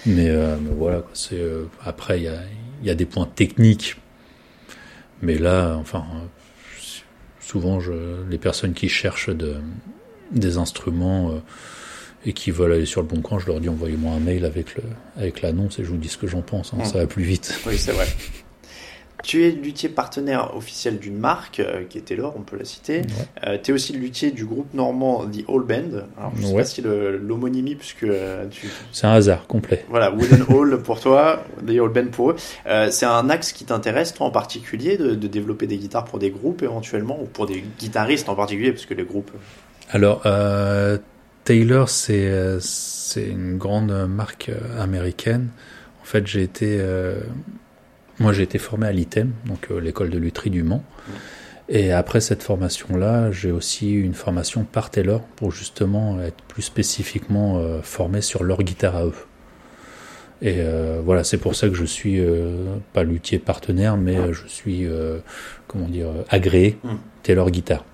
Mais, 0.07 0.29
euh, 0.31 0.57
voilà, 0.77 1.03
euh, 1.33 1.65
après 1.85 2.21
il 2.21 2.25
y 2.25 2.29
a, 2.29 2.41
y 2.85 2.91
a 2.91 2.95
des 2.95 3.07
points 3.07 3.27
techniques, 3.27 3.97
mais 5.23 5.39
là, 5.39 5.75
enfin, 5.77 6.05
souvent 7.41 7.79
les 8.29 8.39
personnes 8.39 8.75
qui 8.75 8.89
cherchent 8.89 9.31
de, 9.31 9.57
des 10.33 10.57
instruments 10.59 11.31
euh, 11.31 11.39
et 12.27 12.33
qui 12.33 12.51
veulent 12.51 12.73
aller 12.73 12.87
sur 12.87 13.01
le 13.01 13.07
bon 13.07 13.21
coin, 13.21 13.39
je 13.39 13.47
leur 13.47 13.61
dis 13.61 13.69
envoyez-moi 13.69 14.13
un 14.13 14.21
mail 14.21 14.45
avec 14.45 14.75
le 14.77 14.83
avec 15.17 15.41
l'annonce 15.43 15.79
et 15.79 15.85
je 15.85 15.89
vous 15.89 15.97
dis 15.97 16.09
ce 16.09 16.19
que 16.19 16.27
j'en 16.27 16.43
pense. 16.43 16.73
hein, 16.75 16.79
Mm. 16.81 16.85
Ça 16.85 16.99
va 16.99 17.07
plus 17.07 17.23
vite. 17.25 17.59
Oui, 17.67 17.79
c'est 17.79 17.93
vrai. 17.93 18.07
Tu 19.25 19.45
es 19.45 19.51
luthier 19.51 19.89
partenaire 19.89 20.57
officiel 20.57 21.01
d'une 21.01 21.19
marque 21.19 21.59
euh, 21.59 21.83
qui 21.91 21.99
est 21.99 22.03
Taylor, 22.03 22.35
on 22.39 22.43
peut 22.43 22.57
la 22.57 22.65
citer. 22.65 23.03
Ouais. 23.43 23.61
tu 23.61 23.73
es 23.73 23.75
aussi 23.75 23.93
luthier 23.93 24.31
du 24.31 24.45
groupe 24.45 24.73
normand 24.75 25.27
The 25.27 25.43
All 25.49 25.63
Band. 25.63 25.99
Alors, 26.17 26.33
je 26.37 26.43
sais 26.43 26.53
Ouais. 26.53 26.59
pas 26.63 26.65
si 26.65 26.83
l'homonymie, 26.83 27.75
puisque 27.75 28.05
euh, 28.05 28.47
tu, 28.49 28.69
C'est 28.93 29.09
un 29.09 29.13
hasard 29.15 29.49
complet. 29.49 29.85
Voilà, 29.91 30.13
Wooden 30.13 30.45
Hall 30.51 30.81
pour 30.85 31.01
toi, 31.01 31.45
The 31.67 31.71
All 31.71 31.89
Band 31.89 32.07
pour 32.13 32.31
eux. 32.31 32.37
Euh, 32.69 32.93
c'est 32.93 33.07
un 33.07 33.29
axe 33.29 33.51
qui 33.53 33.65
t'intéresse, 33.65 34.15
toi 34.15 34.27
en 34.29 34.31
particulier, 34.31 34.97
de, 34.97 35.17
de 35.17 35.27
développer 35.27 35.67
des 35.67 35.79
guitares 35.79 36.05
pour 36.05 36.21
des 36.21 36.31
groupes 36.31 36.63
éventuellement, 36.63 37.21
ou 37.21 37.27
pour 37.27 37.47
des 37.47 37.65
guitaristes 37.81 38.29
en 38.29 38.37
particulier, 38.37 38.71
parce 38.71 38.87
que 38.87 38.95
les 38.95 39.05
groupes. 39.05 39.33
Alors, 39.91 40.23
euh, 40.27 40.99
Taylor, 41.45 41.89
c'est 41.89 42.29
euh, 42.29 42.61
une 43.17 43.57
grande 43.57 44.07
marque 44.09 44.51
euh, 44.51 44.83
américaine. 44.83 45.49
En 46.03 46.05
fait, 46.05 46.27
j'ai 46.27 46.43
été, 46.43 46.77
euh, 46.81 47.21
moi, 48.19 48.33
j'ai 48.33 48.43
été 48.43 48.59
formé 48.59 48.87
à 48.87 48.93
l'ITEM, 48.93 49.33
donc 49.47 49.69
euh, 49.71 49.81
l'école 49.81 50.11
de 50.11 50.19
lutherie 50.19 50.51
du 50.51 50.63
Mans. 50.63 50.85
Et 51.71 51.93
après 51.93 52.21
cette 52.23 52.43
formation-là, 52.43 53.31
j'ai 53.31 53.51
aussi 53.51 53.93
eu 53.93 54.03
une 54.03 54.15
formation 54.15 54.65
par 54.65 54.91
Taylor 54.91 55.21
pour 55.37 55.53
justement 55.53 56.19
être 56.23 56.43
plus 56.49 56.63
spécifiquement 56.63 57.63
formé 57.83 58.23
sur 58.23 58.43
leur 58.43 58.63
guitare 58.63 58.97
à 58.97 59.05
eux. 59.05 59.15
Et 60.41 60.57
euh, 60.59 61.01
voilà, 61.05 61.25
c'est 61.25 61.37
pour 61.37 61.55
ça 61.55 61.69
que 61.69 61.75
je 61.75 61.85
suis 61.85 62.21
euh, 62.21 62.77
pas 62.93 63.03
luthier 63.03 63.39
partenaire, 63.39 63.97
mais 63.97 64.33
je 64.33 64.47
suis, 64.47 64.87
euh, 64.87 65.19
comment 65.67 65.89
dire, 65.89 66.09
agréé 66.31 66.79
Mm. 66.83 66.89
Taylor 67.23 67.51
Guitare. 67.51 67.85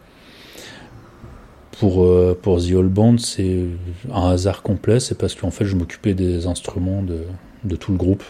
Pour, 1.79 2.05
euh, 2.05 2.39
pour 2.41 2.63
The 2.63 2.71
All 2.73 2.89
Band, 2.89 3.19
c'est 3.19 3.65
un 4.13 4.31
hasard 4.31 4.63
complet, 4.63 5.01
c'est 5.01 5.19
parce 5.19 5.35
qu'en 5.35 5.51
fait 5.51 5.65
je 5.65 5.75
m'occupais 5.75 6.15
des 6.15 6.47
instruments 6.47 7.03
de, 7.03 7.25
de 7.65 7.77
tout 7.77 7.91
le 7.91 7.99
groupe, 7.99 8.23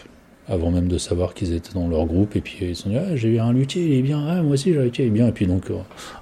avant 0.47 0.71
même 0.71 0.87
de 0.87 0.97
savoir 0.97 1.33
qu'ils 1.33 1.53
étaient 1.53 1.73
dans 1.73 1.87
leur 1.87 2.05
groupe, 2.05 2.35
et 2.35 2.41
puis 2.41 2.57
ils 2.61 2.75
se 2.75 2.83
sont 2.83 2.89
dit, 2.89 2.97
ah, 2.97 3.15
j'ai 3.15 3.29
eu 3.29 3.39
un 3.39 3.53
luthier, 3.53 3.85
il 3.85 3.93
est 3.99 4.01
bien, 4.01 4.25
ah, 4.27 4.41
moi 4.41 4.53
aussi 4.53 4.73
j'ai 4.73 4.79
un 4.79 4.83
luthier, 4.83 5.05
il 5.05 5.07
est 5.09 5.11
bien, 5.11 5.27
et 5.27 5.31
puis 5.31 5.47
donc, 5.47 5.69
euh, 5.69 5.75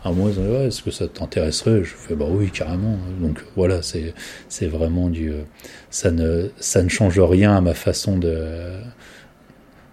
un 0.03 0.11
mois, 0.11 0.29
ils 0.31 0.39
ont 0.39 0.43
dit, 0.43 0.65
est-ce 0.67 0.83
que 0.83 0.91
ça 0.91 1.07
t'intéresserait? 1.07 1.83
Je 1.83 1.93
fais, 1.95 2.15
bah 2.15 2.27
oui, 2.29 2.51
carrément. 2.51 2.97
Donc 3.19 3.43
voilà, 3.55 3.81
c'est 3.81 4.13
c'est 4.49 4.67
vraiment 4.67 5.09
du... 5.09 5.31
euh, 5.31 5.43
ça, 5.89 6.11
ne, 6.11 6.49
ça 6.59 6.83
ne 6.83 6.89
change 6.89 7.19
rien 7.19 7.55
à 7.55 7.61
ma 7.61 7.73
façon 7.73 8.17
de, 8.17 8.37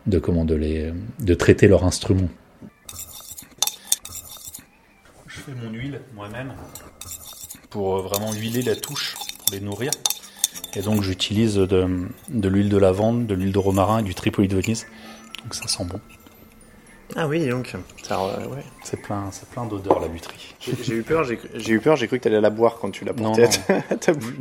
de, 0.07 0.19
comment, 0.19 0.45
de, 0.45 0.57
les, 0.57 0.93
de 1.21 1.35
traiter 1.35 1.69
leur 1.69 1.85
instrument. 1.85 2.29
Je 5.27 5.40
fais 5.51 5.67
mon 5.67 5.73
huile 5.73 6.01
moi-même 6.15 6.53
pour 7.71 7.99
euh, 7.99 8.03
vraiment 8.03 8.33
huiler 8.33 8.63
la 8.63 8.77
touche, 8.77 9.15
pour 9.15 9.53
les 9.53 9.61
nourrir. 9.61 9.91
Et 10.75 10.83
donc 10.83 11.03
j'utilise 11.03 11.57
de, 11.57 12.09
de 12.29 12.49
l'huile 12.49 12.69
de 12.69 12.77
lavande, 12.77 13.27
de 13.27 13.35
l'huile 13.35 13.53
de 13.53 13.59
romarin 13.59 13.99
et 13.99 14.03
du 14.03 14.15
tripoli 14.15 14.49
de 14.49 14.57
Venise. 14.57 14.87
Donc 15.43 15.55
ça 15.55 15.67
sent 15.69 15.85
bon. 15.85 16.01
Ah 17.17 17.27
oui, 17.27 17.49
donc. 17.49 17.75
Euh, 18.11 18.47
ouais. 18.47 18.63
C'est 18.85 19.03
plein, 19.03 19.31
c'est 19.33 19.49
plein 19.49 19.67
d'odeurs 19.67 19.99
la 19.99 20.07
buterie. 20.07 20.55
J'ai 20.61 20.95
eu 20.95 21.03
peur, 21.03 21.25
j'ai 21.25 21.73
eu 21.73 21.81
peur, 21.81 21.97
j'ai 21.97 22.07
cru 22.07 22.19
que 22.19 22.25
t'allais 22.25 22.41
la 22.41 22.51
boire 22.51 22.79
quand 22.81 22.91
tu 22.91 23.05
l'as 23.05 23.13
portée 23.13 23.49
à 23.69 23.97
ta 23.97 24.13
bouche. 24.13 24.35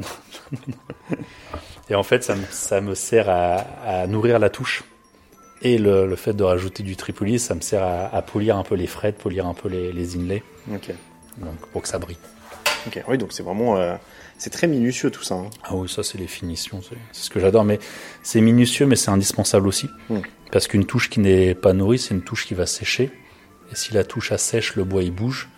Et 1.89 1.95
en 1.95 2.03
fait, 2.03 2.23
ça 2.23 2.35
me, 2.35 2.45
ça 2.51 2.79
me 2.79 2.93
sert 2.93 3.27
à, 3.27 3.55
à 3.83 4.05
nourrir 4.05 4.37
la 4.37 4.51
touche. 4.51 4.83
Et 5.61 5.77
le, 5.77 6.07
le 6.07 6.15
fait 6.15 6.33
de 6.33 6.43
rajouter 6.43 6.83
du 6.83 6.95
tripoli, 6.95 7.37
ça 7.39 7.53
me 7.55 7.61
sert 7.61 7.83
à, 7.83 8.07
à 8.15 8.21
polir 8.21 8.57
un 8.57 8.63
peu 8.63 8.75
les 8.75 8.87
frettes, 8.87 9.17
polir 9.17 9.45
un 9.45 9.53
peu 9.53 9.67
les, 9.67 9.91
les 9.91 10.15
inlays, 10.15 10.43
Ok. 10.73 10.91
donc 11.37 11.57
pour 11.73 11.81
que 11.81 11.87
ça 11.89 11.99
brille. 11.99 12.17
Ok. 12.87 13.03
Oui, 13.09 13.17
donc 13.17 13.33
c'est 13.33 13.43
vraiment. 13.43 13.75
euh, 13.77 13.95
c'est 14.37 14.51
très 14.51 14.67
minutieux 14.67 15.11
tout 15.11 15.21
ça. 15.23 15.35
hein. 15.35 15.49
Ah 15.65 15.75
oui, 15.75 15.89
ça 15.89 16.01
c'est 16.01 16.17
les 16.17 16.27
finitions, 16.27 16.79
c'est 16.81 16.95
ce 17.11 17.29
que 17.29 17.41
j'adore. 17.41 17.65
Mais 17.65 17.77
c'est 18.23 18.39
minutieux, 18.39 18.85
mais 18.85 18.95
c'est 18.95 19.11
indispensable 19.11 19.67
aussi. 19.67 19.89
Mm. 20.09 20.19
Parce 20.51 20.67
qu'une 20.67 20.85
touche 20.85 21.09
qui 21.09 21.19
n'est 21.19 21.55
pas 21.55 21.73
nourrie, 21.73 21.99
c'est 21.99 22.13
une 22.13 22.21
touche 22.21 22.45
qui 22.47 22.53
va 22.53 22.65
sécher. 22.65 23.11
Et 23.71 23.75
si 23.75 23.93
la 23.93 24.05
touche 24.05 24.31
assèche, 24.31 24.77
le 24.77 24.85
bois 24.85 25.03
il 25.03 25.11
bouge. 25.11 25.49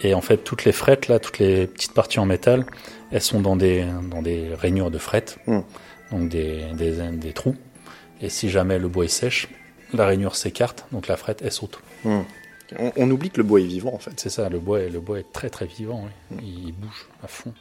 Et 0.00 0.14
en 0.14 0.22
fait, 0.22 0.38
toutes 0.38 0.64
les 0.64 0.72
frettes, 0.72 1.06
là, 1.08 1.18
toutes 1.18 1.38
les 1.38 1.66
petites 1.66 1.92
parties 1.92 2.18
en 2.18 2.24
métal, 2.26 2.64
elles 3.12 3.20
sont 3.20 3.40
dans 3.42 3.56
des, 3.56 3.84
dans 4.10 4.22
des 4.22 4.48
rainures 4.54 4.90
de 4.90 4.98
frettes, 4.98 5.38
Mm. 5.46 5.60
donc 6.12 6.28
des, 6.30 6.64
des, 6.72 6.92
des 7.12 7.32
trous. 7.34 7.56
Et 8.20 8.28
si 8.28 8.48
jamais 8.48 8.78
le 8.78 8.88
bois 8.88 9.04
est 9.04 9.08
sèche, 9.08 9.48
la 9.92 10.06
rainure 10.06 10.36
s'écarte, 10.36 10.86
donc 10.92 11.08
la 11.08 11.16
frette, 11.16 11.42
elle 11.42 11.52
saute. 11.52 11.78
Hmm. 12.04 12.20
On, 12.78 12.92
on 12.96 13.10
oublie 13.10 13.30
que 13.30 13.36
le 13.38 13.42
bois 13.44 13.60
est 13.60 13.64
vivant 13.66 13.92
en 13.94 13.98
fait. 13.98 14.12
C'est 14.18 14.30
ça, 14.30 14.48
le 14.48 14.58
bois, 14.58 14.80
est- 14.80 14.88
le 14.90 15.00
bois 15.00 15.18
est 15.20 15.32
très 15.32 15.50
très 15.50 15.66
vivant, 15.66 16.08
oui. 16.32 16.38
il 16.66 16.72
bouge 16.72 17.06
à 17.22 17.28
fond. 17.28 17.52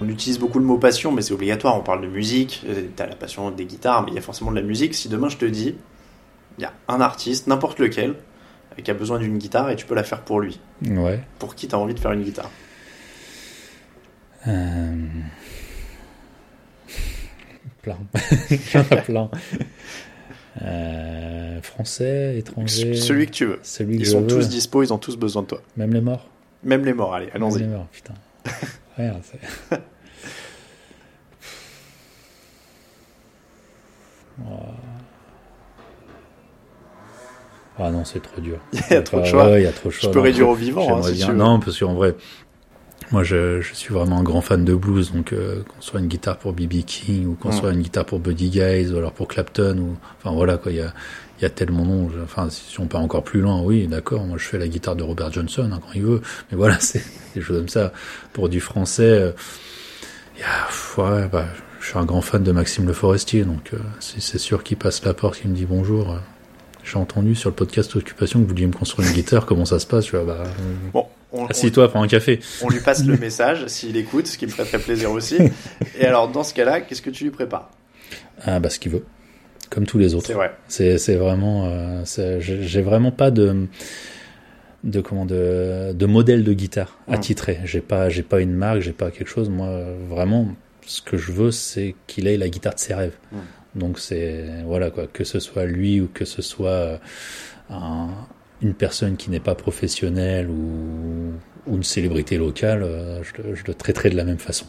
On 0.00 0.08
utilise 0.08 0.38
beaucoup 0.38 0.58
le 0.58 0.64
mot 0.64 0.76
passion, 0.78 1.12
mais 1.12 1.22
c'est 1.22 1.32
obligatoire. 1.32 1.76
On 1.76 1.82
parle 1.82 2.02
de 2.02 2.08
musique, 2.08 2.62
euh, 2.66 2.88
t'as 2.96 3.06
la 3.06 3.14
passion 3.14 3.50
des 3.50 3.64
guitares, 3.64 4.02
mais 4.04 4.10
il 4.10 4.14
y 4.14 4.18
a 4.18 4.22
forcément 4.22 4.50
de 4.50 4.56
la 4.56 4.62
musique. 4.62 4.94
Si 4.94 5.08
demain 5.08 5.28
je 5.28 5.36
te 5.36 5.44
dis, 5.44 5.76
il 6.58 6.62
y 6.62 6.64
a 6.64 6.72
un 6.88 7.00
artiste, 7.00 7.46
n'importe 7.46 7.78
lequel, 7.80 8.10
euh, 8.78 8.82
qui 8.82 8.90
a 8.90 8.94
besoin 8.94 9.18
d'une 9.18 9.38
guitare 9.38 9.70
et 9.70 9.76
tu 9.76 9.86
peux 9.86 9.94
la 9.94 10.04
faire 10.04 10.20
pour 10.22 10.40
lui. 10.40 10.60
Ouais. 10.86 11.20
Pour 11.38 11.54
qui 11.54 11.68
t'as 11.68 11.76
envie 11.76 11.94
de 11.94 12.00
faire 12.00 12.12
une 12.12 12.22
guitare 12.22 12.50
Euh... 14.46 14.94
Plein. 17.82 17.98
Plein. 19.04 19.30
Euh, 20.62 21.60
Français, 21.62 22.36
étranger. 22.38 22.94
Celui 22.94 23.26
que 23.26 23.32
tu 23.32 23.44
veux. 23.46 23.58
Celui 23.62 23.96
Ils 23.96 24.06
sont 24.06 24.20
veux. 24.22 24.26
tous 24.28 24.48
dispo, 24.48 24.82
ils 24.82 24.92
ont 24.92 24.98
tous 24.98 25.16
besoin 25.16 25.42
de 25.42 25.48
toi. 25.48 25.60
Même 25.76 25.92
les 25.92 26.00
morts. 26.00 26.28
Même 26.62 26.84
les 26.84 26.94
morts, 26.94 27.14
allez, 27.14 27.26
Même 27.26 27.36
allons-y. 27.36 27.58
les 27.60 27.66
morts, 27.66 27.86
putain. 27.88 28.14
Regarde, 28.96 29.22
c'est- 29.22 29.78
Ah 37.78 37.90
non, 37.90 38.04
c'est 38.04 38.20
trop 38.22 38.40
dur. 38.40 38.58
Il 38.90 38.94
y 38.94 38.96
a 38.96 39.02
trop 39.02 39.20
de 39.20 39.24
choix. 39.24 39.46
ouais, 39.50 39.62
il 39.62 39.64
y 39.64 39.66
a 39.66 39.72
trop 39.72 39.88
de 39.88 39.94
choix. 39.94 40.10
peux 40.10 40.18
Non, 40.18 40.24
réduire 40.24 40.48
au 40.48 40.54
vivant, 40.54 40.82
hein, 40.82 40.86
j'aimerais 41.02 41.10
si 41.12 41.16
bien- 41.16 41.26
tu 41.26 41.32
veux. 41.32 41.38
Non, 41.38 41.58
parce 41.60 41.78
qu'en 41.78 41.94
vrai, 41.94 42.14
moi, 43.10 43.22
je, 43.24 43.60
je 43.60 43.74
suis 43.74 43.92
vraiment 43.92 44.18
un 44.18 44.22
grand 44.22 44.40
fan 44.40 44.64
de 44.64 44.74
blues, 44.74 45.12
donc 45.12 45.32
euh, 45.32 45.62
qu'on 45.64 45.80
soit 45.80 46.00
une 46.00 46.06
guitare 46.06 46.36
pour 46.38 46.52
B.B. 46.52 46.84
King 46.86 47.26
ou 47.26 47.34
qu'on 47.34 47.50
soit 47.52 47.72
une 47.72 47.82
guitare 47.82 48.04
pour 48.06 48.18
Buddy 48.20 48.50
Guys 48.50 48.90
ou 48.92 48.96
alors 48.98 49.12
pour 49.12 49.26
Clapton 49.28 49.76
ou 49.78 49.96
enfin 50.18 50.34
voilà 50.34 50.56
quoi, 50.56 50.70
il 50.72 50.78
y 50.78 50.80
a 50.80 50.92
y 51.42 51.44
a 51.44 51.50
tellement. 51.50 52.08
Je- 52.14 52.20
Enfin, 52.22 52.48
si 52.48 52.78
on 52.80 52.86
part 52.86 53.00
encore 53.02 53.24
plus 53.24 53.40
loin, 53.40 53.60
oui, 53.60 53.88
d'accord. 53.88 54.24
Moi, 54.24 54.38
je 54.38 54.44
fais 54.44 54.58
la 54.58 54.68
guitare 54.68 54.94
de 54.96 55.02
Robert 55.02 55.32
Johnson 55.32 55.68
hein, 55.72 55.80
quand 55.82 55.92
il 55.96 56.02
veut, 56.02 56.22
mais 56.50 56.56
voilà, 56.56 56.78
c'est 56.80 57.02
des 57.34 57.40
choses 57.40 57.58
comme 57.58 57.68
ça. 57.68 57.92
Pour 58.32 58.48
du 58.48 58.60
français, 58.60 59.02
euh, 59.02 59.32
y 60.38 60.42
a, 60.42 61.02
ouais, 61.02 61.28
bah, 61.28 61.46
je 61.80 61.88
suis 61.88 61.98
un 61.98 62.04
grand 62.04 62.20
fan 62.22 62.42
de 62.44 62.52
Maxime 62.52 62.86
Le 62.86 62.92
Forestier, 62.92 63.44
donc 63.44 63.70
euh, 63.74 63.78
c'est 64.00 64.20
c'est 64.22 64.38
sûr 64.38 64.62
qu'il 64.62 64.76
passe 64.76 65.04
la 65.04 65.12
porte, 65.12 65.40
qu'il 65.40 65.50
me 65.50 65.56
dit 65.56 65.66
bonjour. 65.66 66.16
J'ai 66.84 66.98
entendu 66.98 67.34
sur 67.34 67.48
le 67.50 67.54
podcast 67.56 67.96
Occupation 67.96 68.38
que 68.40 68.44
vous 68.44 68.50
vouliez 68.50 68.66
me 68.66 68.72
construire 68.72 69.08
une 69.08 69.14
guitare. 69.14 69.46
Comment 69.46 69.64
ça 69.64 69.78
se 69.78 69.86
passe 69.86 70.10
vois, 70.10 70.24
bah, 70.24 70.44
Bon, 70.92 71.06
on, 71.32 71.42
on- 71.44 71.46
Assis-toi, 71.46 71.88
prends 71.88 72.02
un 72.02 72.08
café. 72.08 72.40
on 72.62 72.68
lui 72.68 72.80
passe 72.80 73.04
le 73.04 73.16
message 73.16 73.66
s'il 73.68 73.96
écoute, 73.96 74.26
ce 74.26 74.36
qui 74.36 74.46
me 74.46 74.50
ferait 74.50 74.68
très 74.68 74.78
plaisir 74.78 75.10
aussi. 75.10 75.36
Et 75.98 76.04
alors, 76.04 76.28
dans 76.30 76.44
ce 76.44 76.52
cas-là, 76.54 76.80
qu'est-ce 76.82 77.02
que 77.02 77.10
tu 77.10 77.24
lui 77.24 77.30
prépares? 77.30 77.70
Ah, 78.42 78.60
bah, 78.60 78.68
ce 78.68 78.78
qu'il 78.78 78.92
veut. 78.92 79.04
Comme 79.70 79.86
tous 79.86 79.98
les 79.98 80.14
autres. 80.14 80.26
C'est 80.26 80.34
vrai. 80.34 80.52
C'est 80.68 81.16
vraiment. 81.16 81.66
Euh, 81.66 82.04
j'ai 82.40 82.82
vraiment 82.82 83.10
pas 83.10 83.30
de. 83.30 83.66
De, 84.84 85.00
comment, 85.00 85.24
de, 85.24 85.92
de 85.94 86.04
modèle 86.06 86.44
de 86.44 86.52
guitare 86.52 86.98
attitré. 87.08 87.60
J'ai 87.64 87.80
pas, 87.80 88.10
j'ai 88.10 88.22
pas 88.22 88.40
une 88.40 88.52
marque, 88.52 88.80
j'ai 88.80 88.92
pas 88.92 89.10
quelque 89.10 89.28
chose. 89.30 89.48
Moi, 89.48 89.70
vraiment, 90.10 90.48
ce 90.84 91.00
que 91.00 91.16
je 91.16 91.32
veux, 91.32 91.50
c'est 91.50 91.94
qu'il 92.06 92.26
ait 92.28 92.36
la 92.36 92.50
guitare 92.50 92.74
de 92.74 92.78
ses 92.80 92.92
rêves. 92.92 93.16
Mm. 93.32 93.36
Donc 93.74 93.98
c'est 93.98 94.44
voilà 94.64 94.90
quoi, 94.90 95.06
que 95.06 95.24
ce 95.24 95.40
soit 95.40 95.64
lui 95.64 96.00
ou 96.00 96.08
que 96.12 96.24
ce 96.24 96.42
soit 96.42 96.68
euh, 96.70 96.98
un- 97.70 98.08
une 98.62 98.74
personne 98.74 99.16
qui 99.16 99.30
n'est 99.30 99.40
pas 99.40 99.54
professionnelle 99.54 100.48
ou, 100.48 101.32
une 101.66 101.82
célébrité 101.82 102.36
locale, 102.36 102.82
euh, 102.82 103.22
je, 103.22 103.64
le- 103.66 103.74
traiterai 103.74 104.10
de 104.10 104.16
la 104.16 104.24
même 104.24 104.38
façon. 104.38 104.66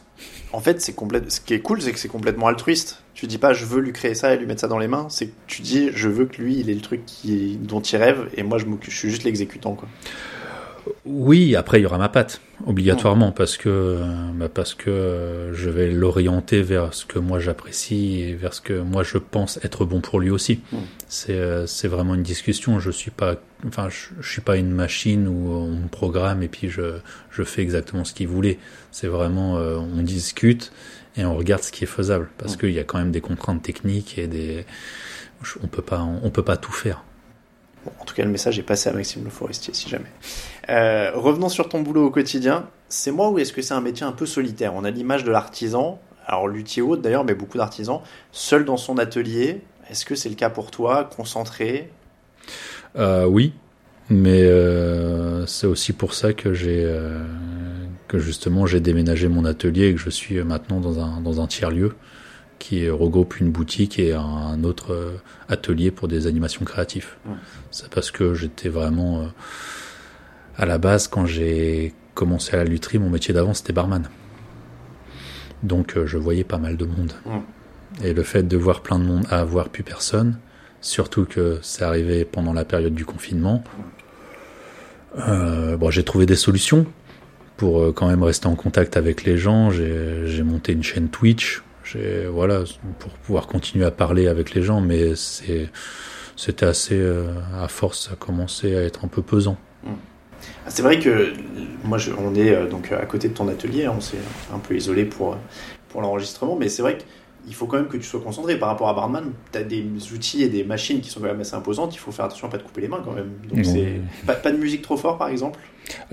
En 0.54 0.60
fait, 0.62 0.82
c'est. 0.82 0.96
Ce 1.28 1.42
qui 1.42 1.54
est 1.54 1.60
cool, 1.60 1.82
c'est 1.82 1.92
que 1.92 2.00
c'est 2.00 2.08
complètement 2.08 2.48
altruiste. 2.48 3.04
Tu 3.14 3.28
dis 3.28 3.38
pas, 3.38 3.54
je 3.54 3.66
veux 3.66 3.82
lui 3.82 3.92
créer 3.94 4.16
ça 4.16 4.34
et 4.34 4.38
lui 4.38 4.46
mettre 4.46 4.62
ça 4.62 4.68
dans 4.68 4.78
les 4.80 4.88
mains. 4.88 5.08
C'est 5.10 5.28
que 5.28 5.34
tu 5.48 5.62
dis, 5.62 5.90
je 5.94 6.08
veux 6.10 6.26
que 6.26 6.42
lui, 6.42 6.58
il 6.60 6.70
ait 6.70 6.74
le 6.74 6.82
truc 6.82 7.06
qui... 7.06 7.58
dont 7.58 7.82
il 7.82 7.98
rêve, 7.98 8.30
et 8.36 8.44
moi, 8.44 8.58
je. 8.58 8.66
Je 8.82 8.96
suis 8.96 9.10
juste 9.10 9.24
l'exécutant, 9.24 9.74
quoi. 9.76 9.90
Oui, 11.06 11.56
après 11.56 11.80
il 11.80 11.84
y 11.84 11.86
aura 11.86 11.98
ma 11.98 12.10
patte 12.10 12.42
obligatoirement 12.68 13.32
parce 13.32 13.58
que 13.58 14.00
bah, 14.36 14.50
parce 14.50 14.74
que 14.76 15.52
je 15.54 15.70
vais 15.70 15.90
l'orienter 15.92 16.62
vers 16.62 16.94
ce 16.94 17.06
que 17.06 17.20
moi 17.20 17.40
j'apprécie 17.40 18.22
et 18.22 18.34
vers 18.36 18.54
ce 18.54 18.62
que 18.62 18.74
moi 18.80 19.04
je 19.04 19.18
pense 19.18 19.60
être 19.64 19.86
bon 19.86 20.02
pour 20.02 20.20
lui 20.20 20.30
aussi. 20.30 20.62
Mm. 20.72 20.78
C'est 21.08 21.34
euh, 21.34 21.66
c'est 21.68 21.88
vraiment 21.88 22.16
une 22.16 22.24
discussion. 22.24 22.80
Je 22.80 22.92
suis 22.92 23.12
pas 23.12 23.36
enfin 23.68 23.90
je, 23.90 24.22
je 24.22 24.32
suis 24.32 24.42
pas 24.42 24.58
une 24.58 24.72
machine 24.72 25.28
où 25.28 25.52
on 25.52 25.72
me 25.72 25.88
programme 25.88 26.44
et 26.44 26.48
puis 26.48 26.70
je 26.70 26.98
je 27.32 27.44
fais 27.44 27.62
exactement 27.62 28.04
ce 28.06 28.14
qu'il 28.14 28.28
voulait. 28.28 28.60
C'est 28.92 29.08
vraiment 29.08 29.58
euh, 29.58 29.78
on 29.78 30.02
discute 30.04 30.72
et 31.18 31.26
on 31.26 31.36
regarde 31.36 31.64
ce 31.64 31.72
qui 31.72 31.84
est 31.84 31.88
faisable 31.88 32.30
parce 32.38 32.56
Mm. 32.56 32.60
qu'il 32.60 32.72
y 32.72 32.80
a 32.80 32.84
quand 32.84 32.98
même 33.00 33.12
des 33.12 33.22
contraintes 33.22 33.64
techniques 33.64 34.18
et 34.18 34.28
des 34.28 34.66
on 35.64 35.68
peut 35.68 35.82
pas 35.82 36.02
on 36.02 36.30
peut 36.30 36.44
pas 36.44 36.58
tout 36.58 36.72
faire. 36.72 37.04
Bon, 37.86 37.92
en 38.00 38.06
tout 38.06 38.16
cas, 38.16 38.24
le 38.24 38.32
message 38.32 38.58
est 38.58 38.64
passé 38.64 38.90
à 38.90 38.94
Maxime 38.94 39.24
Le 39.24 39.30
Forestier, 39.30 39.72
si 39.76 39.88
jamais. 39.88 40.10
Euh, 40.70 41.12
revenons 41.14 41.50
sur 41.50 41.70
ton 41.70 41.82
boulot 41.82 42.06
au 42.06 42.10
quotidien. 42.10 42.68
C'est 42.90 43.12
moi 43.12 43.30
ou 43.30 43.40
est-ce 43.40 43.54
que 43.54 43.62
c'est 43.62 43.74
un 43.74 43.82
métier 43.82 44.06
un 44.06 44.12
peu 44.12 44.26
solitaire? 44.26 44.74
On 44.76 44.84
a 44.84 44.92
l'image 44.92 45.24
de 45.24 45.32
l'artisan, 45.32 46.00
alors 46.26 46.48
luthier 46.48 46.82
haute 46.82 47.02
d'ailleurs, 47.02 47.24
mais 47.24 47.36
beaucoup 47.36 47.58
d'artisans, 47.58 48.02
seul 48.32 48.66
dans 48.66 48.78
son 48.78 48.98
atelier. 48.98 49.62
Est-ce 49.90 50.06
que 50.06 50.16
c'est 50.16 50.30
le 50.30 50.36
cas 50.36 50.50
pour 50.50 50.72
toi 50.72 51.10
Concentré? 51.16 51.92
Euh, 52.96 53.26
oui, 53.26 53.54
mais 54.10 54.44
euh, 54.44 55.46
c'est 55.46 55.68
aussi 55.68 55.94
pour 55.94 56.14
ça 56.14 56.34
que 56.34 56.54
j'ai 56.54 56.90
que 58.08 58.20
justement 58.20 58.68
j'ai 58.68 58.80
déménagé 58.80 59.28
mon 59.28 59.46
atelier 59.46 59.88
et 59.88 59.96
que 59.96 60.00
je 60.00 60.12
suis 60.12 60.42
maintenant 60.44 60.80
dans 60.80 61.00
un 61.00 61.22
dans 61.22 61.42
un 61.42 61.48
tiers 61.48 61.72
lieu 61.72 61.96
qui 62.60 62.90
regroupe 62.90 63.40
une 63.40 63.52
boutique 63.52 64.00
et 64.00 64.14
un 64.14 64.64
autre 64.64 65.14
atelier 65.50 65.92
pour 65.92 66.08
des 66.08 66.26
animations 66.28 66.66
créatives. 66.66 67.10
C'est 67.72 67.90
parce 67.90 68.12
que 68.12 68.34
j'étais 68.34 68.70
vraiment 68.70 69.28
à 70.58 70.66
la 70.66 70.78
base 70.78 71.08
quand 71.08 71.26
j'ai 71.26 71.94
commencé 72.14 72.54
à 72.54 72.58
la 72.58 72.64
lutherie, 72.64 73.00
mon 73.00 73.10
métier 73.10 73.34
d'avant 73.34 73.54
c'était 73.54 73.74
barman. 73.74 74.10
Donc 75.64 75.98
euh, 75.98 76.06
je 76.06 76.18
voyais 76.18 76.44
pas 76.44 76.58
mal 76.58 76.78
de 76.78 76.86
monde. 76.86 77.14
Et 78.04 78.14
le 78.14 78.24
fait 78.24 78.44
de 78.44 78.58
voir 78.58 78.82
plein 78.82 79.00
de 79.00 79.06
monde 79.06 79.26
à 79.30 79.44
voir 79.44 79.70
plus 79.70 79.84
personne, 79.84 80.38
surtout 80.82 81.26
que 81.26 81.60
c'est 81.62 81.84
arrivé 81.84 82.26
pendant 82.26 82.54
la 82.54 82.66
période 82.66 82.94
du 82.94 83.06
confinement, 83.06 83.64
euh, 85.18 85.78
bon, 85.78 85.90
j'ai 85.92 86.04
trouvé 86.04 86.26
des 86.26 86.36
solutions 86.36 86.86
pour 87.58 87.82
euh, 87.82 87.92
quand 87.94 88.08
même 88.08 88.24
rester 88.24 88.48
en 88.48 88.56
contact 88.56 88.98
avec 88.98 89.24
les 89.24 89.38
gens. 89.38 89.70
J'ai 89.72 90.44
monté 90.44 90.74
une 90.74 90.84
chaîne 90.84 91.10
Twitch, 91.10 91.64
voilà 92.30 92.64
pour 93.00 93.12
pouvoir 93.12 93.48
continuer 93.48 93.86
à 93.86 93.92
parler 93.92 94.28
avec 94.28 94.54
les 94.54 94.62
gens, 94.62 94.82
mais 94.82 95.16
c'est 95.16 95.70
c'était 96.36 96.66
assez 96.66 96.96
euh, 96.98 97.28
à 97.62 97.68
force, 97.68 98.08
ça 98.08 98.14
a 98.14 98.16
commencé 98.16 98.76
à 98.76 98.82
être 98.82 99.06
un 99.06 99.08
peu 99.08 99.22
pesant. 99.22 99.58
Ah, 100.66 100.70
C'est 100.70 100.82
vrai 100.84 101.00
que 101.00 101.34
moi, 101.84 101.98
je- 101.98 102.12
on 102.12 102.34
est 102.36 102.52
euh, 102.52 102.68
donc 102.68 102.92
à 102.92 103.06
côté 103.06 103.28
de 103.30 103.34
ton 103.34 103.48
atelier, 103.48 103.86
hein, 103.86 103.94
on 103.98 104.02
s'est 104.02 104.18
un 104.54 104.60
peu 104.60 104.76
isolé 104.76 105.06
pour, 105.06 105.34
euh, 105.34 105.38
pour 105.90 106.02
l'enregistrement, 106.02 106.56
mais 106.56 106.70
c'est 106.70 106.82
vrai 106.82 106.98
qu'il 106.98 107.54
faut 107.56 107.68
quand 107.68 107.78
même 107.78 107.88
que 107.88 107.98
tu 107.98 108.04
sois 108.04 108.20
concentré. 108.22 108.58
Par 108.58 108.70
rapport 108.70 108.90
à 108.90 108.94
Barman, 108.94 109.32
tu 109.52 109.58
as 109.58 109.64
des 109.64 109.86
outils 110.14 110.42
et 110.44 110.50
des 110.50 110.64
machines 110.64 111.02
qui 111.02 111.10
sont 111.10 111.20
quand 111.20 111.28
même 111.28 111.40
assez 111.42 111.56
imposantes, 111.56 111.94
il 111.96 112.00
faut 112.00 112.12
faire 112.12 112.26
attention 112.26 112.48
à 112.48 112.52
pas 112.52 112.58
te 112.58 112.64
couper 112.64 112.82
les 112.82 112.88
mains 112.88 113.02
quand 113.06 113.14
même. 113.14 113.30
Donc 113.48 113.60
c'est 113.66 114.02
pas, 114.26 114.34
pas 114.34 114.52
de 114.52 114.58
musique 114.58 114.82
trop 114.82 114.98
fort 114.98 115.18
par 115.18 115.30
exemple? 115.30 115.60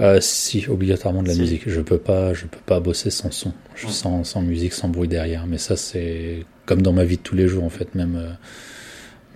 Euh, 0.01 0.19
si, 0.21 0.67
obligatoirement 0.69 1.23
de 1.23 1.29
la 1.29 1.35
Si. 1.35 1.41
musique. 1.41 1.63
Je 1.67 1.81
peux 1.81 1.97
pas, 1.97 2.35
je 2.35 2.45
peux 2.45 2.61
pas 2.67 2.79
bosser 2.81 3.09
sans 3.09 3.31
son, 3.31 3.55
Je- 3.75 3.87
sans, 3.89 4.23
sans 4.23 4.43
musique, 4.43 4.75
sans 4.75 4.89
bruit 4.89 5.09
derrière. 5.09 5.47
Mais 5.47 5.57
ça, 5.57 5.77
c'est 5.77 6.45
comme 6.67 6.83
dans 6.83 6.93
ma 6.93 7.05
vie 7.05 7.17
de 7.17 7.23
tous 7.23 7.35
les 7.35 7.49
jours 7.49 7.65
en 7.65 7.71
fait. 7.71 7.95
Même, 7.95 8.17
euh, 8.17 8.33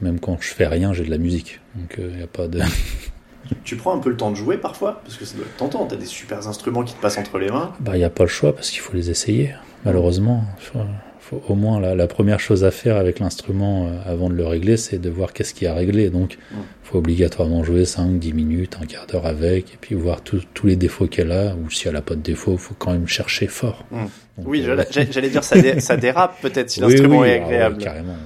même 0.02 0.20
quand 0.20 0.36
je 0.42 0.48
fais 0.48 0.66
rien, 0.66 0.92
j'ai 0.92 1.04
de 1.04 1.10
la 1.10 1.16
musique. 1.16 1.60
Donc 1.74 1.94
il 1.98 2.20
y 2.20 2.22
a 2.22 2.26
pas 2.26 2.48
de. 2.48 2.60
Tu 3.64 3.76
prends 3.76 3.94
un 3.94 3.98
peu 3.98 4.10
le 4.10 4.16
temps 4.16 4.30
de 4.30 4.36
jouer 4.36 4.56
parfois 4.58 5.00
Parce 5.04 5.16
que 5.16 5.24
ça 5.24 5.36
doit 5.36 5.44
être 5.46 5.56
tentant, 5.56 5.86
tu 5.86 5.94
as 5.94 5.98
des 5.98 6.06
super 6.06 6.46
instruments 6.48 6.82
qui 6.84 6.94
te 6.94 7.00
passent 7.00 7.18
entre 7.18 7.38
les 7.38 7.48
mains. 7.50 7.72
Bah, 7.80 7.92
il 7.96 8.00
y 8.00 8.04
a 8.04 8.10
pas 8.10 8.24
le 8.24 8.28
choix 8.30 8.54
parce 8.54 8.70
qu'il 8.70 8.80
faut 8.80 8.92
les 8.94 9.10
essayer. 9.10 9.50
Malheureusement, 9.84 10.42
faut, 10.58 10.78
faut 11.20 11.42
au 11.48 11.54
moins 11.54 11.80
la, 11.80 11.94
la 11.94 12.06
première 12.06 12.40
chose 12.40 12.64
à 12.64 12.70
faire 12.70 12.96
avec 12.96 13.18
l'instrument 13.20 13.86
euh, 13.88 13.90
avant 14.12 14.28
de 14.28 14.34
le 14.34 14.46
régler, 14.46 14.76
c'est 14.76 14.98
de 14.98 15.10
voir 15.10 15.32
qu'est-ce 15.32 15.54
qu'il 15.54 15.64
y 15.64 15.68
a 15.68 15.72
à 15.72 15.74
régler. 15.74 16.10
Donc, 16.10 16.38
Ouais. 16.52 16.58
faut 16.82 16.98
obligatoirement 16.98 17.62
jouer 17.64 17.84
5, 17.84 18.18
10 18.18 18.32
minutes, 18.32 18.76
un 18.80 18.86
quart 18.86 19.06
d'heure 19.06 19.26
avec, 19.26 19.74
et 19.74 19.78
puis 19.80 19.94
voir 19.94 20.20
tous 20.22 20.42
les 20.66 20.76
défauts 20.76 21.06
qu'elle 21.08 21.32
a. 21.32 21.54
Ou 21.56 21.70
si 21.70 21.86
elle 21.88 21.96
a 21.96 22.02
pas 22.02 22.14
de 22.14 22.20
défauts, 22.22 22.56
faut 22.56 22.74
quand 22.78 22.92
même 22.92 23.06
chercher 23.08 23.46
fort. 23.48 23.84
Donc, 23.92 24.46
Oui, 24.46 24.64
euh, 24.66 24.82
j'allais 25.10 25.30
dire 25.30 25.44
ça, 25.44 25.60
dé- 25.60 25.80
ça 25.80 25.96
dérape 25.96 26.40
peut-être 26.40 26.70
si 26.70 26.80
Oui, 26.82 26.88
l'instrument 26.90 27.20
oui, 27.20 27.28
est 27.28 27.36
ah 27.36 27.38
ouais, 27.38 27.44
agréable. 27.54 27.78
carrément. 27.78 28.12
ouais. 28.12 28.18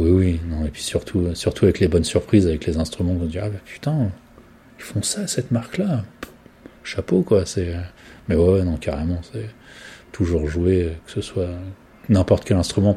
Oui, 0.00 0.10
oui, 0.10 0.40
non, 0.48 0.64
et 0.64 0.70
puis 0.70 0.82
surtout, 0.82 1.34
surtout 1.34 1.66
avec 1.66 1.78
les 1.78 1.86
bonnes 1.86 2.04
surprises, 2.04 2.46
avec 2.46 2.64
les 2.64 2.78
instruments, 2.78 3.12
on 3.12 3.24
se 3.24 3.26
dit, 3.26 3.38
ah 3.38 3.50
putain, 3.66 4.10
ils 4.78 4.82
font 4.82 5.02
ça, 5.02 5.26
cette 5.26 5.50
marque-là. 5.50 6.04
Chapeau, 6.84 7.20
quoi. 7.20 7.44
C'est... 7.44 7.74
Mais 8.26 8.34
ouais, 8.34 8.52
ouais, 8.54 8.64
non, 8.64 8.78
carrément, 8.78 9.20
c'est 9.30 9.50
toujours 10.10 10.48
jouer, 10.48 10.96
que 11.04 11.12
ce 11.12 11.20
soit 11.20 11.50
n'importe 12.08 12.46
quel 12.46 12.56
instrument. 12.56 12.96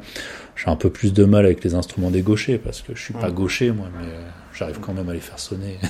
J'ai 0.55 0.69
un 0.69 0.77
peu 0.77 0.89
plus 0.89 1.11
de 1.11 1.25
mal 1.25 1.43
avec 1.43 1.61
les 1.65 1.75
instruments 1.75 2.09
des 2.09 2.21
gauchers, 2.21 2.57
parce 2.57 2.81
que 2.81 2.95
je 2.95 3.01
suis 3.01 3.13
pas 3.13 3.31
gaucher, 3.31 3.71
moi, 3.71 3.87
mais 3.99 4.07
euh, 4.07 4.29
j'arrive 4.53 4.79
quand 4.79 4.93
même 4.93 5.09
à 5.09 5.13
les 5.13 5.19
faire 5.19 5.39
sonner. 5.39 5.79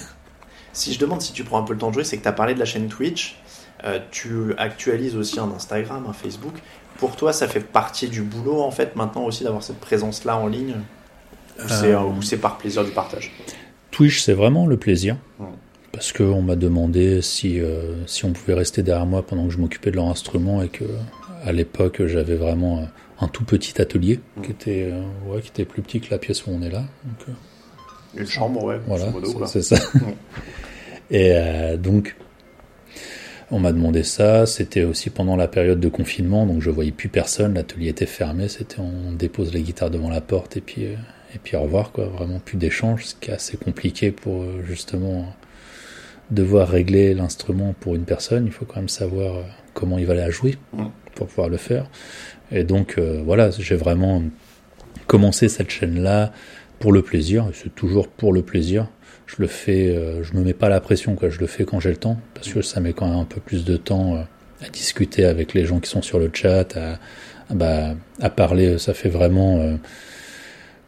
Si 0.75 0.91
je 0.91 0.97
demande 0.97 1.21
si 1.21 1.33
tu 1.33 1.43
prends 1.43 1.59
un 1.59 1.63
peu 1.63 1.73
le 1.73 1.79
temps 1.79 1.89
de 1.89 1.93
jouer, 1.93 2.03
c'est 2.03 2.17
que 2.17 2.23
tu 2.23 2.27
as 2.27 2.33
parlé 2.33 2.55
de 2.55 2.59
la 2.59 2.65
chaîne 2.65 2.87
Twitch, 2.87 3.37
euh, 3.83 3.99
tu 4.09 4.55
actualises 4.57 5.15
aussi 5.15 5.39
un 5.39 5.51
Instagram, 5.51 6.07
un 6.09 6.13
Facebook. 6.13 6.55
Pour 6.97 7.15
toi, 7.15 7.31
ça 7.31 7.47
fait 7.47 7.59
partie 7.59 8.07
du 8.07 8.23
boulot 8.23 8.59
en 8.59 8.71
fait 8.71 8.95
maintenant 8.95 9.23
aussi 9.23 9.43
d'avoir 9.43 9.61
cette 9.61 9.79
présence-là 9.79 10.35
en 10.35 10.47
ligne? 10.47 10.77
Ou 11.59 11.67
c'est 11.67 11.93
Euh, 11.93 12.01
ou 12.01 12.21
c'est 12.21 12.37
par 12.37 12.57
plaisir 12.57 12.83
du 12.83 12.91
partage 12.91 13.31
Twitch, 13.91 14.21
c'est 14.21 14.33
vraiment 14.33 14.65
le 14.65 14.77
plaisir. 14.77 15.17
Ouais. 15.39 15.47
Parce 15.91 16.11
qu'on 16.11 16.41
m'a 16.41 16.55
demandé 16.55 17.21
si, 17.21 17.59
euh, 17.59 18.05
si 18.07 18.25
on 18.25 18.31
pouvait 18.33 18.55
rester 18.55 18.81
derrière 18.81 19.05
moi 19.05 19.23
pendant 19.25 19.45
que 19.45 19.53
je 19.53 19.59
m'occupais 19.59 19.91
de 19.91 19.95
leur 19.97 20.07
instrument 20.07 20.63
et 20.63 20.69
que 20.69 20.85
à 21.45 21.51
l'époque 21.51 22.03
j'avais 22.07 22.35
vraiment 22.35 22.79
euh, 22.79 22.85
un 23.21 23.27
tout 23.27 23.43
petit 23.43 23.79
atelier 23.79 24.19
qui, 24.43 24.49
était, 24.51 24.89
euh, 24.91 25.01
ouais, 25.31 25.41
qui 25.41 25.49
était 25.49 25.65
plus 25.65 25.83
petit 25.83 25.99
que 26.01 26.09
la 26.09 26.17
pièce 26.17 26.47
où 26.47 26.49
on 26.51 26.61
est 26.63 26.71
là. 26.71 26.79
Donc, 27.03 27.27
euh, 27.29 28.21
Une 28.21 28.25
chambre, 28.27 28.63
ouais, 28.63 28.79
voilà, 28.87 29.05
c'est- 29.45 29.61
ça. 29.61 29.75
Et 31.11 31.31
euh, 31.33 31.77
donc, 31.77 32.15
on 33.51 33.59
m'a 33.59 33.71
demandé 33.71 34.01
ça. 34.03 34.47
C'était 34.47 34.83
aussi 34.83 35.11
pendant 35.11 35.35
la 35.35 35.47
période 35.47 35.79
de 35.79 35.89
confinement, 35.89 36.47
donc 36.47 36.61
je 36.61 36.71
voyais 36.71 36.91
plus 36.91 37.09
personne. 37.09 37.53
L'atelier 37.53 37.89
était 37.89 38.07
fermé. 38.07 38.47
C'était 38.47 38.79
on 38.79 39.11
dépose 39.11 39.53
les 39.53 39.61
guitares 39.61 39.91
devant 39.91 40.09
la 40.09 40.21
porte 40.21 40.57
et 40.57 40.61
puis 40.61 40.85
euh, 40.85 40.95
et 41.35 41.39
puis 41.43 41.55
au 41.55 41.61
revoir 41.61 41.91
quoi. 41.91 42.05
Vraiment 42.05 42.39
plus 42.39 42.57
d'échanges, 42.57 43.05
ce 43.05 43.15
qui 43.15 43.31
est 43.31 43.33
assez 43.33 43.57
compliqué 43.57 44.11
pour 44.11 44.43
euh, 44.43 44.63
justement 44.65 45.33
devoir 46.31 46.69
régler 46.69 47.13
l'instrument 47.13 47.75
pour 47.79 47.95
une 47.95 48.05
personne. 48.05 48.45
Il 48.45 48.51
faut 48.51 48.65
quand 48.65 48.77
même 48.77 48.89
savoir 48.89 49.35
euh, 49.35 49.43
comment 49.73 49.97
il 49.97 50.05
va 50.05 50.13
la 50.13 50.29
jouer 50.29 50.57
pour 51.15 51.27
pouvoir 51.27 51.49
le 51.49 51.57
faire. 51.57 51.85
Et 52.51 52.63
donc 52.63 52.95
euh, 52.97 53.21
voilà, 53.23 53.49
j'ai 53.51 53.75
vraiment 53.75 54.23
commencé 55.07 55.49
cette 55.49 55.69
chaîne 55.69 56.01
là 56.01 56.31
pour 56.79 56.91
le 56.91 57.01
plaisir. 57.01 57.49
C'est 57.53 57.73
toujours 57.73 58.07
pour 58.07 58.33
le 58.33 58.41
plaisir 58.41 58.87
je 59.25 59.41
le 59.41 59.47
fais, 59.47 59.89
euh, 59.89 60.23
je 60.23 60.33
me 60.33 60.43
mets 60.43 60.53
pas 60.53 60.69
la 60.69 60.79
pression, 60.79 61.15
quoi. 61.15 61.29
Je 61.29 61.39
le 61.39 61.47
fais 61.47 61.65
quand 61.65 61.79
j'ai 61.79 61.89
le 61.89 61.97
temps, 61.97 62.19
parce 62.33 62.49
que 62.49 62.61
ça 62.61 62.79
met 62.79 62.93
quand 62.93 63.07
même 63.07 63.19
un 63.19 63.25
peu 63.25 63.41
plus 63.41 63.65
de 63.65 63.77
temps 63.77 64.15
euh, 64.15 64.21
à 64.65 64.69
discuter 64.69 65.25
avec 65.25 65.53
les 65.53 65.65
gens 65.65 65.79
qui 65.79 65.89
sont 65.89 66.01
sur 66.01 66.19
le 66.19 66.29
chat, 66.33 66.75
à, 66.77 66.99
à, 67.49 67.53
bah, 67.53 67.95
à 68.21 68.29
parler. 68.29 68.77
Ça 68.77 68.93
fait 68.93 69.09
vraiment, 69.09 69.57
euh, 69.59 69.75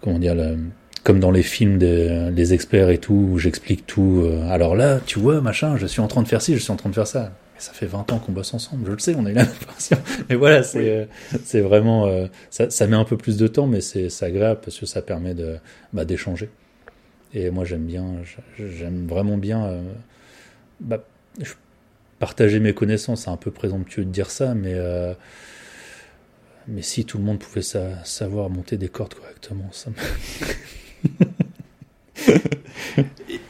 comment 0.05 0.19
dire, 0.19 0.35
le- 0.35 0.57
comme 1.03 1.19
dans 1.19 1.31
les 1.31 1.43
films 1.43 1.77
des 1.77 2.31
les 2.31 2.53
experts 2.53 2.89
et 2.89 2.97
tout, 2.99 3.13
où 3.33 3.37
j'explique 3.39 3.85
tout. 3.85 4.21
euh, 4.25 4.47
alors 4.49 4.75
là, 4.75 4.99
tu 5.05 5.19
vois, 5.19 5.41
machin, 5.41 5.75
je 5.77 5.85
suis 5.87 6.01
en 6.01 6.07
train 6.07 6.23
de 6.23 6.27
faire 6.29 6.41
ci, 6.41 6.53
je 6.55 6.59
suis 6.63 6.71
en 6.71 6.77
train 6.77 6.89
de 6.89 6.95
faire 6.95 7.07
ça. 7.07 7.33
Mais 7.55 7.61
ça 7.61 7.73
fait 7.73 7.85
20 7.85 8.11
ans 8.11 8.19
qu'on 8.19 8.31
bosse 8.33 8.53
ensemble, 8.53 8.85
je 8.87 8.91
le 8.93 8.99
sais, 8.99 9.15
on 9.17 9.25
est 9.25 9.33
là. 9.33 9.45
Mais 10.29 10.35
voilà, 10.35 10.63
c'est 10.63 10.79
Oui. 10.79 10.89
euh, 10.89 11.05
c'est 11.43 11.61
vraiment, 11.61 12.07
euh, 12.07 12.27
ça, 12.49 12.69
ça 12.69 12.87
met 12.87 12.95
un 12.97 13.05
peu 13.05 13.17
plus 13.17 13.37
de 13.37 13.47
temps, 13.47 13.67
mais 13.67 13.81
c'est 13.81 14.09
agréable 14.23 14.59
parce 14.63 14.77
que 14.79 14.85
ça 14.85 15.01
permet 15.01 15.33
de 15.35 15.57
bah, 15.93 16.05
d'échanger. 16.05 16.49
Et 17.33 17.51
moi, 17.51 17.65
j'aime 17.65 17.85
bien, 17.85 18.05
j'aime 18.57 19.07
vraiment 19.07 19.37
bien 19.37 19.65
euh, 19.65 19.81
bah, 20.81 21.03
partager 22.19 22.59
mes 22.59 22.73
connaissances. 22.73 23.23
C'est 23.23 23.29
un 23.29 23.37
peu 23.37 23.51
présomptueux 23.51 24.05
de 24.05 24.09
dire 24.11 24.29
ça, 24.29 24.53
mais 24.53 24.73
mais 26.67 26.81
si 26.81 27.05
tout 27.05 27.17
le 27.17 27.23
monde 27.23 27.39
pouvait 27.39 27.61
savoir 27.61 28.49
monter 28.49 28.77
des 28.77 28.89
cordes 28.89 29.13
correctement, 29.13 29.69
ça 29.71 29.91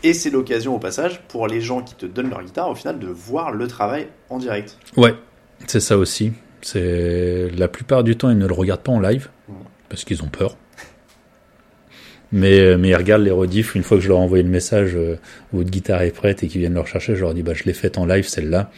et, 0.03 0.13
c'est 0.13 0.29
l'occasion 0.29 0.75
au 0.75 0.79
passage 0.79 1.21
pour 1.27 1.47
les 1.47 1.61
gens 1.61 1.81
qui 1.81 1.95
te 1.95 2.05
donnent 2.05 2.29
leur 2.29 2.43
guitare 2.43 2.69
au 2.69 2.75
final 2.75 2.99
de 2.99 3.07
voir 3.07 3.51
le 3.51 3.67
travail 3.67 4.07
en 4.29 4.37
direct. 4.37 4.77
Ouais, 4.97 5.13
c'est 5.67 5.79
ça 5.79 5.97
aussi. 5.97 6.33
C'est 6.61 7.49
la 7.51 7.67
plupart 7.67 8.03
du 8.03 8.17
temps 8.17 8.29
ils 8.29 8.37
ne 8.37 8.47
le 8.47 8.53
regardent 8.53 8.81
pas 8.81 8.91
en 8.91 8.99
live 8.99 9.29
parce 9.87 10.03
qu'ils 10.03 10.23
ont 10.23 10.29
peur. 10.29 10.57
Mais, 12.31 12.75
mais 12.77 12.89
ils 12.89 12.95
regardent 12.95 13.23
les 13.23 13.31
rediffs 13.31 13.75
une 13.75 13.83
fois 13.83 13.97
que 13.97 14.03
je 14.03 14.09
leur 14.09 14.17
ai 14.17 14.21
envoyé 14.21 14.43
le 14.43 14.49
message 14.49 14.95
euh, 14.95 15.17
votre 15.53 15.69
guitare 15.69 16.01
est 16.01 16.11
prête 16.11 16.43
et 16.43 16.47
qu'ils 16.47 16.59
viennent 16.59 16.73
le 16.73 16.81
rechercher, 16.81 17.15
je 17.15 17.21
leur 17.21 17.33
dis 17.33 17.43
bah 17.43 17.53
je 17.53 17.63
l'ai 17.63 17.73
faite 17.73 17.97
en 17.97 18.05
live 18.05 18.27
celle-là. 18.27 18.71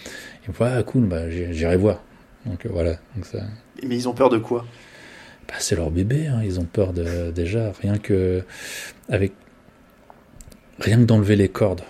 Ils 0.43 0.49
me 0.49 0.53
disent 0.53 0.77
ah 0.77 0.83
cool 0.83 1.05
bah 1.05 1.29
j'irai 1.29 1.77
voir. 1.77 2.03
Donc 2.45 2.65
euh, 2.65 2.69
voilà. 2.71 2.97
Donc 3.15 3.25
ça... 3.25 3.39
Mais 3.84 3.95
ils 3.95 4.09
ont 4.09 4.13
peur 4.13 4.30
de 4.30 4.38
quoi? 4.38 4.65
Bah, 5.47 5.55
C'est 5.59 5.75
leur 5.75 5.91
bébé. 5.91 6.28
Hein. 6.28 6.41
Ils 6.43 6.59
ont 6.59 6.65
peur 6.65 6.93
de 6.93 7.32
déjà 7.32 7.71
rien 7.82 7.97
que 7.97 8.43
avec 9.09 9.34
rien 10.80 10.97
que 10.97 11.03
d'enlever 11.03 11.36
les 11.36 11.49
cordes. 11.49 11.82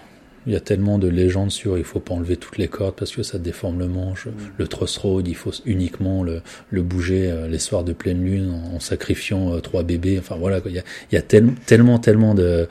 Il 0.45 0.53
y 0.53 0.55
a 0.55 0.61
tellement 0.61 0.97
de 0.97 1.09
légendes 1.09 1.51
sur 1.51 1.77
il 1.77 1.83
faut 1.83 1.99
pas 1.99 2.13
enlever 2.13 2.37
toutes 2.37 2.57
les 2.57 2.69
cordes 2.69 2.95
parce 2.95 3.13
que 3.13 3.21
ça 3.21 3.37
déforme 3.37 3.79
le 3.79 3.87
manche. 3.87 4.27
Mm. 4.27 4.31
Le 4.57 4.67
truss 4.67 4.97
rod, 4.97 5.27
il 5.27 5.35
faut 5.35 5.51
uniquement 5.65 6.23
le, 6.23 6.41
le 6.69 6.83
bouger 6.83 7.29
euh, 7.29 7.49
les 7.49 7.59
soirs 7.59 7.83
de 7.83 7.91
pleine 7.91 8.23
lune 8.23 8.53
en, 8.73 8.79
sacrifiant 8.79 9.53
euh, 9.53 9.59
trois 9.59 9.83
bébés. 9.83 10.17
Enfin 10.17 10.37
voilà, 10.39 10.61
il 10.65 10.71
y 10.71 10.79
a, 10.79 10.83
il 11.11 11.15
y 11.15 11.17
a 11.17 11.21
tellement, 11.21 11.99
tellement 11.99 12.33
de, 12.33 12.69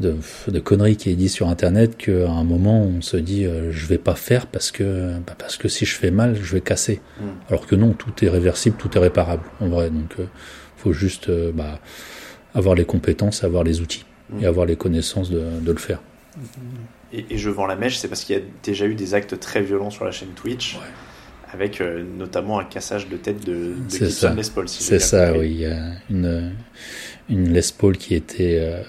de, 0.00 0.16
de, 0.48 0.60
conneries 0.60 0.96
qui 0.96 1.10
est 1.10 1.14
dit 1.14 1.28
sur 1.28 1.48
internet 1.48 1.96
qu'à 1.96 2.28
un 2.28 2.44
moment 2.44 2.82
on 2.82 3.00
se 3.00 3.16
dit 3.16 3.44
euh, 3.44 3.70
je 3.70 3.86
vais 3.86 3.98
pas 3.98 4.14
faire 4.14 4.46
parce 4.46 4.70
que 4.70 5.12
bah, 5.26 5.34
parce 5.38 5.56
que 5.56 5.68
si 5.68 5.84
je 5.84 5.94
fais 5.94 6.10
mal 6.10 6.36
je 6.42 6.52
vais 6.52 6.60
casser 6.60 7.00
mm. 7.20 7.24
alors 7.48 7.66
que 7.66 7.76
non 7.76 7.92
tout 7.92 8.24
est 8.24 8.28
réversible 8.28 8.76
tout 8.76 8.96
est 8.96 9.00
réparable 9.00 9.44
en 9.60 9.68
vrai 9.68 9.90
donc 9.90 10.14
euh, 10.18 10.24
faut 10.76 10.92
juste 10.92 11.30
bah, 11.52 11.78
avoir 12.54 12.74
les 12.74 12.84
compétences 12.84 13.44
avoir 13.44 13.62
les 13.62 13.80
outils 13.80 14.04
mm. 14.30 14.42
et 14.42 14.46
avoir 14.46 14.66
les 14.66 14.76
connaissances 14.76 15.30
de, 15.30 15.42
de 15.60 15.72
le 15.72 15.78
faire 15.78 16.00
et, 17.12 17.38
je 17.38 17.50
vends 17.50 17.66
la 17.66 17.76
mèche, 17.76 17.98
c'est 17.98 18.08
parce 18.08 18.24
qu'il 18.24 18.36
y 18.36 18.38
a 18.38 18.42
déjà 18.62 18.86
eu 18.86 18.94
des 18.94 19.14
actes 19.14 19.38
très 19.38 19.62
violents 19.62 19.90
sur 19.90 20.04
la 20.04 20.10
chaîne 20.10 20.30
Twitch, 20.34 20.76
avec 21.52 21.80
euh, 21.80 22.02
notamment 22.18 22.58
un 22.58 22.64
cassage 22.64 23.08
de 23.08 23.16
tête 23.16 23.44
de, 23.44 23.74
de 23.74 24.36
Les 24.36 24.50
Paul. 24.50 24.68
c'est 24.68 24.98
ça, 24.98 25.32
oui. 25.32 25.50
Il 25.50 25.60
y 25.60 25.66
a 25.66 25.78
une, 26.10 26.52
une 27.28 27.52
Les 27.52 27.62
Paul 27.76 27.96
qui 27.96 28.16
était 28.16 28.84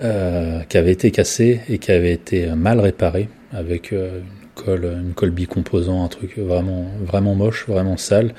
euh, 0.00 0.60
euh, 0.60 0.60
qui 0.68 0.78
avait 0.78 0.92
été 0.92 1.10
cassée 1.10 1.60
et 1.68 1.78
qui 1.78 1.92
avait 1.92 2.12
été 2.12 2.46
mal 2.48 2.80
réparée 2.80 3.28
avec 3.52 3.92
une 3.92 4.22
colle, 4.54 4.84
une 4.84 5.14
colle 5.14 5.30
bicomposant, 5.30 6.04
un 6.04 6.08
truc 6.08 6.38
vraiment 6.38 6.86
vraiment 7.04 7.34
moche, 7.34 7.66
vraiment 7.68 7.96
sale. 7.96 8.34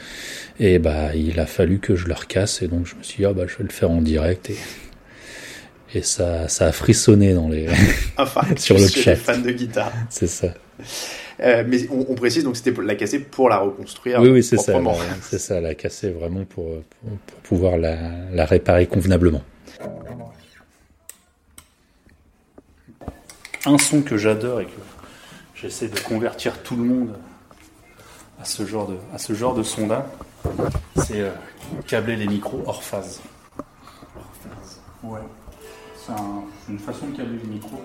Et 0.60 0.80
bah, 0.80 1.16
il 1.16 1.40
a 1.40 1.46
fallu 1.46 1.80
que 1.80 1.96
je 1.96 2.08
le 2.08 2.14
recasse 2.14 2.62
et 2.62 2.68
donc 2.68 2.86
je 2.86 2.96
me 2.96 3.04
suis 3.04 3.18
dit 3.18 3.26
ah, 3.26 3.34
bah 3.34 3.44
je 3.48 3.58
vais 3.58 3.64
le 3.64 3.70
faire 3.70 3.92
en 3.92 4.02
direct 4.02 4.50
et 4.50 4.58
et 5.96 6.04
ça, 6.04 6.48
ça 6.48 6.68
a 6.68 6.72
frissonné 6.72 7.34
dans 7.34 7.50
les 7.50 7.68
enfin, 8.18 8.42
sur 8.58 8.78
le 8.78 8.88
chat. 8.88 9.16
Fans 9.16 9.40
de 9.40 9.52
guitare. 9.52 9.92
C'est 10.10 10.28
ça. 10.28 10.54
Euh, 11.42 11.64
mais 11.68 11.88
on, 11.90 12.16
précise 12.16 12.44
donc 12.44 12.58
c'était 12.58 12.74
la 12.82 12.96
casser 12.96 13.20
pour 13.20 13.50
la 13.50 13.58
reconstruire. 13.58 14.22
Oui, 14.22 14.30
oui, 14.30 14.44
c'est 14.44 14.58
ça. 14.58 14.74
C'est 15.22 15.40
ça, 15.40 15.62
la 15.62 15.74
casser 15.74 16.10
vraiment 16.10 16.44
pour, 16.44 16.66
pour, 17.00 17.40
pouvoir 17.44 17.78
la, 17.78 17.96
la, 18.34 18.46
réparer 18.46 18.88
convenablement. 18.88 19.42
Un 23.70 23.78
son 23.78 24.02
que 24.02 24.18
j'adore 24.18 24.62
et 24.62 24.66
que 24.66 24.82
j'essaie 25.54 25.90
de 25.90 26.00
convertir 26.00 26.64
tout 26.64 26.76
le 26.76 26.82
monde 26.82 27.16
à 28.42 28.46
ce 28.46 28.66
genre 28.66 28.88
de, 28.88 28.98
à 29.14 29.20
ce 29.20 29.34
genre 29.34 29.54
de 29.54 29.62
son-là, 29.62 30.08
c'est 30.96 31.22
euh, 31.22 31.30
câbler 31.86 32.16
les 32.16 32.26
micros 32.26 32.64
hors 32.66 32.82
phase. 32.82 33.22
Hors 34.16 34.34
phase. 34.42 34.80
Ouais 35.04 35.20
c'est 36.66 36.72
une 36.72 36.80
façon 36.80 37.10
de 37.10 37.18
câbler 37.18 37.38
le 37.44 37.48
micro. 37.48 37.80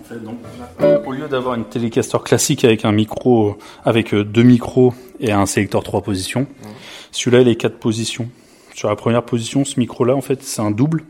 En 0.00 0.04
fait, 0.06 0.22
donc, 0.22 0.38
au 1.06 1.12
lieu 1.12 1.28
d'avoir 1.28 1.54
une 1.54 1.66
télécaster 1.66 2.18
classique 2.24 2.64
avec 2.64 2.86
un 2.86 2.92
micro, 2.92 3.58
avec 3.84 4.14
euh, 4.14 4.24
deux 4.24 4.42
micros 4.42 4.94
et 5.20 5.32
un 5.32 5.44
sélecteur 5.44 5.82
trois 5.82 6.02
positions, 6.02 6.46
celui-là 7.14 7.42
il 7.42 7.48
est 7.48 7.54
quatre 7.54 7.78
positions. 7.78 8.28
Sur 8.74 8.88
la 8.88 8.96
première 8.96 9.22
position, 9.22 9.64
ce 9.64 9.78
micro-là, 9.78 10.16
en 10.16 10.20
fait, 10.20 10.42
c'est 10.42 10.60
un 10.60 10.72
double, 10.72 11.04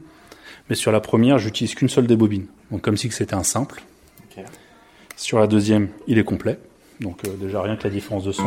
mais 0.68 0.76
sur 0.76 0.92
la 0.92 1.00
première, 1.00 1.38
j'utilise 1.38 1.74
qu'une 1.74 1.88
seule 1.88 2.06
des 2.06 2.14
bobines. 2.14 2.46
Donc 2.70 2.82
comme 2.82 2.98
si 2.98 3.10
c'était 3.10 3.34
un 3.34 3.42
simple. 3.42 3.82
Sur 5.16 5.38
la 5.38 5.46
deuxième, 5.46 5.88
il 6.06 6.18
est 6.18 6.24
complet. 6.24 6.58
Donc 7.00 7.20
euh, 7.26 7.30
déjà 7.40 7.62
rien 7.62 7.76
que 7.76 7.84
la 7.84 7.90
différence 7.90 8.24
de 8.24 8.32
son. 8.32 8.42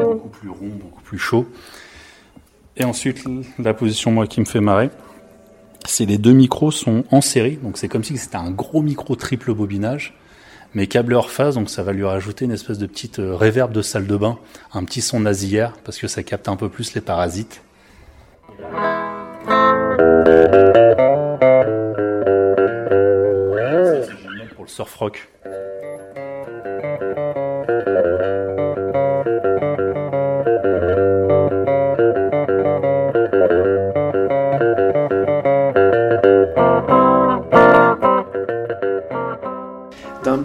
Beaucoup 0.00 0.28
plus 0.28 0.48
rond, 0.48 0.70
beaucoup 0.80 1.02
plus 1.02 1.18
chaud. 1.18 1.46
Et 2.76 2.84
ensuite, 2.84 3.24
la 3.58 3.74
position 3.74 4.12
moi 4.12 4.26
qui 4.26 4.40
me 4.40 4.46
fait 4.46 4.60
marrer, 4.60 4.90
c'est 5.88 6.06
les 6.06 6.18
deux 6.18 6.32
micros 6.32 6.70
sont 6.70 7.04
en 7.10 7.20
série, 7.20 7.56
donc 7.56 7.78
c'est 7.78 7.88
comme 7.88 8.04
si 8.04 8.16
c'était 8.16 8.36
un 8.36 8.50
gros 8.50 8.82
micro 8.82 9.16
triple 9.16 9.54
bobinage, 9.54 10.14
mais 10.74 10.86
câblé 10.86 11.14
hors 11.14 11.30
phase, 11.30 11.54
donc 11.54 11.70
ça 11.70 11.82
va 11.82 11.92
lui 11.92 12.04
rajouter 12.04 12.44
une 12.44 12.52
espèce 12.52 12.78
de 12.78 12.86
petite 12.86 13.18
euh, 13.18 13.34
réverb 13.34 13.72
de 13.72 13.82
salle 13.82 14.06
de 14.06 14.16
bain, 14.16 14.38
un 14.72 14.84
petit 14.84 15.00
son 15.00 15.20
nasillère, 15.20 15.72
parce 15.84 15.98
que 15.98 16.08
ça 16.08 16.22
capte 16.22 16.48
un 16.48 16.56
peu 16.56 16.68
plus 16.68 16.94
les 16.94 17.00
parasites. 17.00 17.62
C'est 18.58 18.64
pour 24.54 24.64
le 24.64 24.68
surf 24.68 24.94
rock. 24.96 25.28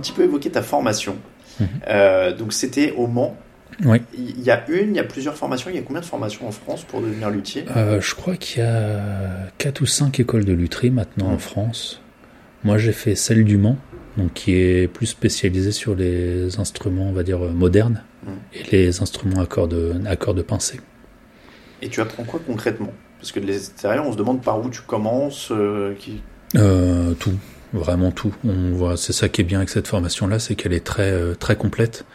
Petit 0.01 0.11
peu 0.11 0.23
évoqué 0.23 0.49
ta 0.49 0.61
formation. 0.61 1.15
Mhm. 1.59 1.67
Euh, 1.87 2.35
donc 2.35 2.53
c'était 2.53 2.91
au 2.91 3.07
Mans. 3.07 3.37
Oui. 3.85 4.01
Il 4.13 4.41
y 4.41 4.51
a 4.51 4.63
une, 4.69 4.89
il 4.89 4.95
y 4.95 4.99
a 4.99 5.03
plusieurs 5.03 5.35
formations. 5.35 5.69
Il 5.69 5.75
y 5.75 5.79
a 5.79 5.81
combien 5.81 6.01
de 6.01 6.05
formations 6.05 6.47
en 6.47 6.51
France 6.51 6.83
pour 6.83 7.01
devenir 7.01 7.29
luthier? 7.29 7.65
Euh, 7.75 8.01
Je 8.01 8.13
crois 8.15 8.35
qu'il 8.35 8.61
y 8.61 8.65
a 8.65 9.01
4 9.57 9.81
ou 9.81 9.85
5 9.85 10.19
écoles 10.19 10.45
de 10.45 10.53
lutherie 10.53 10.91
maintenant 10.91 11.29
en 11.31 11.37
France. 11.37 12.01
Moi, 12.63 12.77
j'ai 12.77 12.91
fait 12.91 13.15
celle 13.15 13.43
du 13.43 13.57
Mans, 13.57 13.77
donc 14.17 14.33
qui 14.33 14.53
est 14.53 14.87
plus 14.87 15.07
spécialisée 15.07 15.71
sur 15.71 15.95
les 15.95 16.59
instruments, 16.59 17.07
on 17.09 17.13
va 17.13 17.23
dire, 17.23 17.39
modernes 17.39 18.03
et 18.53 18.63
les 18.71 19.01
instruments 19.01 19.41
à 19.41 19.47
cordes, 19.47 19.99
à 20.05 20.15
cordes 20.15 20.43
pincées. 20.43 20.79
Et 21.81 21.89
tu 21.89 22.01
apprends 22.01 22.23
quoi 22.23 22.39
concrètement? 22.45 22.91
Parce 23.19 23.31
que 23.31 23.39
de 23.39 23.47
l'extérieur, 23.47 24.05
on 24.05 24.11
se 24.11 24.17
demande 24.17 24.43
par 24.43 24.63
où 24.63 24.69
tu 24.69 24.81
commences. 24.81 25.49
Euh, 25.51 25.95
qui... 25.97 26.21
Tout, 26.53 27.33
vraiment 27.73 28.11
tout. 28.11 28.33
On 28.43 28.71
voit, 28.71 28.97
c'est 28.97 29.13
ça 29.13 29.29
qui 29.29 29.41
est 29.41 29.45
bien 29.45 29.59
avec 29.59 29.69
cette 29.69 29.87
formation-là, 29.87 30.39
c'est 30.39 30.55
qu'elle 30.55 30.73
est 30.73 30.85
très, 30.85 31.35
très 31.35 31.55
complète 31.55 32.05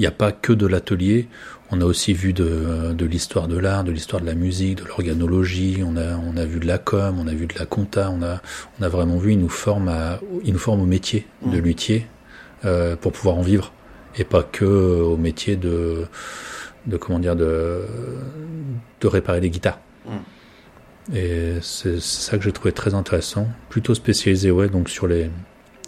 il 0.00 0.04
n'y 0.04 0.06
a 0.06 0.12
pas 0.12 0.32
que 0.32 0.54
de 0.54 0.66
l'atelier. 0.66 1.28
On 1.70 1.80
a 1.80 1.84
aussi 1.84 2.14
vu 2.14 2.32
de, 2.32 2.92
de 2.94 3.04
l'histoire 3.04 3.48
de 3.48 3.58
l'art, 3.58 3.84
de 3.84 3.92
l'histoire 3.92 4.22
de 4.22 4.26
la 4.26 4.34
musique, 4.34 4.78
de 4.78 4.84
l'organologie. 4.84 5.82
On 5.84 5.96
a, 5.96 6.16
on 6.16 6.36
a 6.38 6.44
vu 6.44 6.58
de 6.58 6.66
la 6.66 6.78
com, 6.78 7.18
on 7.20 7.26
a 7.26 7.34
vu 7.34 7.46
de 7.46 7.54
la 7.58 7.66
compta. 7.66 8.10
On 8.10 8.22
a, 8.22 8.40
on 8.78 8.82
a 8.82 8.88
vraiment 8.88 9.18
vu. 9.18 9.32
Il 9.32 9.38
nous 9.38 9.50
forme 9.50 9.88
à, 9.88 10.18
il 10.42 10.54
nous 10.54 10.58
forme 10.58 10.80
au 10.80 10.86
métier 10.86 11.26
de 11.44 11.60
mmh. 11.60 11.62
luthier 11.62 12.06
euh, 12.64 12.96
pour 12.96 13.12
pouvoir 13.12 13.36
en 13.36 13.42
vivre 13.42 13.72
et 14.16 14.24
pas 14.24 14.42
que 14.42 14.64
au 14.64 15.16
métier 15.16 15.56
de, 15.56 16.06
de 16.86 16.96
comment 16.96 17.18
dire, 17.18 17.36
de, 17.36 17.82
de 19.00 19.06
réparer 19.06 19.40
les 19.40 19.50
guitares. 19.50 19.80
Mmh. 20.06 20.10
Et 21.14 21.54
c'est 21.62 22.00
ça 22.00 22.36
que 22.38 22.44
j'ai 22.44 22.52
trouvé 22.52 22.72
très 22.72 22.94
intéressant. 22.94 23.48
Plutôt 23.68 23.94
spécialisé, 23.94 24.50
ouais, 24.50 24.68
donc 24.68 24.88
sur 24.88 25.06
les, 25.06 25.30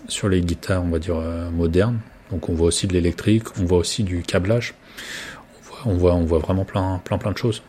sur 0.08 0.28
les 0.28 0.40
guitares, 0.40 0.82
on 0.82 0.88
va 0.88 0.98
dire 0.98 1.16
euh, 1.16 1.50
modernes, 1.50 1.98
donc 2.30 2.48
on 2.48 2.54
voit 2.54 2.68
aussi 2.68 2.86
de 2.86 2.92
l'électrique, 2.92 3.44
on 3.60 3.64
voit 3.64 3.78
aussi 3.78 4.02
du 4.02 4.22
câblage. 4.22 4.74
On 5.84 5.94
voit, 5.94 6.14
on 6.14 6.24
voit, 6.24 6.38
vraiment 6.38 6.64
plein, 6.64 7.00
plein, 7.04 7.18
plein 7.18 7.32
de 7.32 7.38
choses. 7.38 7.62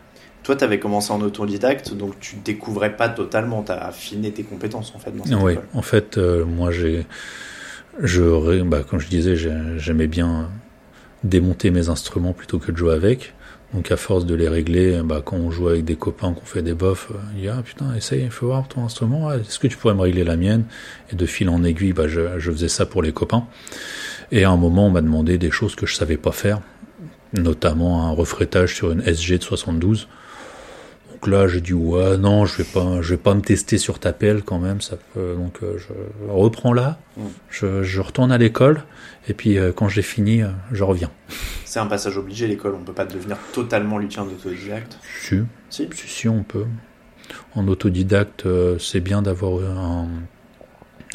Toi, 0.44 0.56
tu 0.56 0.64
avais 0.64 0.80
commencé 0.80 1.12
en 1.12 1.22
autodidacte, 1.22 1.94
donc 1.94 2.20
tu 2.20 2.36
découvrais 2.36 2.96
pas 2.96 3.10
totalement, 3.10 3.64
tu 3.64 3.72
as 3.72 3.86
affiné 3.86 4.32
tes 4.32 4.44
compétences 4.44 4.94
en 4.96 5.00
fait 5.00 5.12
dans 5.16 5.24
cette 5.24 5.38
Oui, 5.38 5.56
en 5.74 5.82
fait, 5.82 6.18
euh, 6.18 6.44
moi 6.46 6.72
j'ai, 6.72 7.06
je, 8.02 8.62
bah, 8.64 8.84
comme 8.84 9.00
je 9.00 9.08
disais, 9.08 9.36
j'aimais 9.78 10.08
bien 10.08 10.50
démonter 11.24 11.72
mes 11.72 11.90
instruments 11.90 12.34
plutôt 12.34 12.60
que 12.60 12.72
de 12.72 12.78
jouer 12.78 12.94
avec. 12.94 13.34
Donc 13.74 13.92
à 13.92 13.98
force 13.98 14.26
de 14.26 14.36
les 14.36 14.48
régler, 14.48 15.02
bah, 15.04 15.22
quand 15.26 15.36
on 15.36 15.50
joue 15.50 15.68
avec 15.68 15.84
des 15.84 15.96
copains, 15.96 16.34
qu'on 16.34 16.46
fait 16.46 16.62
des 16.62 16.76
bofs, 16.76 17.10
euh, 17.12 17.18
il 17.36 17.44
y 17.44 17.48
a 17.48 17.56
ah 17.58 17.64
putain, 17.64 17.94
essaye, 17.96 18.28
fais 18.30 18.46
voir 18.46 18.68
ton 18.68 18.86
instrument, 18.86 19.32
est-ce 19.32 19.58
que 19.58 19.68
tu 19.68 19.78
pourrais 19.78 19.96
me 19.96 20.02
régler 20.02 20.24
la 20.24 20.38
mienne? 20.38 20.66
Et 21.12 21.16
de 21.16 21.26
fil 21.26 21.50
en 21.50 21.64
aiguille, 21.64 21.94
bah, 21.94 22.08
je, 22.08 22.40
je 22.40 22.52
faisais 22.52 22.68
ça 22.68 22.86
pour 22.86 23.02
les 23.02 23.12
copains. 23.12 23.48
Et 24.32 24.44
à 24.44 24.52
un 24.52 24.58
moment, 24.58 24.88
on 24.88 24.92
m'a 24.92 25.02
demandé 25.02 25.38
des 25.38 25.52
choses 25.52 25.76
que 25.76 25.86
je 25.86 25.96
savais 25.96 26.18
pas 26.18 26.32
faire, 26.32 26.62
notamment 27.34 28.08
un 28.08 28.12
refrétage 28.12 28.76
sur 28.76 28.92
une 28.92 29.02
SG 29.02 29.40
de 29.40 29.44
72. 29.44 30.08
Donc 31.24 31.32
là, 31.32 31.48
j'ai 31.48 31.62
dit 31.62 31.74
ouais, 31.74 32.18
non, 32.18 32.46
je 32.46 32.58
vais 32.58 32.64
pas, 32.66 33.02
je 33.02 33.12
vais 33.12 33.18
pas 33.22 33.34
me 33.34 33.40
tester 33.42 33.78
sur 33.78 33.98
ta 34.00 34.12
pelle 34.12 34.44
quand 34.44 34.60
même. 34.60 34.82
Ça 34.82 34.98
peut, 35.14 35.36
donc 35.38 35.60
euh, 35.64 35.78
je 35.78 35.94
reprends 36.30 36.74
là, 36.74 36.98
Mm. 37.16 37.22
je, 37.50 37.84
je 37.84 38.02
retourne 38.02 38.32
à 38.32 38.38
l'école 38.40 38.84
et 39.30 39.34
puis 39.36 39.58
euh, 39.58 39.72
quand 39.72 39.88
j'ai 39.88 40.02
fini, 40.02 40.42
euh, 40.42 40.48
je 40.72 40.84
reviens. 40.84 41.12
C'est 41.64 41.80
un 41.80 41.86
passage 41.86 42.18
obligé 42.18 42.48
l'école, 42.48 42.74
on 42.76 42.84
peut 42.84 42.92
pas 42.92 43.06
devenir 43.06 43.38
totalement 43.54 44.00
luthier 44.00 44.20
en 44.20 44.26
autodidacte. 44.28 44.98
Si, 45.22 45.38
Si. 45.70 45.88
si, 45.94 46.08
si, 46.08 46.28
on 46.28 46.44
peut. 46.44 46.66
En 47.56 47.68
autodidacte, 47.68 48.46
c'est 48.80 49.00
bien 49.00 49.22
d'avoir 49.22 49.62
un, 49.64 50.08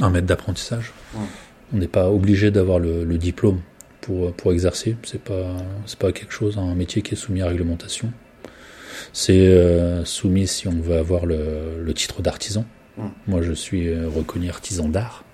un 0.00 0.11
maître 0.11 0.26
d'apprentissage. 0.26 0.92
Mm. 1.14 1.18
On 1.74 1.76
n'est 1.78 1.88
pas 1.88 2.09
obligé 2.11 2.50
d'avoir 2.50 2.78
le, 2.78 3.04
le 3.04 3.18
diplôme 3.18 3.61
pour, 4.00 4.32
pour 4.32 4.52
exercer. 4.52 4.96
C'est 5.02 5.22
pas, 5.22 5.56
c'est 5.84 5.98
pas 5.98 6.12
quelque 6.12 6.32
chose, 6.32 6.56
un 6.56 6.74
métier 6.74 7.02
qui 7.02 7.12
est 7.14 7.16
soumis 7.18 7.42
à 7.42 7.48
réglementation. 7.48 8.11
C'est 9.12 9.48
euh, 9.48 10.04
soumis 10.04 10.46
si 10.46 10.68
on 10.68 10.80
veut 10.80 10.96
avoir 10.96 11.26
le, 11.26 11.82
le 11.82 11.94
titre 11.94 12.22
d'artisan. 12.22 12.64
Mm. 12.96 13.06
Moi, 13.26 13.42
je 13.42 13.52
suis 13.52 13.88
euh, 13.88 14.09
reconnu 14.09 14.48
artisan 14.48 14.88
d'art, 14.88 15.24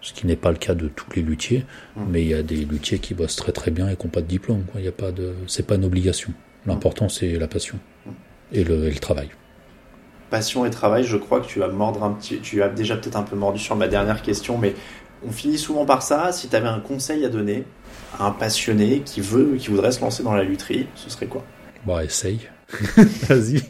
ce 0.00 0.12
qui 0.12 0.26
n'est 0.26 0.36
pas 0.36 0.50
le 0.50 0.56
cas 0.58 0.74
de 0.74 0.88
tous 0.88 1.06
les 1.14 1.22
luthiers, 1.22 1.64
Mm. 1.96 2.02
mais 2.10 2.22
il 2.22 2.28
y 2.28 2.34
a 2.34 2.42
des 2.42 2.64
luthiers 2.64 2.98
qui 2.98 3.14
bossent 3.14 3.36
très 3.36 3.52
très 3.52 3.70
bien 3.70 3.88
et 3.88 3.96
qui 3.96 4.06
n'ont 4.06 4.10
pas 4.10 4.22
de 4.22 4.26
diplôme. 4.26 4.64
quoi. 4.70 4.80
Y 4.80 4.88
a 4.88 4.92
pas 4.92 5.12
de, 5.12 5.34
c'est 5.46 5.66
pas 5.66 5.74
une 5.76 5.84
obligation. 5.84 6.32
L'important, 6.66 7.08
c'est 7.08 7.38
la 7.38 7.48
passion 7.48 7.78
et 8.52 8.64
le, 8.64 8.84
et 8.88 8.90
le 8.90 8.98
travail. 8.98 9.30
Passion 10.28 10.64
et 10.66 10.70
travail, 10.70 11.04
je 11.04 11.16
crois 11.16 11.40
que 11.40 11.46
tu 11.46 11.58
vas 11.58 11.68
mordre 11.68 12.04
un 12.04 12.12
petit, 12.12 12.38
tu 12.40 12.62
as 12.62 12.68
déjà 12.68 12.96
peut-être 12.96 13.16
un 13.16 13.22
peu 13.22 13.34
mordu 13.34 13.58
sur 13.58 13.74
ma 13.76 13.88
dernière 13.88 14.22
question, 14.22 14.58
mais 14.58 14.74
on 15.26 15.32
finit 15.32 15.58
souvent 15.58 15.84
par 15.86 16.02
ça. 16.02 16.32
Si 16.32 16.48
tu 16.48 16.54
avais 16.56 16.68
un 16.68 16.78
conseil 16.80 17.24
à 17.24 17.28
donner 17.28 17.64
à 18.18 18.26
un 18.26 18.30
passionné 18.30 19.00
qui 19.04 19.20
veut, 19.20 19.56
qui 19.58 19.68
voudrait 19.68 19.90
se 19.90 20.00
lancer 20.00 20.22
dans 20.22 20.34
la 20.34 20.44
lutherie, 20.44 20.86
ce 20.94 21.10
serait 21.10 21.26
quoi? 21.26 21.44
Bon, 21.86 21.98
essaye. 22.00 22.40
Vas-y. 23.28 23.62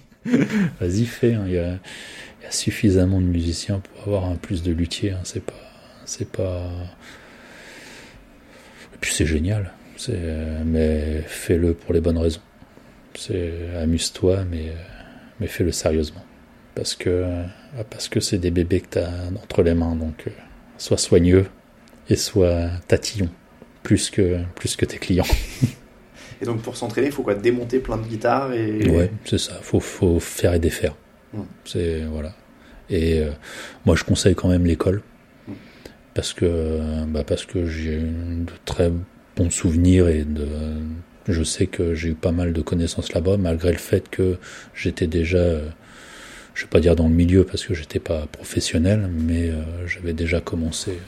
Vas-y, 0.80 1.04
fais. 1.06 1.34
hein. 1.34 1.44
Il, 1.46 1.52
y 1.52 1.58
a, 1.58 1.78
il 2.40 2.44
y 2.44 2.46
a 2.46 2.50
suffisamment 2.50 3.20
de 3.20 3.26
musiciens 3.26 3.80
pour 3.80 4.02
avoir 4.06 4.26
un 4.26 4.36
plus 4.36 4.62
de 4.62 4.72
luthiers. 4.72 5.12
hein. 5.12 5.20
C'est 5.24 5.42
pas. 5.44 5.54
C'est 6.04 6.28
pas. 6.30 6.70
Et 8.94 8.96
puis 9.00 9.12
c'est 9.14 9.26
génial. 9.26 9.72
C'est, 9.96 10.18
mais 10.64 11.22
fais-le 11.26 11.74
pour 11.74 11.92
les 11.92 12.00
bonnes 12.00 12.18
raisons. 12.18 12.40
C'est 13.14 13.52
amuse-toi, 13.80 14.44
mais, 14.50 14.72
mais 15.40 15.46
fais-le 15.46 15.72
sérieusement. 15.72 16.24
Parce 16.74 16.94
que 16.94 17.26
parce 17.90 18.08
que 18.08 18.20
c'est 18.20 18.38
des 18.38 18.50
bébés 18.50 18.80
que 18.80 18.88
tu 18.92 18.98
as 18.98 19.10
entre 19.42 19.62
les 19.62 19.74
mains. 19.74 19.94
Donc, 19.96 20.24
euh, 20.26 20.30
sois 20.78 20.96
soigneux 20.98 21.46
et 22.08 22.16
sois 22.16 22.68
tatillon. 22.88 23.28
Plus 23.82 24.10
que, 24.10 24.38
plus 24.56 24.76
que 24.76 24.84
tes 24.84 24.98
clients. 24.98 25.24
Et 26.42 26.46
donc 26.46 26.62
pour 26.62 26.76
s'entraîner, 26.76 27.08
il 27.08 27.12
faut 27.12 27.22
quoi 27.22 27.34
Démonter 27.34 27.78
plein 27.80 27.96
de 27.98 28.06
guitares 28.06 28.52
et. 28.52 28.88
Ouais, 28.88 29.10
c'est 29.24 29.38
ça. 29.38 29.54
Faut, 29.62 29.80
faut 29.80 30.20
faire 30.20 30.54
et 30.54 30.58
défaire. 30.58 30.94
Mm. 31.34 31.40
C'est 31.64 32.02
voilà. 32.04 32.32
Et 32.88 33.20
euh, 33.20 33.30
moi, 33.86 33.94
je 33.96 34.04
conseille 34.04 34.34
quand 34.34 34.48
même 34.48 34.64
l'école 34.66 35.02
Mm. 35.46 35.52
parce 36.14 36.32
que 36.32 37.04
bah, 37.06 37.24
parce 37.24 37.46
que 37.46 37.66
j'ai 37.66 37.94
eu 37.94 38.44
de 38.46 38.52
très 38.64 38.90
bons 39.36 39.50
souvenirs 39.50 40.08
et 40.08 40.24
de 40.24 40.46
je 41.28 41.42
sais 41.42 41.66
que 41.66 41.94
j'ai 41.94 42.08
eu 42.10 42.14
pas 42.14 42.32
mal 42.32 42.52
de 42.52 42.60
connaissances 42.62 43.12
là-bas, 43.12 43.36
malgré 43.36 43.70
le 43.72 43.78
fait 43.78 44.08
que 44.08 44.36
j'étais 44.74 45.06
déjà, 45.06 45.38
euh, 45.38 45.68
je 46.54 46.62
vais 46.64 46.68
pas 46.68 46.80
dire 46.80 46.96
dans 46.96 47.08
le 47.08 47.14
milieu 47.14 47.44
parce 47.44 47.64
que 47.64 47.74
j'étais 47.74 48.00
pas 48.00 48.26
professionnel, 48.26 49.08
mais 49.12 49.50
euh, 49.50 49.86
j'avais 49.86 50.12
déjà 50.12 50.40
commencé 50.40 50.98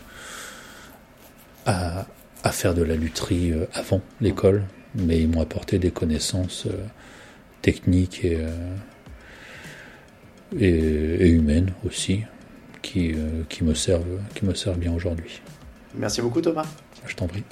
à, 1.67 2.07
à 2.45 2.53
faire 2.53 2.75
de 2.75 2.83
la 2.83 2.95
lutherie 2.95 3.53
euh, 3.53 3.67
avant 3.75 4.01
l'école, 4.21 4.63
mais 4.95 5.21
ils 5.21 5.29
m'ont 5.29 5.41
apporté 5.41 5.79
des 5.79 5.91
connaissances 5.91 6.67
euh, 6.67 6.85
techniques 7.63 8.25
et, 8.25 8.37
euh, 8.37 8.77
et, 10.59 11.27
et 11.27 11.29
humaines 11.29 11.73
aussi, 11.87 12.23
qui, 12.83 13.13
euh, 13.13 13.43
qui, 13.49 13.65
me 13.65 13.75
servent, 13.75 14.21
qui 14.35 14.45
me 14.45 14.55
servent 14.55 14.79
bien 14.79 14.93
aujourd'hui. 14.93 15.41
Merci 15.95 16.21
beaucoup 16.21 16.41
Thomas. 16.41 16.67
Je 17.07 17.15
t'en 17.15 17.27
prie. 17.27 17.43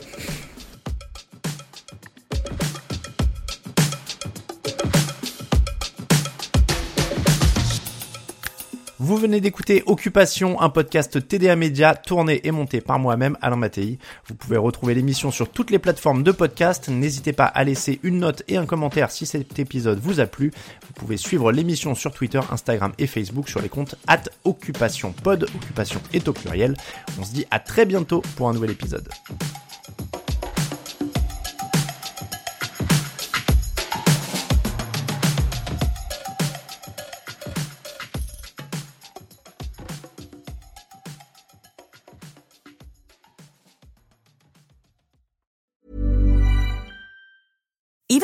Vous 9.10 9.16
venez 9.16 9.40
d'écouter 9.40 9.82
Occupation, 9.86 10.60
un 10.60 10.68
podcast 10.68 11.26
TDA 11.26 11.56
Média 11.56 11.96
tourné 11.96 12.42
et 12.44 12.52
monté 12.52 12.80
par 12.80 13.00
moi-même, 13.00 13.36
Alain 13.42 13.56
Mattei. 13.56 13.98
Vous 14.28 14.36
pouvez 14.36 14.56
retrouver 14.56 14.94
l'émission 14.94 15.32
sur 15.32 15.48
toutes 15.48 15.72
les 15.72 15.80
plateformes 15.80 16.22
de 16.22 16.30
podcast. 16.30 16.88
N'hésitez 16.88 17.32
pas 17.32 17.46
à 17.46 17.64
laisser 17.64 17.98
une 18.04 18.20
note 18.20 18.44
et 18.46 18.56
un 18.56 18.66
commentaire 18.66 19.10
si 19.10 19.26
cet 19.26 19.58
épisode 19.58 19.98
vous 19.98 20.20
a 20.20 20.26
plu. 20.26 20.52
Vous 20.86 20.92
pouvez 20.92 21.16
suivre 21.16 21.50
l'émission 21.50 21.96
sur 21.96 22.12
Twitter, 22.12 22.40
Instagram 22.52 22.92
et 22.98 23.08
Facebook 23.08 23.48
sur 23.48 23.60
les 23.60 23.68
comptes 23.68 23.96
at 24.06 24.22
Occupation 24.44 25.10
Pod. 25.10 25.42
Occupation 25.56 26.00
est 26.12 26.28
au 26.28 26.32
pluriel. 26.32 26.76
On 27.18 27.24
se 27.24 27.32
dit 27.32 27.46
à 27.50 27.58
très 27.58 27.86
bientôt 27.86 28.22
pour 28.36 28.48
un 28.48 28.52
nouvel 28.52 28.70
épisode. 28.70 29.08